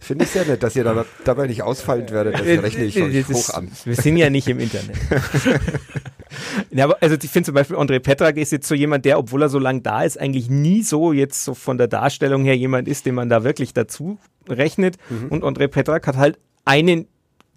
Finde 0.01 0.25
ich 0.25 0.31
sehr 0.31 0.45
nett, 0.47 0.62
dass 0.62 0.75
ihr 0.75 0.85
da, 0.85 1.05
dabei 1.25 1.47
nicht 1.47 1.62
ausfallend 1.62 2.11
werdet. 2.11 2.35
Das 2.35 2.42
rechne 2.47 2.85
ich 2.85 3.01
euch 3.01 3.29
hoch 3.29 3.55
an. 3.55 3.71
Wir 3.85 3.95
sind 3.95 4.16
ja 4.16 4.31
nicht 4.31 4.49
im 4.49 4.59
Internet. 4.59 4.97
Ja, 6.70 6.85
aber 6.85 6.96
also 7.01 7.16
ich 7.20 7.31
finde 7.31 7.46
zum 7.46 7.55
Beispiel 7.55 7.77
André 7.77 7.99
Petrak 7.99 8.37
ist 8.37 8.53
jetzt 8.53 8.68
so 8.68 8.75
jemand, 8.75 9.05
der, 9.05 9.18
obwohl 9.18 9.42
er 9.42 9.49
so 9.49 9.59
lange 9.59 9.81
da 9.81 10.03
ist, 10.03 10.18
eigentlich 10.18 10.51
nie 10.51 10.83
so 10.83 11.12
jetzt 11.12 11.44
so 11.44 11.55
von 11.55 11.79
der 11.79 11.88
Darstellung 11.88 12.44
her 12.44 12.57
jemand 12.57 12.88
ist, 12.88 13.07
den 13.07 13.14
man 13.14 13.29
da 13.29 13.44
wirklich 13.44 13.75
dazu 13.75 14.18
rechnet. 14.49 14.96
Mhm. 15.11 15.29
Und 15.29 15.44
André 15.44 15.68
Petrak 15.68 16.07
hat 16.07 16.16
halt 16.16 16.38
einen 16.64 17.07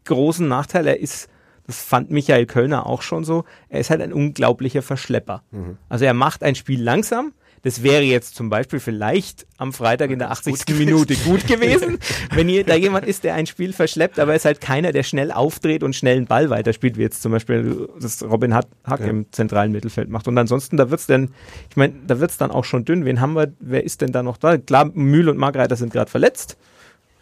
großen 0.06 0.48
Nachteil. 0.48 0.88
Er 0.88 1.00
ist, 1.00 1.30
das 1.68 1.82
fand 1.82 2.12
Michael 2.12 2.46
Kölner 2.46 2.86
auch 2.86 3.02
schon 3.02 3.24
so, 3.24 3.46
er 3.70 3.80
ist 3.80 3.90
halt 3.90 4.02
ein 4.02 4.14
unglaublicher 4.14 4.82
Verschlepper. 4.82 5.44
Mhm. 5.52 5.78
Also 5.88 6.06
er 6.06 6.14
macht 6.14 6.44
ein 6.44 6.56
Spiel 6.56 6.82
langsam, 6.82 7.34
das 7.64 7.84
wäre 7.84 8.04
jetzt 8.04 8.36
zum 8.36 8.50
Beispiel 8.50 8.80
vielleicht 8.80 9.46
am 9.58 9.74
Freitag 9.74 10.12
in 10.12 10.20
der 10.20 10.32
80. 10.32 10.66
Gut 10.66 10.78
Minute 10.78 11.16
gut 11.16 11.48
gewesen, 11.48 12.00
wenn 12.34 12.48
hier 12.48 12.64
da 12.64 12.76
jemand 12.76 13.06
ist, 13.06 13.24
der 13.24 13.34
ein 13.34 13.48
Spiel 13.48 13.74
verschleppt, 13.74 14.20
aber 14.20 14.34
es 14.34 14.42
ist 14.42 14.46
halt 14.46 14.62
keiner, 14.62 14.92
der 14.92 15.04
schnell 15.04 15.32
aufdreht 15.32 15.84
und 15.84 15.96
schnell 15.96 16.18
einen 16.18 16.28
Ball 16.28 16.50
weiterspielt, 16.50 16.98
wie 16.98 17.02
jetzt 17.02 17.22
zum 17.22 17.32
Beispiel 17.32 17.90
das 18.00 18.24
Robin 18.24 18.54
Hack 18.54 18.68
ja. 18.88 18.96
im 18.98 19.32
zentralen 19.32 19.72
Mittelfeld 19.72 20.10
macht. 20.10 20.28
Und 20.28 20.38
ansonsten, 20.38 20.78
da 20.78 20.90
wird's 20.90 21.08
dann, 21.08 21.32
ich 21.70 21.76
meine, 21.76 21.94
da 22.08 22.20
wird's 22.20 22.38
dann 22.38 22.52
auch 22.52 22.66
schon 22.66 22.86
dünn. 22.86 23.06
Wen 23.06 23.20
haben 23.22 23.34
wir, 23.34 23.54
wer 23.60 23.84
ist 23.84 24.02
denn 24.02 24.12
da 24.12 24.24
noch 24.24 24.38
da? 24.38 24.58
Klar, 24.58 24.92
Mühl 24.94 25.30
und 25.30 25.38
Margreiter 25.38 25.76
sind 25.76 25.92
gerade 25.94 26.10
verletzt. 26.10 26.58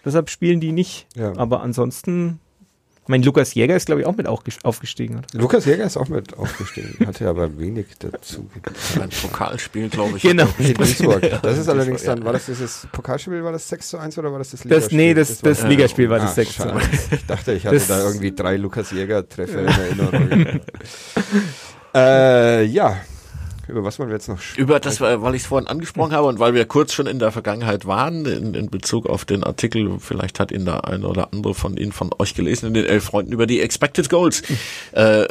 Deshalb 0.05 0.29
spielen 0.29 0.59
die 0.59 0.71
nicht. 0.71 1.07
Ja. 1.15 1.35
Aber 1.35 1.61
ansonsten 1.61 2.39
ich 3.07 3.09
meine, 3.09 3.23
Lukas 3.23 3.53
Jäger 3.53 3.73
ist, 3.73 3.85
glaube 3.85 4.01
ich, 4.01 4.07
auch 4.07 4.17
mit 4.17 4.27
aufgestiegen. 4.27 5.19
Oder? 5.19 5.27
Lukas 5.39 5.63
Jäger 5.63 5.85
ist 5.85 5.95
auch 5.95 6.09
mit 6.09 6.37
aufgestiegen, 6.37 7.07
hatte 7.07 7.29
aber 7.29 7.57
wenig 7.57 7.85
dazu. 7.99 8.49
Ein 9.01 9.09
Pokalspiel, 9.09 9.87
glaube 9.87 10.17
ich. 10.17 10.23
Genau. 10.23 10.45
Das 11.41 11.57
ist 11.57 11.69
allerdings 11.69 12.03
dann, 12.03 12.25
war 12.25 12.33
das 12.33 12.47
dieses 12.47 12.85
Pokalspiel, 12.91 13.45
war 13.45 13.53
das 13.53 13.69
6 13.69 13.87
zu 13.87 13.97
1 13.97 14.17
oder 14.17 14.33
war 14.33 14.39
das 14.39 14.51
das 14.51 14.65
Ligaspiel? 14.65 14.89
Das, 14.89 14.91
nee, 14.91 15.13
das, 15.13 15.39
das, 15.39 15.59
das 15.59 15.69
Ligaspiel 15.69 16.09
war 16.09 16.19
das 16.19 16.31
ah, 16.31 16.33
6 16.33 16.55
zu 16.57 16.73
1. 16.73 17.11
Ich 17.13 17.25
dachte, 17.25 17.53
ich 17.53 17.65
hatte 17.65 17.75
das 17.77 17.87
da 17.87 18.03
irgendwie 18.03 18.33
drei 18.33 18.57
Lukas 18.57 18.91
Jäger-Treffer 18.91 19.61
in 19.61 19.67
Erinnerung. 20.11 20.59
äh, 21.95 22.63
ja, 22.65 22.97
über 23.67 23.83
was 23.83 23.99
wollen 23.99 24.09
wir 24.09 24.15
jetzt 24.15 24.29
noch 24.29 24.39
sprechen? 24.39 24.61
Über 24.61 24.79
das, 24.79 25.01
weil 25.01 25.35
ich 25.35 25.41
es 25.41 25.47
vorhin 25.47 25.67
angesprochen 25.67 26.13
habe 26.13 26.27
und 26.27 26.39
weil 26.39 26.53
wir 26.53 26.65
kurz 26.65 26.93
schon 26.93 27.07
in 27.07 27.19
der 27.19 27.31
Vergangenheit 27.31 27.85
waren, 27.85 28.25
in, 28.25 28.53
in 28.53 28.69
Bezug 28.69 29.07
auf 29.07 29.25
den 29.25 29.43
Artikel, 29.43 29.97
vielleicht 29.99 30.39
hat 30.39 30.51
ihn 30.51 30.65
da 30.65 30.79
ein 30.79 31.03
oder 31.03 31.33
andere 31.33 31.53
von 31.53 31.75
Ihnen, 31.75 31.91
von 31.91 32.11
euch 32.17 32.33
gelesen, 32.33 32.67
in 32.67 32.73
den 32.73 32.85
elf 32.85 33.05
Freunden 33.05 33.33
über 33.33 33.45
die 33.45 33.61
Expected 33.61 34.09
Goals. 34.09 34.43
äh, 34.93 35.27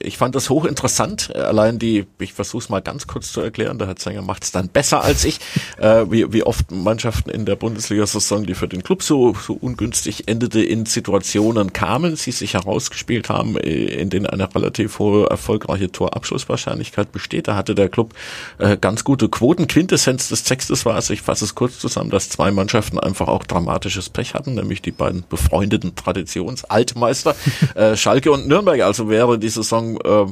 ich 0.00 0.18
fand 0.18 0.34
das 0.34 0.50
hochinteressant. 0.50 1.34
Allein 1.36 1.78
die, 1.78 2.06
ich 2.18 2.32
versuche 2.32 2.64
es 2.64 2.68
mal 2.68 2.80
ganz 2.80 3.06
kurz 3.06 3.32
zu 3.32 3.40
erklären, 3.40 3.78
der 3.78 3.86
Herr 3.86 3.96
Zenger 3.96 4.22
macht 4.22 4.42
es 4.42 4.52
dann 4.52 4.68
besser 4.68 5.04
als 5.04 5.24
ich, 5.24 5.38
äh, 5.78 6.06
wie, 6.10 6.32
wie 6.32 6.42
oft 6.42 6.70
Mannschaften 6.72 7.30
in 7.30 7.44
der 7.44 7.56
Bundesliga-Saison, 7.56 8.46
die 8.46 8.54
für 8.54 8.68
den 8.68 8.82
Club 8.82 9.02
so, 9.02 9.34
so 9.34 9.52
ungünstig 9.54 10.26
endete, 10.26 10.60
in 10.60 10.86
Situationen 10.86 11.72
kamen, 11.72 12.16
sie 12.16 12.32
sich 12.32 12.54
herausgespielt 12.54 13.28
haben, 13.28 13.56
äh, 13.56 13.84
in 13.84 14.10
denen 14.10 14.26
eine 14.26 14.52
relativ 14.52 14.98
hohe 14.98 15.26
erfolgreiche 15.28 15.92
Torabschlusswahrscheinlichkeit 15.92 17.12
besteht. 17.12 17.46
Da 17.46 17.54
hatte 17.54 17.75
der 17.76 17.88
Club 17.88 18.14
äh, 18.58 18.76
ganz 18.76 19.04
gute 19.04 19.28
Quoten. 19.28 19.68
Quintessenz 19.68 20.28
des 20.28 20.42
Textes 20.42 20.84
war 20.84 20.98
es, 20.98 21.10
ich 21.10 21.22
fasse 21.22 21.44
es 21.44 21.54
kurz 21.54 21.78
zusammen, 21.78 22.10
dass 22.10 22.28
zwei 22.28 22.50
Mannschaften 22.50 22.98
einfach 22.98 23.28
auch 23.28 23.44
dramatisches 23.44 24.08
Pech 24.08 24.34
hatten, 24.34 24.54
nämlich 24.54 24.82
die 24.82 24.90
beiden 24.90 25.24
befreundeten 25.28 25.94
Traditionsaltmeister 25.94 27.36
äh, 27.74 27.96
Schalke 27.96 28.32
und 28.32 28.48
Nürnberg. 28.48 28.80
Also 28.80 29.08
wäre 29.08 29.38
die 29.38 29.48
Saison 29.48 29.98
äh, 30.00 30.26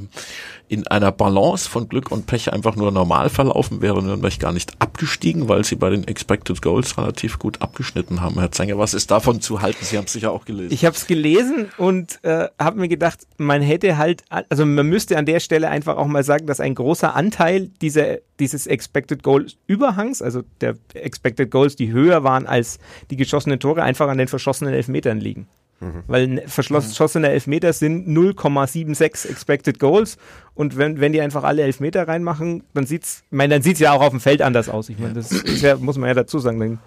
in 0.68 0.86
einer 0.86 1.12
Balance 1.12 1.68
von 1.68 1.88
Glück 1.88 2.10
und 2.10 2.26
Pech 2.26 2.52
einfach 2.52 2.74
nur 2.74 2.90
normal 2.90 3.28
verlaufen, 3.28 3.82
wäre 3.82 4.02
Nürnberg 4.02 4.38
gar 4.38 4.52
nicht 4.52 4.80
abgestiegen, 4.80 5.48
weil 5.48 5.64
sie 5.64 5.76
bei 5.76 5.90
den 5.90 6.08
Expected 6.08 6.62
Goals 6.62 6.96
relativ 6.96 7.38
gut 7.38 7.60
abgeschnitten 7.60 8.20
haben. 8.20 8.38
Herr 8.38 8.50
Zenger, 8.50 8.78
was 8.78 8.94
ist 8.94 9.10
davon 9.10 9.40
zu 9.40 9.60
halten? 9.60 9.84
Sie 9.84 9.96
haben 9.98 10.06
es 10.06 10.12
sicher 10.12 10.32
auch 10.32 10.44
gelesen. 10.44 10.72
Ich 10.72 10.84
habe 10.84 10.96
es 10.96 11.06
gelesen 11.06 11.68
und 11.76 12.18
äh, 12.24 12.48
habe 12.58 12.80
mir 12.80 12.88
gedacht, 12.88 13.26
man 13.36 13.60
hätte 13.60 13.98
halt, 13.98 14.24
also 14.30 14.64
man 14.64 14.86
müsste 14.86 15.18
an 15.18 15.26
der 15.26 15.40
Stelle 15.40 15.68
einfach 15.68 15.96
auch 15.96 16.06
mal 16.06 16.24
sagen, 16.24 16.46
dass 16.46 16.60
ein 16.60 16.74
großer 16.74 17.14
Anteil 17.14 17.68
dieser, 17.82 18.18
dieses 18.40 18.66
Expected 18.66 19.22
Goals 19.22 19.56
Überhangs, 19.66 20.22
also 20.22 20.42
der 20.60 20.76
Expected 20.94 21.50
Goals, 21.50 21.76
die 21.76 21.92
höher 21.92 22.24
waren 22.24 22.46
als 22.46 22.78
die 23.10 23.16
geschossenen 23.16 23.60
Tore, 23.60 23.82
einfach 23.82 24.08
an 24.08 24.18
den 24.18 24.28
verschossenen 24.28 24.72
Elfmetern 24.72 25.20
liegen. 25.20 25.46
Mhm. 25.84 26.02
Weil 26.06 26.44
verschossene 26.46 27.28
Elfmeter 27.28 27.72
sind 27.72 28.08
0,76 28.08 29.28
Expected 29.28 29.78
Goals 29.78 30.16
und 30.54 30.78
wenn, 30.78 31.00
wenn 31.00 31.12
die 31.12 31.20
einfach 31.20 31.44
alle 31.44 31.62
Elfmeter 31.62 32.08
reinmachen, 32.08 32.64
dann 32.74 32.86
sieht's, 32.86 33.22
ich 33.30 33.36
meine, 33.36 33.54
dann 33.54 33.62
sieht's 33.62 33.80
ja 33.80 33.92
auch 33.92 34.00
auf 34.00 34.10
dem 34.10 34.20
Feld 34.20 34.40
anders 34.40 34.68
aus. 34.68 34.88
Ich 34.88 34.98
meine, 34.98 35.14
das 35.14 35.30
ist 35.32 35.62
ja, 35.62 35.76
muss 35.76 35.98
man 35.98 36.08
ja 36.08 36.14
dazu 36.14 36.38
sagen, 36.38 36.58
dann 36.60 36.78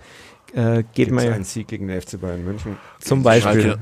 äh, 0.54 0.78
geht 0.78 0.94
Gibt's 0.94 1.14
man 1.14 1.26
ja. 1.26 1.32
einen 1.34 1.44
Sieg 1.44 1.68
gegen 1.68 1.88
den 1.88 2.02
FC 2.02 2.20
Bayern 2.20 2.44
München. 2.44 2.78
Zum 3.00 3.24
Beispiel. 3.24 3.78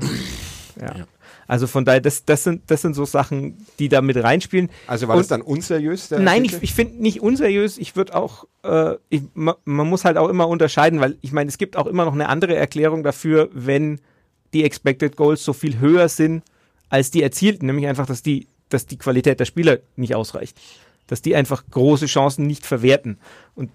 Ja. 0.80 0.96
ja. 0.98 1.06
Also 1.48 1.66
von 1.66 1.84
daher, 1.84 2.00
das, 2.00 2.24
das, 2.24 2.44
sind, 2.44 2.62
das 2.70 2.82
sind 2.82 2.94
so 2.94 3.04
Sachen, 3.04 3.56
die 3.78 3.88
da 3.88 4.00
mit 4.02 4.16
reinspielen. 4.16 4.68
Also 4.86 5.06
war 5.08 5.14
und, 5.14 5.20
das 5.20 5.28
dann 5.28 5.42
unseriös? 5.42 6.10
nein, 6.10 6.44
ich, 6.44 6.60
ich 6.60 6.74
finde 6.74 7.00
nicht 7.00 7.22
unseriös. 7.22 7.78
Ich 7.78 7.94
würde 7.94 8.16
auch, 8.16 8.46
äh, 8.64 8.96
ich, 9.08 9.22
man, 9.34 9.54
man 9.64 9.88
muss 9.88 10.04
halt 10.04 10.16
auch 10.16 10.28
immer 10.28 10.48
unterscheiden, 10.48 11.00
weil 11.00 11.16
ich 11.20 11.32
meine, 11.32 11.48
es 11.48 11.58
gibt 11.58 11.76
auch 11.76 11.86
immer 11.86 12.04
noch 12.04 12.14
eine 12.14 12.28
andere 12.28 12.56
Erklärung 12.56 13.04
dafür, 13.04 13.48
wenn 13.52 14.00
die 14.56 14.64
Expected 14.64 15.16
Goals 15.16 15.44
so 15.44 15.52
viel 15.52 15.78
höher 15.78 16.08
sind 16.08 16.42
als 16.88 17.10
die 17.10 17.22
erzielten, 17.22 17.66
nämlich 17.66 17.86
einfach, 17.86 18.06
dass 18.06 18.22
die, 18.22 18.46
dass 18.68 18.86
die 18.86 18.96
Qualität 18.96 19.38
der 19.40 19.44
Spieler 19.44 19.78
nicht 19.96 20.14
ausreicht. 20.14 20.56
Dass 21.06 21.20
die 21.22 21.36
einfach 21.36 21.64
große 21.70 22.06
Chancen 22.06 22.46
nicht 22.46 22.64
verwerten. 22.64 23.18
Und 23.54 23.70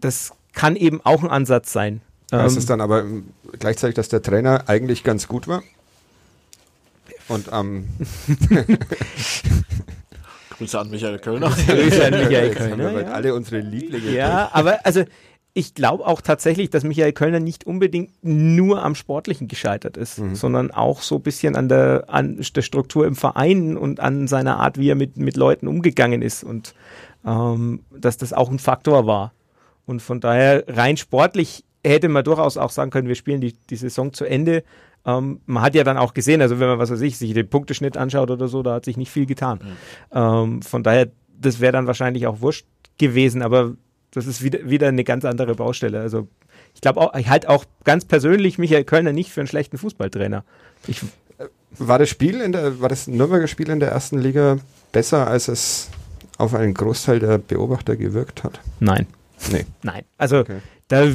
das 0.00 0.32
kann 0.52 0.76
eben 0.76 1.00
auch 1.04 1.22
ein 1.22 1.30
Ansatz 1.30 1.72
sein. 1.72 2.00
Heißt 2.32 2.54
ähm, 2.56 2.58
es 2.58 2.66
dann 2.66 2.80
aber 2.80 3.04
gleichzeitig, 3.58 3.94
dass 3.94 4.08
der 4.08 4.22
Trainer 4.22 4.68
eigentlich 4.68 5.04
ganz 5.04 5.28
gut 5.28 5.48
war? 5.48 5.62
Und 7.28 7.52
am 7.52 7.84
ähm 8.00 8.66
Grüße 10.58 10.78
an 10.78 10.90
Michael 10.90 11.18
Kölner. 11.18 11.50
Grüße 11.50 12.04
an 12.04 12.10
Michael 12.12 12.46
Jetzt 12.48 12.60
haben 12.60 12.70
wir 12.70 12.76
Kölner. 12.76 12.92
bald 12.92 13.06
Ja. 13.06 13.12
alle 13.12 13.34
unsere 13.34 13.60
Lieblinge. 13.60 14.10
Ja, 14.10 14.50
aber 14.52 14.84
also 14.86 15.04
ich 15.56 15.72
glaube 15.72 16.06
auch 16.06 16.20
tatsächlich, 16.20 16.68
dass 16.68 16.84
Michael 16.84 17.14
Kölner 17.14 17.40
nicht 17.40 17.66
unbedingt 17.66 18.10
nur 18.22 18.82
am 18.84 18.94
Sportlichen 18.94 19.48
gescheitert 19.48 19.96
ist, 19.96 20.20
sondern 20.34 20.70
auch 20.70 21.00
so 21.00 21.14
ein 21.16 21.22
bisschen 21.22 21.56
an 21.56 21.70
der, 21.70 22.04
an 22.08 22.36
der 22.54 22.62
Struktur 22.62 23.06
im 23.06 23.16
Verein 23.16 23.78
und 23.78 23.98
an 23.98 24.28
seiner 24.28 24.58
Art, 24.58 24.76
wie 24.76 24.90
er 24.90 24.96
mit, 24.96 25.16
mit 25.16 25.34
Leuten 25.38 25.66
umgegangen 25.66 26.20
ist 26.20 26.44
und 26.44 26.74
ähm, 27.24 27.80
dass 27.90 28.18
das 28.18 28.34
auch 28.34 28.50
ein 28.50 28.58
Faktor 28.58 29.06
war. 29.06 29.32
Und 29.86 30.02
von 30.02 30.20
daher 30.20 30.62
rein 30.68 30.98
sportlich 30.98 31.64
hätte 31.82 32.10
man 32.10 32.22
durchaus 32.22 32.58
auch 32.58 32.70
sagen 32.70 32.90
können, 32.90 33.08
wir 33.08 33.14
spielen 33.14 33.40
die, 33.40 33.54
die 33.70 33.76
Saison 33.76 34.12
zu 34.12 34.26
Ende. 34.26 34.62
Ähm, 35.06 35.40
man 35.46 35.62
hat 35.62 35.74
ja 35.74 35.84
dann 35.84 35.96
auch 35.96 36.12
gesehen, 36.12 36.42
also 36.42 36.60
wenn 36.60 36.68
man, 36.68 36.78
was 36.78 36.90
weiß 36.90 37.00
ich, 37.00 37.16
sich 37.16 37.32
den 37.32 37.48
Punkteschnitt 37.48 37.96
anschaut 37.96 38.30
oder 38.30 38.48
so, 38.48 38.62
da 38.62 38.74
hat 38.74 38.84
sich 38.84 38.98
nicht 38.98 39.10
viel 39.10 39.24
getan. 39.24 39.60
Ähm, 40.12 40.60
von 40.60 40.82
daher, 40.82 41.08
das 41.40 41.60
wäre 41.60 41.72
dann 41.72 41.86
wahrscheinlich 41.86 42.26
auch 42.26 42.42
wurscht 42.42 42.66
gewesen, 42.98 43.40
aber 43.40 43.74
das 44.16 44.26
ist 44.26 44.42
wieder, 44.42 44.68
wieder 44.68 44.88
eine 44.88 45.04
ganz 45.04 45.24
andere 45.24 45.54
Baustelle. 45.54 46.00
Also 46.00 46.26
ich 46.74 46.80
glaube 46.80 47.00
auch, 47.00 47.14
ich 47.14 47.28
halte 47.28 47.48
auch 47.50 47.64
ganz 47.84 48.04
persönlich 48.04 48.58
Michael 48.58 48.84
Kölner 48.84 49.12
nicht 49.12 49.30
für 49.30 49.40
einen 49.40 49.46
schlechten 49.48 49.78
Fußballtrainer. 49.78 50.42
Ich, 50.86 51.00
War 51.78 51.98
das 51.98 52.08
Spiel 52.08 52.40
in 52.40 52.52
der, 52.52 52.80
war 52.80 52.88
das 52.88 53.06
Nürnberger 53.06 53.46
Spiel 53.46 53.68
in 53.68 53.80
der 53.80 53.90
ersten 53.90 54.18
Liga 54.18 54.56
besser, 54.92 55.26
als 55.26 55.48
es 55.48 55.90
auf 56.38 56.54
einen 56.54 56.74
Großteil 56.74 57.18
der 57.18 57.38
Beobachter 57.38 57.96
gewirkt 57.96 58.42
hat? 58.44 58.60
nein, 58.80 59.06
Nee. 59.52 59.66
nein. 59.82 60.04
Also 60.16 60.38
Okay. 60.38 60.58
da, 60.88 61.06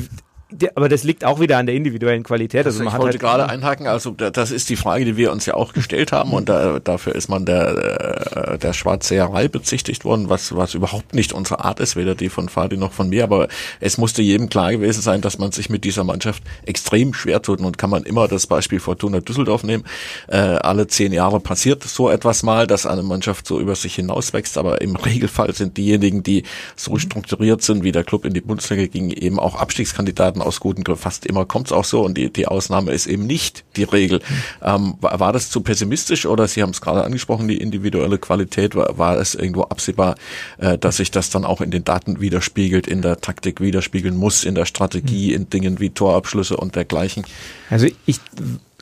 aber 0.76 0.90
das 0.90 1.04
liegt 1.04 1.24
auch 1.26 1.40
wieder 1.40 1.58
an 1.58 1.66
der 1.66 1.76
individuellen 1.76 2.24
Qualität. 2.24 2.66
Also, 2.66 2.80
Also 2.80 2.84
man 2.84 2.94
ich 2.94 3.00
wollte 3.00 3.14
halt, 3.28 3.40
gerade 3.40 3.50
einhaken, 3.50 3.88
also 3.88 4.12
da- 4.12 4.30
das 4.32 4.52
ist 4.52 4.70
die 4.70 4.76
Frage, 4.76 5.06
die 5.06 5.18
wir 5.18 5.32
uns 5.32 5.46
ja 5.46 5.54
auch 5.54 5.74
gestellt 5.74 6.12
haben 6.12 6.32
und 6.34 6.50
da, 6.50 6.80
dafür 6.80 7.16
ist 7.16 7.30
man 7.30 7.46
der, 7.46 8.54
äh, 8.54 8.58
der 8.58 8.74
Schwarzseherei 8.74 9.48
bezichtigt 9.48 10.06
worden, 10.06 10.30
was, 10.30 10.56
was 10.56 10.74
überhaupt 10.74 11.14
nicht 11.14 11.34
unsere 11.34 11.64
Art 11.64 11.80
ist, 11.80 11.96
weder 11.96 12.16
die 12.16 12.30
von 12.30 12.50
Fadi 12.50 12.78
noch 12.78 12.92
von 12.92 13.10
mir, 13.10 13.24
aber 13.24 13.48
es 13.80 13.98
musste 13.98 14.22
jedem 14.22 14.50
klar 14.50 14.72
gewesen 14.72 15.02
sein, 15.02 15.22
dass 15.22 15.38
man 15.38 15.52
sich 15.52 15.70
mit 15.70 15.84
dieser 15.84 16.04
Mannschaft 16.04 16.44
extrem 16.66 17.14
schwer 17.14 17.42
tut. 17.42 17.60
Und 17.62 17.78
kann 17.78 17.90
man 17.90 18.04
immer 18.04 18.28
das 18.28 18.48
Beispiel 18.48 18.80
Fortuna 18.80 19.20
Düsseldorf 19.20 19.64
nehmen. 19.64 19.84
Äh, 20.28 20.38
alle 20.38 20.88
zehn 20.88 21.14
Jahre 21.14 21.40
passiert 21.40 21.84
so 21.84 22.10
etwas 22.10 22.44
mal, 22.44 22.68
dass 22.68 22.86
eine 22.86 23.04
Mannschaft 23.04 23.46
so 23.48 23.60
über 23.60 23.76
sich 23.76 23.96
hinauswächst, 23.96 24.58
aber 24.58 24.82
im 24.82 24.96
Regelfall 24.96 25.54
sind 25.54 25.78
diejenigen, 25.78 26.24
die 26.24 26.44
so 26.76 26.98
strukturiert 26.98 27.62
sind, 27.62 27.84
wie 27.84 27.92
der 27.92 28.04
Club 28.04 28.26
in 28.26 28.34
die 28.34 28.42
Bundesliga 28.42 28.86
ging, 28.88 29.12
eben 29.12 29.40
auch 29.40 29.56
Abstiegskandidaten 29.56 30.41
aus 30.42 30.60
guten 30.60 30.84
Gründen. 30.84 31.02
Fast 31.02 31.26
immer 31.26 31.46
kommt 31.46 31.68
es 31.68 31.74
auch 31.74 31.86
so 31.86 32.04
und 32.04 32.18
die, 32.18 32.32
die 32.32 32.48
Ausnahme 32.48 32.92
ist 32.92 33.08
eben 33.08 33.26
nicht 33.26 33.64
die 33.76 33.84
Regel. 33.84 34.22
Ähm, 34.62 34.96
war, 35.02 35.20
war 35.20 35.34
das 35.34 35.50
zu 35.50 35.62
pessimistisch 35.62 36.26
oder 36.26 36.48
Sie 36.48 36.62
haben 36.62 36.72
es 36.72 36.82
gerade 36.82 37.04
angesprochen, 37.04 37.48
die 37.48 37.58
individuelle 37.58 38.18
Qualität, 38.18 38.76
war, 38.76 38.98
war 38.98 39.18
es 39.18 39.36
irgendwo 39.36 39.64
absehbar, 39.64 40.16
äh, 40.58 40.78
dass 40.78 40.98
sich 40.98 41.12
das 41.12 41.30
dann 41.30 41.46
auch 41.46 41.62
in 41.62 41.72
den 41.72 41.84
Daten 41.84 42.22
widerspiegelt, 42.22 42.88
in 42.88 43.02
der 43.02 43.22
Taktik 43.22 43.62
widerspiegeln 43.62 44.16
muss, 44.16 44.44
in 44.44 44.56
der 44.56 44.66
Strategie, 44.66 45.34
in 45.34 45.50
Dingen 45.50 45.80
wie 45.80 45.90
Torabschlüsse 45.90 46.58
und 46.58 46.76
dergleichen? 46.76 47.26
Also 47.70 47.88
ich 48.06 48.20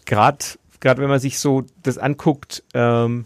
gerade 0.05 0.45
gerade 0.79 1.01
wenn 1.01 1.09
man 1.09 1.19
sich 1.19 1.39
so 1.39 1.65
das 1.83 1.97
anguckt, 1.97 2.63
ähm, 2.73 3.25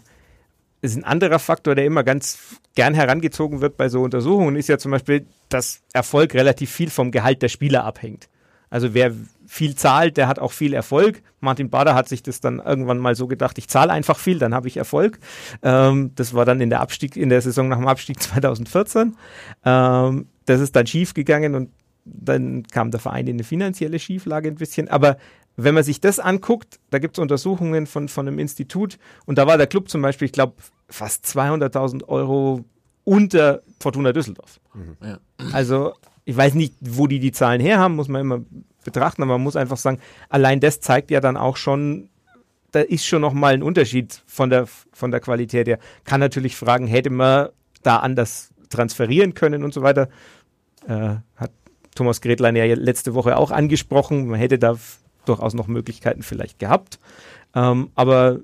ist 0.84 0.96
ein 0.96 1.04
anderer 1.04 1.38
Faktor, 1.38 1.74
der 1.74 1.86
immer 1.86 2.04
ganz 2.04 2.56
gern 2.74 2.94
herangezogen 2.94 3.60
wird 3.60 3.76
bei 3.76 3.88
so 3.88 4.02
Untersuchungen, 4.02 4.56
ist 4.56 4.68
ja 4.68 4.76
zum 4.76 4.90
Beispiel, 4.90 5.26
dass 5.48 5.80
Erfolg 5.92 6.34
relativ 6.34 6.70
viel 6.70 6.90
vom 6.90 7.10
Gehalt 7.10 7.42
der 7.42 7.48
Spieler 7.48 7.84
abhängt. 7.84 8.28
Also 8.68 8.92
wer 8.92 9.12
viel 9.46 9.76
zahlt, 9.76 10.16
der 10.16 10.28
hat 10.28 10.38
auch 10.38 10.52
viel 10.52 10.74
Erfolg. 10.74 11.22
Martin 11.40 11.70
Bader 11.70 11.94
hat 11.94 12.08
sich 12.08 12.22
das 12.22 12.40
dann 12.40 12.58
irgendwann 12.58 12.98
mal 12.98 13.14
so 13.14 13.26
gedacht, 13.28 13.56
ich 13.56 13.68
zahle 13.68 13.92
einfach 13.92 14.18
viel, 14.18 14.38
dann 14.38 14.54
habe 14.54 14.68
ich 14.68 14.76
Erfolg. 14.76 15.18
Ähm, 15.62 16.10
das 16.16 16.34
war 16.34 16.44
dann 16.44 16.60
in 16.60 16.70
der 16.70 16.80
Abstieg, 16.80 17.16
in 17.16 17.28
der 17.28 17.40
Saison 17.40 17.68
nach 17.68 17.78
dem 17.78 17.86
Abstieg 17.86 18.20
2014. 18.22 19.16
Ähm, 19.64 20.26
das 20.44 20.60
ist 20.60 20.76
dann 20.76 20.86
schief 20.86 21.14
gegangen 21.14 21.54
und 21.54 21.70
dann 22.04 22.64
kam 22.64 22.90
der 22.90 23.00
Verein 23.00 23.26
in 23.26 23.36
eine 23.36 23.44
finanzielle 23.44 23.98
Schieflage 23.98 24.48
ein 24.48 24.56
bisschen. 24.56 24.88
Aber 24.88 25.16
wenn 25.56 25.74
man 25.74 25.84
sich 25.84 26.00
das 26.00 26.18
anguckt, 26.18 26.80
da 26.90 26.98
gibt 26.98 27.16
es 27.16 27.22
Untersuchungen 27.22 27.86
von, 27.86 28.08
von 28.08 28.26
einem 28.26 28.38
Institut 28.38 28.98
und 29.24 29.38
da 29.38 29.46
war 29.46 29.56
der 29.56 29.66
Club 29.66 29.88
zum 29.88 30.02
Beispiel, 30.02 30.26
ich 30.26 30.32
glaube, 30.32 30.54
fast 30.88 31.24
200.000 31.26 32.04
Euro 32.08 32.64
unter 33.04 33.62
Fortuna 33.80 34.12
Düsseldorf. 34.12 34.60
Ja. 35.02 35.18
Also 35.52 35.94
ich 36.24 36.36
weiß 36.36 36.54
nicht, 36.54 36.74
wo 36.80 37.06
die 37.06 37.20
die 37.20 37.32
Zahlen 37.32 37.60
her 37.60 37.78
haben, 37.78 37.96
muss 37.96 38.08
man 38.08 38.20
immer 38.20 38.40
betrachten, 38.84 39.22
aber 39.22 39.32
man 39.32 39.42
muss 39.42 39.56
einfach 39.56 39.76
sagen, 39.76 39.98
allein 40.28 40.60
das 40.60 40.80
zeigt 40.80 41.10
ja 41.10 41.20
dann 41.20 41.36
auch 41.36 41.56
schon, 41.56 42.08
da 42.70 42.80
ist 42.80 43.06
schon 43.06 43.22
nochmal 43.22 43.54
ein 43.54 43.62
Unterschied 43.62 44.22
von 44.26 44.50
der, 44.50 44.66
von 44.66 45.10
der 45.10 45.20
Qualität 45.20 45.68
her. 45.68 45.78
Kann 46.04 46.20
natürlich 46.20 46.56
fragen, 46.56 46.86
hätte 46.86 47.10
man 47.10 47.48
da 47.82 47.98
anders 47.98 48.50
transferieren 48.70 49.34
können 49.34 49.64
und 49.64 49.72
so 49.72 49.82
weiter. 49.82 50.08
Äh, 50.88 51.16
hat 51.36 51.52
Thomas 51.94 52.20
Gretlein 52.20 52.56
ja 52.56 52.64
letzte 52.64 53.14
Woche 53.14 53.36
auch 53.36 53.50
angesprochen. 53.50 54.26
Man 54.26 54.40
hätte 54.40 54.58
da 54.58 54.76
durchaus 55.26 55.54
noch 55.54 55.68
Möglichkeiten 55.68 56.22
vielleicht 56.22 56.58
gehabt. 56.58 56.98
Ähm, 57.54 57.90
aber 57.94 58.40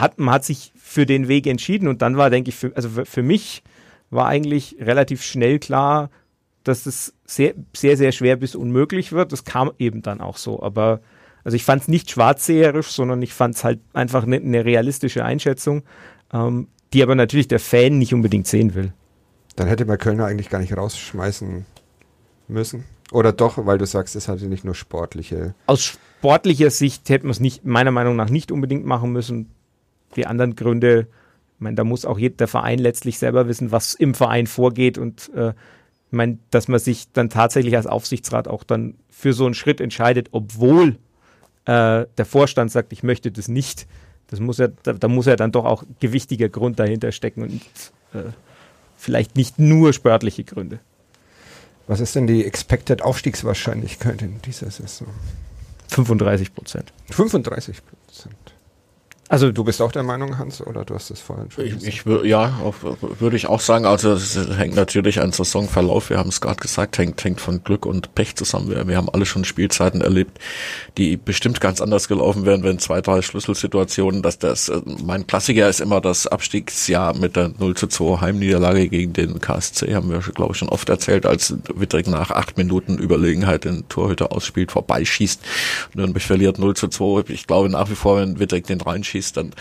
hat, 0.00 0.18
man 0.18 0.34
hat 0.34 0.44
sich 0.44 0.72
für 0.76 1.06
den 1.06 1.28
Weg 1.28 1.46
entschieden 1.46 1.88
und 1.88 2.02
dann 2.02 2.16
war, 2.16 2.30
denke 2.30 2.50
ich, 2.50 2.56
für, 2.56 2.72
also 2.74 2.88
für, 3.04 3.22
mich 3.22 3.62
war 4.10 4.26
eigentlich 4.26 4.76
relativ 4.80 5.22
schnell 5.22 5.58
klar, 5.58 6.10
dass 6.64 6.86
es 6.86 7.14
sehr, 7.24 7.54
sehr, 7.74 7.96
sehr 7.96 8.12
schwer 8.12 8.36
bis 8.36 8.54
unmöglich 8.54 9.12
wird. 9.12 9.32
Das 9.32 9.44
kam 9.44 9.70
eben 9.78 10.02
dann 10.02 10.20
auch 10.20 10.36
so. 10.36 10.62
Aber 10.62 11.00
also 11.44 11.56
ich 11.56 11.64
fand 11.64 11.82
es 11.82 11.88
nicht 11.88 12.10
schwarzseherisch, 12.10 12.88
sondern 12.88 13.22
ich 13.22 13.32
fand 13.32 13.54
es 13.54 13.64
halt 13.64 13.80
einfach 13.92 14.24
eine 14.24 14.40
ne 14.40 14.64
realistische 14.64 15.24
Einschätzung, 15.24 15.82
ähm, 16.32 16.68
die 16.92 17.02
aber 17.02 17.14
natürlich 17.14 17.48
der 17.48 17.60
Fan 17.60 17.98
nicht 17.98 18.14
unbedingt 18.14 18.46
sehen 18.46 18.74
will. 18.74 18.92
Dann 19.56 19.68
hätte 19.68 19.84
man 19.84 19.98
Kölner 19.98 20.26
eigentlich 20.26 20.48
gar 20.48 20.58
nicht 20.58 20.76
rausschmeißen 20.76 21.66
müssen. 22.48 22.84
Oder 23.12 23.32
doch, 23.32 23.64
weil 23.66 23.78
du 23.78 23.86
sagst, 23.86 24.16
es 24.16 24.26
hatte 24.28 24.46
nicht 24.46 24.64
nur 24.64 24.74
sportliche. 24.74 25.54
Aus 25.66 25.84
sportlicher 25.84 26.70
Sicht 26.70 27.08
hätte 27.10 27.26
man 27.26 27.32
es 27.32 27.40
nicht, 27.40 27.64
meiner 27.64 27.90
Meinung 27.90 28.16
nach, 28.16 28.30
nicht 28.30 28.50
unbedingt 28.50 28.86
machen 28.86 29.12
müssen. 29.12 29.50
Die 30.16 30.26
anderen 30.26 30.56
Gründe, 30.56 31.06
ich 31.56 31.60
meine, 31.60 31.76
da 31.76 31.84
muss 31.84 32.04
auch 32.04 32.18
jeder 32.18 32.36
der 32.36 32.48
Verein 32.48 32.78
letztlich 32.78 33.18
selber 33.18 33.48
wissen, 33.48 33.72
was 33.72 33.94
im 33.94 34.14
Verein 34.14 34.46
vorgeht 34.46 34.98
und 34.98 35.30
äh, 35.34 35.50
ich 35.50 36.16
meine, 36.16 36.38
dass 36.50 36.68
man 36.68 36.78
sich 36.78 37.10
dann 37.12 37.28
tatsächlich 37.28 37.76
als 37.76 37.86
Aufsichtsrat 37.86 38.46
auch 38.46 38.62
dann 38.62 38.94
für 39.10 39.32
so 39.32 39.46
einen 39.46 39.54
Schritt 39.54 39.80
entscheidet, 39.80 40.28
obwohl 40.30 40.96
äh, 41.64 42.06
der 42.16 42.24
Vorstand 42.24 42.70
sagt, 42.70 42.92
ich 42.92 43.02
möchte 43.02 43.32
das 43.32 43.48
nicht. 43.48 43.86
Das 44.28 44.38
muss 44.38 44.58
ja, 44.58 44.68
da, 44.84 44.92
da 44.92 45.08
muss 45.08 45.26
ja 45.26 45.36
dann 45.36 45.50
doch 45.50 45.64
auch 45.64 45.82
gewichtiger 46.00 46.48
Grund 46.48 46.78
dahinter 46.78 47.10
stecken 47.10 47.42
und 47.42 47.60
äh, 48.12 48.30
vielleicht 48.96 49.36
nicht 49.36 49.58
nur 49.58 49.92
sportliche 49.92 50.44
Gründe. 50.44 50.78
Was 51.86 52.00
ist 52.00 52.14
denn 52.14 52.26
die 52.26 52.44
Expected 52.44 53.02
Aufstiegswahrscheinlichkeit 53.02 54.22
in 54.22 54.40
dieser 54.42 54.70
Saison? 54.70 55.08
35 55.88 56.54
Prozent. 56.54 56.92
35 57.10 57.82
Prozent. 57.84 58.34
Also 59.30 59.50
Du 59.52 59.64
bist 59.64 59.80
auch 59.80 59.90
der 59.90 60.02
Meinung, 60.02 60.36
Hans, 60.38 60.60
oder 60.64 60.84
du 60.84 60.94
hast 60.94 61.10
es 61.10 61.20
vorhin 61.20 61.50
schon 61.50 61.64
Ich, 61.64 61.72
gesagt? 61.74 61.88
ich 61.94 62.00
wür- 62.02 62.24
ja, 62.24 62.52
würde 63.18 63.36
ich 63.36 63.46
auch 63.46 63.60
sagen. 63.60 63.86
Also 63.86 64.12
es 64.12 64.36
hängt 64.58 64.74
natürlich 64.76 65.20
an 65.20 65.32
Saisonverlauf. 65.32 66.10
Wir 66.10 66.18
haben 66.18 66.28
es 66.28 66.42
gerade 66.42 66.56
gesagt, 66.56 66.98
hängt 66.98 67.24
hängt 67.24 67.40
von 67.40 67.64
Glück 67.64 67.86
und 67.86 68.14
Pech 68.14 68.36
zusammen. 68.36 68.68
Wir, 68.68 68.86
wir 68.86 68.96
haben 68.98 69.08
alle 69.08 69.24
schon 69.24 69.44
Spielzeiten 69.44 70.02
erlebt, 70.02 70.38
die 70.98 71.16
bestimmt 71.16 71.60
ganz 71.62 71.80
anders 71.80 72.06
gelaufen 72.06 72.44
wären, 72.44 72.62
wenn 72.64 72.78
zwei, 72.78 73.00
drei 73.00 73.22
Schlüsselsituationen. 73.22 74.20
Dass 74.20 74.38
das 74.38 74.68
äh, 74.68 74.82
mein 75.02 75.26
Klassiker 75.26 75.70
ist 75.70 75.80
immer 75.80 76.02
das 76.02 76.26
Abstiegsjahr 76.26 77.16
mit 77.16 77.34
der 77.34 77.50
0 77.58 77.74
zu 77.76 77.86
2 77.86 78.20
Heimniederlage 78.20 78.88
gegen 78.88 79.14
den 79.14 79.40
KSC. 79.40 79.94
Haben 79.94 80.10
wir, 80.10 80.18
glaube 80.18 80.52
ich, 80.52 80.58
schon 80.58 80.68
oft 80.68 80.88
erzählt, 80.90 81.24
als 81.24 81.54
Wittrich 81.74 82.06
nach 82.06 82.30
acht 82.30 82.58
Minuten 82.58 82.98
Überlegenheit 82.98 83.64
den 83.64 83.88
Torhüter 83.88 84.32
ausspielt, 84.32 84.70
vorbeischießt. 84.70 85.40
Nürnberg 85.94 86.22
verliert 86.22 86.58
0 86.58 86.76
zu 86.76 86.88
2. 86.88 87.24
Ich 87.28 87.46
glaube 87.46 87.70
nach 87.70 87.88
wie 87.88 87.94
vor, 87.94 88.18
wenn 88.18 88.38
Wittrich 88.38 88.64
den 88.64 88.80
reinschießt, 88.82 89.13
dann 89.36 89.52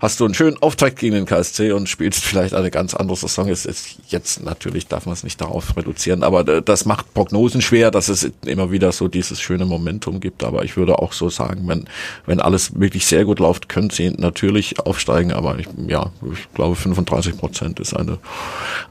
hast 0.00 0.20
du 0.20 0.24
einen 0.24 0.34
schönen 0.34 0.60
Auftakt 0.62 0.98
gegen 0.98 1.14
den 1.14 1.26
KSC 1.26 1.72
und 1.72 1.88
spielst 1.88 2.24
vielleicht 2.24 2.54
eine 2.54 2.70
ganz 2.70 2.94
andere 2.94 3.16
Saison. 3.16 3.48
Es 3.48 3.66
ist 3.66 3.96
jetzt 4.08 4.42
natürlich 4.42 4.86
darf 4.88 5.06
man 5.06 5.12
es 5.12 5.24
nicht 5.24 5.40
darauf 5.40 5.76
reduzieren, 5.76 6.22
aber 6.22 6.44
das 6.44 6.84
macht 6.84 7.12
Prognosen 7.14 7.62
schwer, 7.62 7.90
dass 7.90 8.08
es 8.08 8.30
immer 8.44 8.70
wieder 8.70 8.92
so 8.92 9.08
dieses 9.08 9.40
schöne 9.40 9.64
Momentum 9.64 10.20
gibt. 10.20 10.44
Aber 10.44 10.64
ich 10.64 10.76
würde 10.76 10.98
auch 10.98 11.12
so 11.12 11.30
sagen, 11.30 11.66
wenn 11.66 11.84
wenn 12.26 12.40
alles 12.40 12.78
wirklich 12.78 13.06
sehr 13.06 13.24
gut 13.24 13.38
läuft, 13.38 13.68
können 13.68 13.90
sie 13.90 14.10
natürlich 14.10 14.80
aufsteigen. 14.80 15.32
Aber 15.32 15.58
ich, 15.58 15.68
ja, 15.86 16.10
ich 16.32 16.52
glaube 16.54 16.74
35 16.74 17.36
Prozent 17.36 17.80
ist 17.80 17.94
eine 17.94 18.18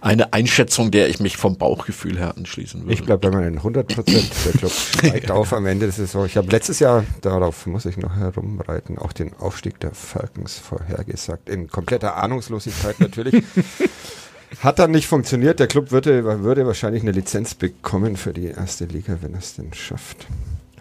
eine 0.02 0.34
Einschätzung, 0.34 0.92
der 0.92 1.10
ich 1.10 1.20
mich 1.20 1.38
vom 1.38 1.58
Bauchgefühl 1.58 2.18
her 2.18 2.36
anschließen 2.38 2.82
würde. 2.82 2.94
Ich 2.94 3.04
bleibe 3.04 3.30
bei 3.30 3.38
meinen 3.38 3.58
100 3.58 3.88
Prozent. 3.88 4.32
Der 4.46 4.52
Club 4.54 4.72
steigt 4.72 5.32
auf 5.36 5.54
am 5.54 5.66
Ende 5.66 5.86
der 5.86 5.94
Saison. 5.94 6.26
Ich 6.26 6.38
habe 6.38 6.52
letztes 6.52 6.80
Jahr, 6.80 7.06
darauf 7.22 7.66
muss 7.66 7.86
ich 7.86 7.98
noch 7.98 8.16
herumreiten, 8.16 8.98
auch 8.98 9.14
den 9.14 9.34
Aufstieg 9.38 9.80
der 9.80 9.94
Falcons 10.06 10.58
vorhergesagt. 10.58 11.50
In 11.50 11.68
kompletter 11.68 12.16
Ahnungslosigkeit 12.16 13.00
natürlich. 13.00 13.44
Hat 14.62 14.80
dann 14.80 14.92
nicht 14.92 15.08
funktioniert. 15.08 15.60
Der 15.60 15.68
Club 15.68 15.92
würde, 15.92 16.24
würde 16.44 16.66
wahrscheinlich 16.66 17.02
eine 17.02 17.12
Lizenz 17.12 17.56
bekommen 17.56 18.16
für 18.16 18.32
die 18.32 18.48
erste 18.48 18.86
Liga, 18.86 19.18
wenn 19.22 19.34
er 19.34 19.40
es 19.40 19.56
denn 19.56 19.74
schafft. 19.74 20.28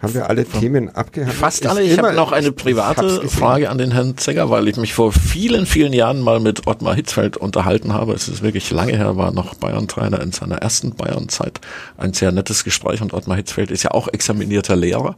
Haben 0.05 0.13
wir 0.13 0.29
alle 0.29 0.45
Themen 0.45 0.93
abgehandelt? 0.95 1.37
Fast 1.37 1.65
alle. 1.65 1.83
Ist 1.83 1.93
Ich 1.93 1.97
habe 1.97 2.13
noch 2.13 2.31
eine 2.31 2.51
private. 2.51 3.27
Frage 3.27 3.69
an 3.69 3.77
den 3.77 3.91
Herrn 3.91 4.17
Zegger, 4.17 4.49
weil 4.49 4.67
ich 4.67 4.77
mich 4.77 4.93
vor 4.93 5.11
vielen, 5.11 5.65
vielen 5.65 5.93
Jahren 5.93 6.21
mal 6.21 6.39
mit 6.39 6.67
Ottmar 6.67 6.95
Hitzfeld 6.95 7.37
unterhalten 7.37 7.93
habe. 7.93 8.13
Es 8.13 8.27
ist 8.27 8.41
wirklich 8.41 8.69
lange 8.71 8.95
her, 8.95 9.17
war 9.17 9.31
noch 9.31 9.55
Bayern-Trainer 9.55 10.21
in 10.21 10.31
seiner 10.31 10.57
ersten 10.57 10.95
Bayern-Zeit. 10.95 11.59
Ein 11.97 12.13
sehr 12.13 12.31
nettes 12.31 12.63
Gespräch 12.63 13.01
und 13.01 13.13
Ottmar 13.13 13.37
Hitzfeld 13.37 13.71
ist 13.71 13.83
ja 13.83 13.91
auch 13.91 14.07
examinierter 14.07 14.75
Lehrer. 14.75 15.15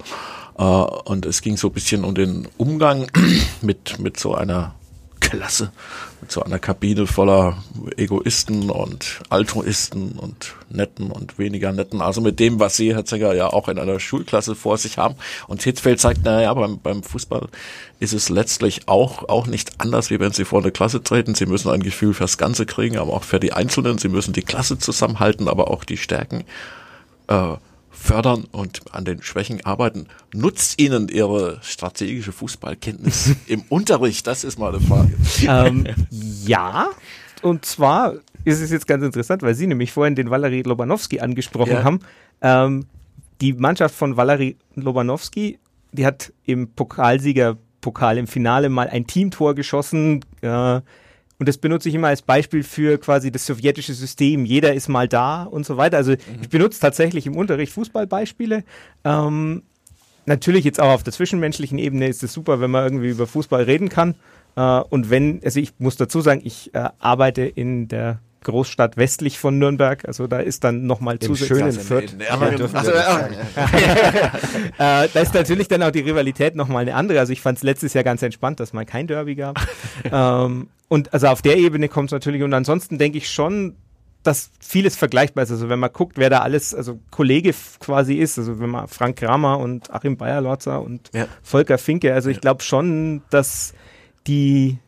Äh, 0.58 0.64
Und 0.64 1.26
es 1.26 1.42
ging 1.42 1.58
so 1.58 1.68
ein 1.68 1.74
bisschen 1.74 2.04
um 2.04 2.16
den 2.16 2.48
Umgang 2.58 3.08
mit, 3.62 4.00
mit 4.00 4.20
so 4.20 4.36
einer 4.36 4.74
Klasse, 5.28 5.74
mit 6.22 6.32
so 6.32 6.42
einer 6.42 6.58
Kabine 6.58 7.06
voller 7.06 7.62
Egoisten 7.98 8.70
und 8.70 9.20
Altruisten 9.28 10.14
und 10.14 10.56
Netten 10.70 11.12
und 11.12 11.38
weniger 11.38 11.74
Netten. 11.74 12.02
Also 12.02 12.22
mit 12.22 12.40
dem, 12.40 12.62
was 12.62 12.78
Sie, 12.78 12.96
Herr 12.96 13.04
Zegger, 13.04 13.36
ja 13.36 13.48
auch 13.48 13.68
in 13.68 13.78
einer 13.78 14.00
Schulklasse 14.00 14.56
vor 14.56 14.78
sich 14.78 14.98
haben. 14.98 15.16
Und 15.48 15.62
Hitzfeld 15.64 16.00
sagt, 16.00 16.24
naja, 16.24 16.54
beim, 16.54 16.80
beim 16.80 17.04
Fußball 17.04 17.50
ist 18.00 18.14
es 18.14 18.30
letztlich 18.30 18.88
auch, 18.88 19.28
auch 19.28 19.48
nicht 19.48 19.82
anders, 19.82 20.10
wie 20.12 20.20
wenn 20.22 20.32
Sie 20.32 20.46
vor 20.46 20.62
eine 20.62 20.72
Klasse 20.72 21.04
treten. 21.04 21.36
Sie 21.36 21.46
müssen 21.46 21.72
ein 21.72 21.84
Gefühl 21.84 22.14
fürs 22.14 22.38
Ganze 22.38 22.66
kriegen, 22.66 22.98
aber 22.98 23.12
auch 23.12 23.26
für 23.26 23.42
die 23.42 23.52
Einzelnen. 23.52 23.98
Sie 23.98 24.10
müssen 24.10 24.32
die 24.32 24.44
Klasse 24.44 24.80
zusammenhalten, 24.80 25.50
aber 25.50 25.70
auch 25.70 25.84
die 25.84 25.98
Stärken 25.98 26.46
äh, 27.28 27.56
fördern 28.00 28.46
und 28.52 28.82
an 28.92 29.06
den 29.06 29.22
Schwächen 29.22 29.66
arbeiten. 29.66 30.08
Nutzt 30.34 30.80
Ihnen 30.82 31.10
Ihre 31.10 31.60
strategische 31.64 32.32
Fußballkenntnis 32.32 33.32
im 33.48 33.64
Unterricht? 33.70 34.28
Das 34.28 34.44
ist 34.44 34.58
mal 34.60 34.74
eine 34.76 34.80
Frage. 34.82 35.14
ähm, 35.48 35.86
ja, 36.46 36.88
und 37.42 37.66
zwar 37.66 38.14
ist 38.46 38.62
es 38.62 38.72
jetzt 38.72 38.88
ganz 38.88 39.04
interessant, 39.04 39.42
weil 39.42 39.56
Sie 39.56 39.68
nämlich 39.68 39.92
vorhin 39.92 40.16
den 40.16 40.30
Valery 40.30 40.62
Lobanowski 40.62 41.20
angesprochen 41.20 41.72
Ja. 41.74 41.84
haben. 41.84 42.00
Ähm, 42.42 42.86
die 43.42 43.54
Mannschaft 43.54 43.94
von 43.96 44.18
Valery 44.18 44.58
Lobanowski, 44.76 45.60
die 45.92 46.06
hat 46.06 46.32
im 46.46 46.70
Pokalsiegerpokal 46.70 48.18
im 48.18 48.28
Finale 48.28 48.70
mal 48.70 48.88
ein 48.90 49.06
Teamtor 49.08 49.54
geschossen. 49.56 50.24
Äh, 50.42 50.82
und 51.40 51.48
das 51.48 51.58
benutze 51.58 51.90
ich 51.90 51.96
immer 51.96 52.08
als 52.08 52.22
Beispiel 52.24 52.64
für 52.64 52.98
quasi 52.98 53.32
das 53.32 53.46
sowjetische 53.46 53.94
System. 53.94 54.46
Jeder 54.46 54.74
ist 54.74 54.90
mal 54.90 55.08
da 55.08 55.44
und 55.44 55.66
so 55.66 55.78
weiter. 55.78 55.98
Also 55.98 56.14
ich 56.14 56.50
benutze 56.50 56.80
tatsächlich 56.80 57.28
im 57.28 57.36
Unterricht 57.36 57.72
Fußballbeispiele. 57.74 58.64
Ähm, 59.04 59.64
natürlich 60.26 60.66
jetzt 60.66 60.80
auch 60.80 60.90
auf 60.92 61.04
der 61.04 61.14
zwischenmenschlichen 61.14 61.78
Ebene 61.78 62.08
ist 62.08 62.24
es 62.24 62.34
super, 62.34 62.60
wenn 62.60 62.72
man 62.72 62.84
irgendwie 62.86 63.10
über 63.10 63.28
Fußball 63.28 63.64
reden 63.64 63.90
kann. 63.90 64.16
Äh, 64.56 64.62
und 64.62 65.10
wenn, 65.12 65.42
also 65.44 65.60
ich 65.60 65.74
muss 65.78 65.96
dazu 65.96 66.22
sagen, 66.22 66.42
ich 66.44 66.74
äh, 66.74 66.90
arbeite 67.00 67.44
in 67.44 67.88
der 67.88 68.20
Großstadt 68.44 68.98
westlich 68.98 69.38
von 69.40 69.60
Nürnberg, 69.60 70.08
also 70.08 70.26
da 70.26 70.40
ist 70.40 70.64
dann 70.64 70.86
nochmal 70.86 71.20
zusätzlich. 71.20 71.60
schönen 71.60 71.72
Fürth. 71.74 72.16
aber- 72.30 72.52
dürfen 72.52 72.74
wir 72.74 72.80
also, 72.80 72.92
ja. 72.92 73.28
äh, 75.04 75.10
da 75.14 75.20
ist 75.20 75.34
natürlich 75.34 75.68
dann 75.68 75.84
auch 75.84 75.92
die 75.92 76.00
Rivalität 76.00 76.56
nochmal 76.56 76.84
eine 76.84 76.96
andere. 76.96 77.20
Also 77.20 77.34
ich 77.34 77.42
fand 77.42 77.58
es 77.58 77.64
letztes 77.64 77.94
Jahr 77.94 78.04
ganz 78.04 78.22
entspannt, 78.22 78.60
dass 78.60 78.74
mal 78.74 78.86
kein 78.86 79.08
Derby 79.08 79.36
gab. 79.36 79.60
ähm, 80.12 80.68
und 80.90 81.14
also 81.14 81.28
auf 81.28 81.42
der 81.42 81.58
Ebene 81.58 81.90
kommt 81.90 82.10
es 82.10 82.14
natürlich. 82.14 82.44
Und 82.44 82.54
ansonsten 82.54 82.98
denke 82.98 83.18
ich 83.18 83.30
schon, 83.30 83.76
dass 84.24 84.52
vieles 84.60 84.96
vergleichbar 84.96 85.44
ist. 85.44 85.52
Also 85.52 85.70
wenn 85.70 85.80
man 85.80 85.92
guckt, 85.92 86.18
wer 86.18 86.30
da 86.30 86.40
alles, 86.40 86.74
also 86.76 87.00
Kollege 87.12 87.54
quasi 87.80 88.16
ist, 88.16 88.38
also 88.38 88.60
wenn 88.60 88.70
man 88.70 88.88
Frank 88.88 89.18
Kramer 89.18 89.60
und 89.60 89.94
Achim 89.94 90.18
Bayerlotzer 90.18 90.82
und 90.82 91.10
Ja. 91.14 91.28
Volker 91.44 91.78
Finke, 91.78 92.14
also 92.14 92.30
ich 92.30 92.42
glaube 92.42 92.62
schon, 92.64 93.22
dass 93.30 93.74
die, 94.28 94.80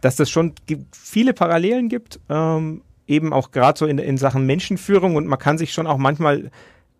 dass 0.00 0.16
das 0.16 0.30
schon 0.30 0.54
viele 0.92 1.32
Parallelen 1.32 1.88
gibt, 1.88 2.20
ähm, 2.28 2.82
eben 3.08 3.32
auch 3.32 3.50
gerade 3.50 3.78
so 3.78 3.86
in, 3.86 3.98
in 3.98 4.18
Sachen 4.18 4.46
Menschenführung 4.46 5.16
und 5.16 5.26
man 5.26 5.38
kann 5.38 5.58
sich 5.58 5.72
schon 5.72 5.86
auch 5.86 5.98
manchmal 5.98 6.50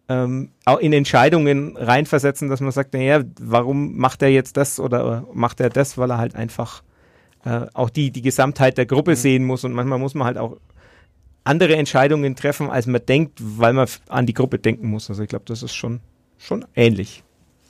ähm, 0.09 0.51
auch 0.65 0.79
in 0.79 0.93
Entscheidungen 0.93 1.77
reinversetzen, 1.77 2.49
dass 2.49 2.61
man 2.61 2.71
sagt, 2.71 2.95
naja, 2.95 3.23
warum 3.41 3.97
macht 3.97 4.23
er 4.23 4.29
jetzt 4.29 4.57
das 4.57 4.79
oder 4.79 5.27
macht 5.33 5.61
er 5.61 5.69
das, 5.69 5.99
weil 5.99 6.11
er 6.11 6.19
halt 6.19 6.37
einfach 6.37 6.83
äh, 7.47 7.67
auch 7.75 7.91
die, 7.91 8.11
die 8.11 8.23
Gesamtheit 8.23 8.77
der 8.77 8.87
Gruppe 8.87 9.15
sehen 9.15 9.45
muss 9.45 9.63
und 9.63 9.73
manchmal 9.73 10.01
muss 10.01 10.15
man 10.15 10.27
halt 10.27 10.37
auch 10.37 10.57
andere 11.45 11.77
Entscheidungen 11.77 12.35
treffen, 12.35 12.69
als 12.69 12.87
man 12.87 13.07
denkt, 13.07 13.39
weil 13.41 13.73
man 13.73 13.89
an 14.09 14.27
die 14.27 14.35
Gruppe 14.35 14.59
denken 14.59 14.89
muss. 14.89 15.09
Also 15.09 15.23
ich 15.23 15.29
glaube, 15.29 15.45
das 15.47 15.63
ist 15.63 15.75
schon, 15.75 16.01
schon 16.39 16.65
ähnlich. 16.75 17.23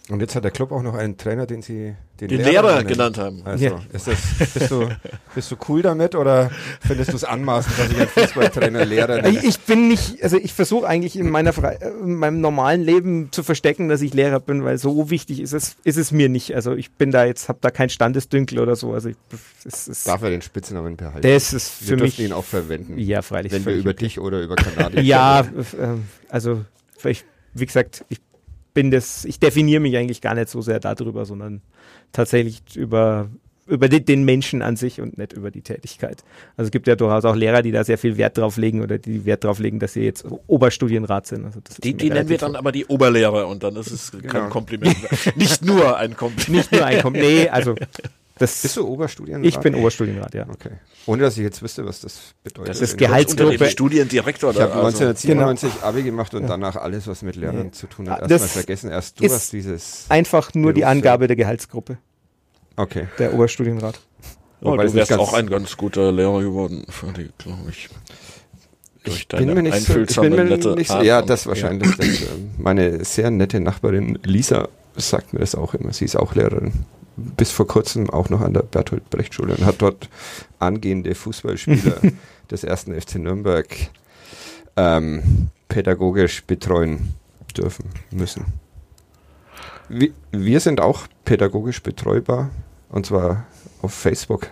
Und 0.08 0.20
jetzt 0.20 0.36
hat 0.36 0.44
der 0.44 0.52
Club 0.52 0.70
auch 0.70 0.82
noch 0.82 0.94
einen 0.94 1.16
Trainer, 1.16 1.46
den 1.46 1.62
Sie 1.62 1.94
den, 2.20 2.28
Den 2.28 2.40
Lehrer 2.42 2.76
nennen. 2.76 2.86
genannt 2.86 3.18
haben. 3.18 3.42
Also, 3.44 3.64
Ja. 3.64 3.80
ist 3.92 4.06
das, 4.06 4.16
bist, 4.54 4.70
du, 4.70 4.88
bist 5.34 5.50
du 5.50 5.56
cool 5.68 5.82
damit 5.82 6.14
oder 6.14 6.50
findest 6.80 7.10
du 7.12 7.16
es 7.16 7.24
anmaßend, 7.24 7.76
dass 7.76 7.90
ich 7.90 7.98
einen 7.98 8.08
Fußballtrainer 8.08 8.84
Lehrer 8.84 9.20
nenne? 9.20 9.40
Ich, 9.44 9.58
bin 9.60 9.88
nicht, 9.88 10.22
also 10.22 10.36
ich 10.36 10.52
versuche 10.54 10.86
eigentlich 10.86 11.18
in 11.18 11.28
meiner 11.28 11.52
Fre 11.52 11.80
äh, 11.80 11.88
in 11.88 12.14
meinem 12.14 12.40
normalen 12.40 12.82
Leben 12.82 13.32
zu 13.32 13.42
verstecken, 13.42 13.88
dass 13.88 14.00
ich 14.00 14.14
Lehrer 14.14 14.38
bin, 14.38 14.62
weil 14.64 14.78
so 14.78 15.10
wichtig 15.10 15.40
ist 15.40 15.52
es, 15.52 15.76
ist 15.82 15.96
es 15.96 16.12
mir 16.12 16.28
nicht. 16.28 16.54
Also 16.54 16.74
ich 16.74 16.92
bin 16.92 17.10
da 17.10 17.24
jetzt, 17.24 17.48
habe 17.48 17.58
da 17.60 17.70
kein 17.72 17.90
Standesdünkel 17.90 18.60
oder 18.60 18.76
so. 18.76 18.92
Also 18.92 19.08
ich, 19.08 19.16
es 19.64 19.88
ist, 19.88 20.06
Darf 20.06 20.22
er 20.22 20.30
den 20.30 20.40
Spitznamen 20.42 20.96
behalten? 20.96 21.20
das 21.22 21.52
ist 21.52 21.80
wir 21.82 21.86
für 21.88 21.96
dürfen 21.96 22.20
mich, 22.22 22.28
ihn 22.28 22.32
auch 22.32 22.44
verwenden, 22.44 22.96
ja 22.96 23.22
freilich. 23.22 23.50
wenn 23.52 23.66
wir 23.66 23.74
über 23.74 23.90
okay. 23.90 24.04
dich 24.04 24.20
oder 24.20 24.40
über 24.40 24.54
Kanadier 24.54 25.02
Ja, 25.02 25.44
ähm, 25.80 26.04
also 26.28 26.64
ich, 27.04 27.24
wie 27.54 27.66
gesagt, 27.66 28.04
ich 28.08 28.20
bin 28.76 28.90
das, 28.90 29.24
ich 29.24 29.40
definiere 29.40 29.80
mich 29.80 29.96
eigentlich 29.96 30.20
gar 30.20 30.34
nicht 30.34 30.50
so 30.50 30.60
sehr 30.60 30.80
darüber, 30.80 31.24
sondern 31.24 31.62
tatsächlich 32.12 32.60
über 32.76 33.30
über 33.68 33.88
den, 33.88 34.24
Menschen 34.24 34.62
an 34.62 34.76
sich 34.76 35.00
und 35.00 35.18
nicht 35.18 35.32
über 35.32 35.50
die 35.50 35.62
Tätigkeit. 35.62 36.22
Also 36.56 36.68
es 36.68 36.70
gibt 36.70 36.86
ja 36.86 36.94
durchaus 36.94 37.24
auch 37.24 37.34
Lehrer, 37.34 37.62
die 37.62 37.72
da 37.72 37.82
sehr 37.82 37.98
viel 37.98 38.16
Wert 38.16 38.38
drauf 38.38 38.58
legen 38.58 38.80
oder 38.80 38.98
die 38.98 39.24
Wert 39.24 39.42
drauf 39.42 39.58
legen, 39.58 39.80
dass 39.80 39.94
sie 39.94 40.02
jetzt 40.02 40.24
Oberstudienrat 40.46 41.26
sind. 41.26 41.46
Also 41.46 41.60
Die, 41.82 41.94
die 41.94 42.10
nennen 42.10 42.28
wir 42.28 42.38
dann 42.38 42.54
aber 42.54 42.70
die 42.70 42.86
Oberlehrer 42.86 43.48
und 43.48 43.64
dann 43.64 43.74
ist 43.74 43.90
es 43.90 44.12
Genau. 44.12 44.28
kein 44.28 44.50
Kompliment. 44.50 44.96
mehr. 45.02 45.10
Nicht 45.34 45.64
nur 45.64 45.96
ein 45.96 46.16
Kompliment. 46.16 46.70
nicht 46.70 46.72
nur 46.72 46.84
ein 46.84 47.02
Kom 47.02 47.14
Nee, 47.14 47.48
also 47.48 47.74
das 48.38 48.62
Bist 48.62 48.76
du 48.76 48.86
Oberstudienrat? 48.86 49.46
ich 49.46 49.58
bin 49.58 49.74
Oberstudienrat, 49.74 50.34
ja. 50.34 50.46
Okay. 50.48 50.70
Ohne, 51.06 51.22
dass 51.22 51.36
ich 51.36 51.42
jetzt 51.44 51.62
wüsste, 51.62 51.86
was 51.86 52.00
das 52.00 52.18
bedeutet. 52.42 52.68
Das 52.70 52.80
ist 52.80 52.98
Gehaltsgruppe- 52.98 53.58
dem 53.58 53.68
Studiendirektor. 53.68 54.50
Ich 54.52 54.60
habe 54.60 54.72
also. 54.74 55.04
1997 55.04 55.82
Abi 55.82 56.02
gemacht 56.02 56.34
und 56.34 56.46
danach 56.48 56.76
alles, 56.76 57.06
was 57.06 57.22
mit 57.22 57.36
Lehrern 57.36 57.72
zu 57.72 57.86
tun 57.86 58.10
hat, 58.10 58.22
Ah, 58.22 58.26
erstmal 58.28 58.48
vergessen. 58.48 58.90
Erst 58.90 59.20
du 59.20 59.24
hast 59.32 59.52
dieses. 59.52 60.06
Einfach 60.08 60.52
nur 60.54 60.72
die 60.72 60.80
Berufsfeld. 60.80 61.04
Angabe 61.06 61.26
der 61.28 61.36
Gehaltsgruppe, 61.36 61.98
Okay. 62.76 63.08
der 63.18 63.34
Oberstudienrat. 63.34 64.00
Oh, 64.62 64.72
Wobei 64.72 64.86
du 64.86 64.94
wärst 64.94 65.12
auch 65.12 65.34
ein 65.34 65.48
ganz 65.48 65.76
guter 65.76 66.10
Lehrer 66.12 66.40
geworden, 66.42 66.84
für 66.88 67.12
die, 67.12 67.28
glaube 67.38 67.70
ich. 67.70 67.88
Durch 69.04 69.18
Ich 69.20 69.28
bin 69.28 69.54
mir 69.54 69.62
nicht 69.62 69.80
so, 69.82 70.00
ich 70.00 70.16
bin 70.20 70.34
mir 70.34 70.44
nette 70.44 70.74
nicht 70.74 70.88
so, 70.90 71.00
ja, 71.00 71.22
das 71.22 71.46
wahrscheinlich. 71.46 71.94
Das, 71.96 72.06
ähm, 72.22 72.50
meine 72.58 73.04
sehr 73.04 73.30
nette 73.30 73.60
Nachbarin 73.60 74.18
Lisa 74.24 74.68
sagt 74.96 75.32
mir 75.32 75.40
das 75.40 75.54
auch 75.54 75.74
immer. 75.74 75.92
Sie 75.92 76.06
ist 76.06 76.16
auch 76.16 76.34
Lehrerin. 76.34 76.72
Bis 77.16 77.50
vor 77.50 77.66
kurzem 77.66 78.10
auch 78.10 78.28
noch 78.28 78.42
an 78.42 78.54
der 78.54 78.62
Bertolt 78.62 79.10
Brecht 79.10 79.34
Schule 79.34 79.54
und 79.54 79.64
hat 79.64 79.80
dort 79.80 80.08
angehende 80.58 81.14
Fußballspieler 81.14 82.00
des 82.50 82.64
ersten 82.64 82.98
FC 82.98 83.16
Nürnberg 83.16 83.66
ähm, 84.76 85.48
pädagogisch 85.68 86.44
betreuen 86.44 87.14
dürfen 87.56 87.88
müssen. 88.10 88.44
Wir, 89.88 90.10
wir 90.30 90.60
sind 90.60 90.80
auch 90.80 91.06
pädagogisch 91.24 91.82
betreubar 91.82 92.50
und 92.90 93.06
zwar 93.06 93.46
auf 93.82 93.92
Facebook. 93.94 94.50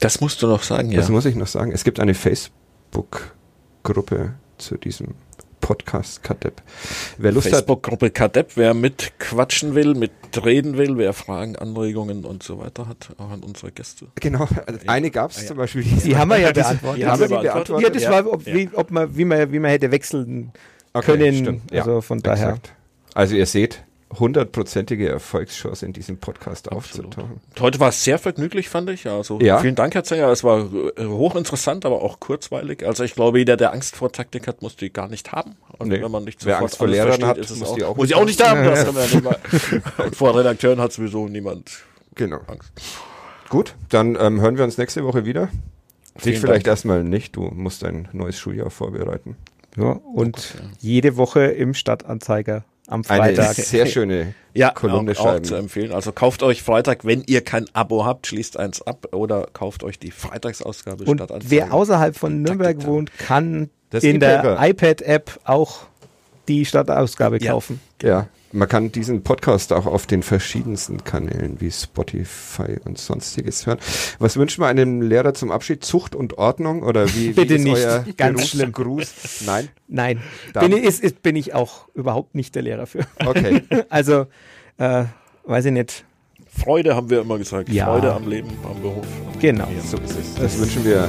Das 0.00 0.20
musst 0.20 0.42
du 0.42 0.46
noch 0.46 0.62
sagen, 0.62 0.90
ja. 0.90 1.00
Das 1.00 1.10
muss 1.10 1.26
ich 1.26 1.34
noch 1.34 1.46
sagen. 1.46 1.72
Es 1.72 1.84
gibt 1.84 2.00
eine 2.00 2.14
Facebook-Gruppe 2.14 4.34
zu 4.58 4.76
diesem 4.76 5.14
Podcast 5.62 6.22
Kadepp. 6.22 6.60
Wer 7.16 7.32
Lust 7.32 7.48
Facebook-Gruppe 7.48 8.10
Kadepp, 8.10 8.50
wer 8.56 8.74
mitquatschen 8.74 9.74
will, 9.74 9.94
mitreden 9.94 10.76
will, 10.76 10.98
wer 10.98 11.14
Fragen, 11.14 11.56
Anregungen 11.56 12.26
und 12.26 12.42
so 12.42 12.58
weiter 12.58 12.86
hat, 12.88 13.08
auch 13.16 13.30
an 13.30 13.40
unsere 13.40 13.72
Gäste. 13.72 14.08
genau, 14.20 14.46
eine 14.86 15.10
gab 15.10 15.30
es 15.30 15.38
Ah, 15.38 15.40
ja. 15.42 15.46
zum 15.48 15.56
Beispiel. 15.56 15.82
Die 15.84 16.16
haben 16.16 16.28
wir 16.30 16.38
ja 16.38 16.52
beantwortet. 16.52 17.00
Die 17.02 17.06
haben 17.06 17.20
wir 17.20 17.28
die 17.28 17.34
beantwortet. 17.42 17.82
Ja, 17.86 17.90
das 17.90 18.10
war, 18.10 18.30
ob, 18.32 18.46
Ja. 18.46 18.54
wie, 18.54 18.68
ob 18.74 18.90
man, 18.90 19.16
wie, 19.16 19.24
man, 19.24 19.50
wie 19.52 19.58
man 19.58 19.70
hätte 19.70 19.90
wechseln 19.90 20.52
Okay, 20.92 21.06
können. 21.16 21.34
stimmt, 21.36 21.70
ja. 21.72 21.80
Also 21.82 22.02
von 22.02 22.18
daher. 22.20 22.48
Exakt. 22.48 22.72
Also 23.14 23.34
ihr 23.36 23.46
seht, 23.46 23.82
hundertprozentige 24.18 25.08
Erfolgschance 25.08 25.84
in 25.86 25.92
diesem 25.92 26.18
Podcast 26.18 26.70
Absolut. 26.70 27.16
aufzutauchen. 27.18 27.40
Heute 27.60 27.80
war 27.80 27.88
es 27.88 28.04
sehr 28.04 28.18
vergnüglich, 28.18 28.68
fand 28.68 28.90
ich. 28.90 29.06
Also 29.08 29.38
Ja. 29.40 29.58
vielen 29.58 29.74
Dank, 29.74 29.94
Herr 29.94 30.04
Zenger. 30.04 30.28
Es 30.28 30.44
war 30.44 30.68
äh, 30.96 31.04
hochinteressant, 31.06 31.84
aber 31.86 32.02
auch 32.02 32.20
kurzweilig. 32.20 32.86
Also 32.86 33.04
ich 33.04 33.14
glaube, 33.14 33.38
jeder, 33.38 33.56
der 33.56 33.72
Angst 33.72 33.96
vor 33.96 34.12
Taktik 34.12 34.46
hat, 34.46 34.62
muss 34.62 34.76
die 34.76 34.92
gar 34.92 35.08
nicht 35.08 35.32
haben. 35.32 35.56
Und 35.78 35.88
Nee. 35.88 36.02
wenn 36.02 36.10
man 36.10 36.24
nicht 36.24 36.44
Wer 36.44 36.54
sofort 36.54 36.62
Angst 36.62 36.76
vor 36.78 36.86
alles 36.86 36.96
Lehrern 36.96 37.08
versteht, 37.20 37.28
hat, 37.28 37.38
ist 37.38 37.50
es 37.50 37.58
muss 37.58 37.68
auch, 37.70 37.74
die 37.76 37.84
auch 37.84 37.96
muss 37.96 38.02
nicht 38.08 38.10
ich 38.10 38.16
auch 38.16 38.24
nicht 38.26 38.44
haben. 38.44 38.58
haben. 38.60 38.66
Das 38.66 38.86
haben 38.86 38.96
wir 38.96 39.04
ja 39.04 39.14
nicht 39.14 39.24
mal. 39.24 39.38
Und 40.06 40.16
vor 40.16 40.38
Redakteuren 40.38 40.80
hat 40.80 40.92
sowieso 40.92 41.26
niemand 41.28 41.70
Genau. 42.14 42.40
Angst. 42.46 42.70
Gut, 43.48 43.74
dann 43.88 44.16
ähm, 44.20 44.40
hören 44.40 44.56
wir 44.56 44.64
uns 44.64 44.78
nächste 44.78 45.04
Woche 45.04 45.24
wieder. 45.24 45.48
Dich 46.24 46.38
vielleicht 46.38 46.66
Dank. 46.66 46.72
erstmal 46.72 47.02
nicht, 47.04 47.36
du 47.36 47.42
musst 47.54 47.84
ein 47.84 48.08
neues 48.12 48.38
Schuljahr 48.38 48.68
vorbereiten. 48.70 49.36
Ja, 49.76 49.92
und 49.92 50.54
jede 50.80 51.16
Woche 51.16 51.44
im 51.46 51.72
Stadtanzeiger 51.72 52.64
am 52.88 53.02
Eine 53.08 53.34
Freitag. 53.36 53.54
sehr 53.54 53.86
schöne 53.86 54.34
Ja, 54.54 54.70
Kolumne 54.70 55.12
auch, 55.12 55.26
auch 55.36 55.40
zu 55.40 55.54
empfehlen. 55.54 55.92
Also 55.92 56.12
kauft 56.12 56.42
euch 56.42 56.62
Freitag, 56.62 57.04
wenn 57.04 57.22
ihr 57.26 57.42
kein 57.42 57.66
Abo 57.74 58.04
habt, 58.04 58.26
schließt 58.26 58.58
eins 58.58 58.82
ab 58.82 59.08
oder 59.12 59.46
kauft 59.52 59.82
euch 59.84 59.98
die 59.98 60.10
Freitagsausgabe 60.10 61.04
Und 61.04 61.18
Stadtanzeiger. 61.18 61.50
wer 61.50 61.72
außerhalb 61.74 62.16
von 62.16 62.42
Nürnberg 62.42 62.84
wohnt, 62.84 63.16
kann 63.18 63.70
Das 63.90 64.04
in 64.04 64.20
der 64.20 64.40
E-Paper. 64.40 64.68
iPad-App 64.68 65.40
auch 65.44 65.80
die 66.48 66.64
Stadtausgabe 66.64 67.38
Ja. 67.42 67.52
kaufen. 67.52 67.80
Ja, 68.02 68.26
man 68.52 68.68
kann 68.68 68.92
diesen 68.92 69.22
Podcast 69.22 69.72
auch 69.72 69.86
auf 69.86 70.06
den 70.06 70.22
verschiedensten 70.22 71.04
Kanälen 71.04 71.60
wie 71.60 71.70
Spotify 71.70 72.76
und 72.84 72.98
sonstiges 72.98 73.66
hören. 73.66 73.78
Was 74.18 74.36
wünscht 74.36 74.58
man 74.58 74.68
einem 74.68 75.02
Lehrer 75.02 75.34
zum 75.34 75.50
Abschied? 75.50 75.84
Zucht 75.84 76.14
und 76.14 76.38
Ordnung 76.38 76.82
oder 76.82 77.06
wie, 77.14 77.28
wie 77.30 77.32
Bitte 77.32 77.54
ist 77.54 77.64
nicht. 77.64 77.76
euer 77.76 78.04
Ganz 78.16 78.38
Gruß, 78.40 78.48
schlimm. 78.50 78.72
Gruß? 78.72 79.12
Nein? 79.46 79.68
Nein, 79.88 80.20
Da- 80.52 80.60
bin 80.60 80.76
ich, 80.76 80.84
ist, 80.84 81.02
ist, 81.02 81.22
bin 81.22 81.36
ich 81.36 81.54
auch 81.54 81.88
überhaupt 81.94 82.34
nicht 82.34 82.54
der 82.54 82.62
Lehrer 82.62 82.86
für. 82.86 83.00
Okay. 83.24 83.62
Also, 83.88 84.26
äh, 84.78 85.04
weiß 85.44 85.66
ich 85.66 85.72
nicht. 85.72 86.04
Freude 86.54 86.94
haben 86.94 87.08
wir 87.10 87.20
immer 87.22 87.38
gesagt. 87.38 87.68
Ja. 87.70 87.86
Freude 87.86 88.12
am 88.12 88.28
Leben, 88.28 88.50
am 88.64 88.80
Beruf. 88.82 89.06
Genau. 89.40 89.68
So 89.90 89.96
ist 89.98 90.18
es. 90.18 90.34
Das 90.34 90.58
wünschen 90.58 90.84
wir 90.84 91.08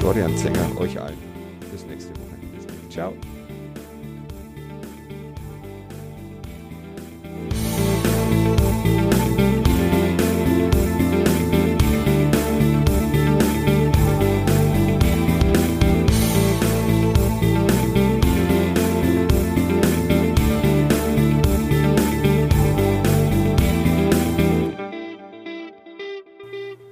Florian 0.00 0.36
Zenger 0.36 0.68
euch 0.78 1.00
allen. 1.00 1.16
Bis 1.72 1.86
nächste 1.86 2.10
Woche. 2.10 2.36
Bis 2.56 2.66
dann. 2.66 2.90
Ciao. 2.90 3.12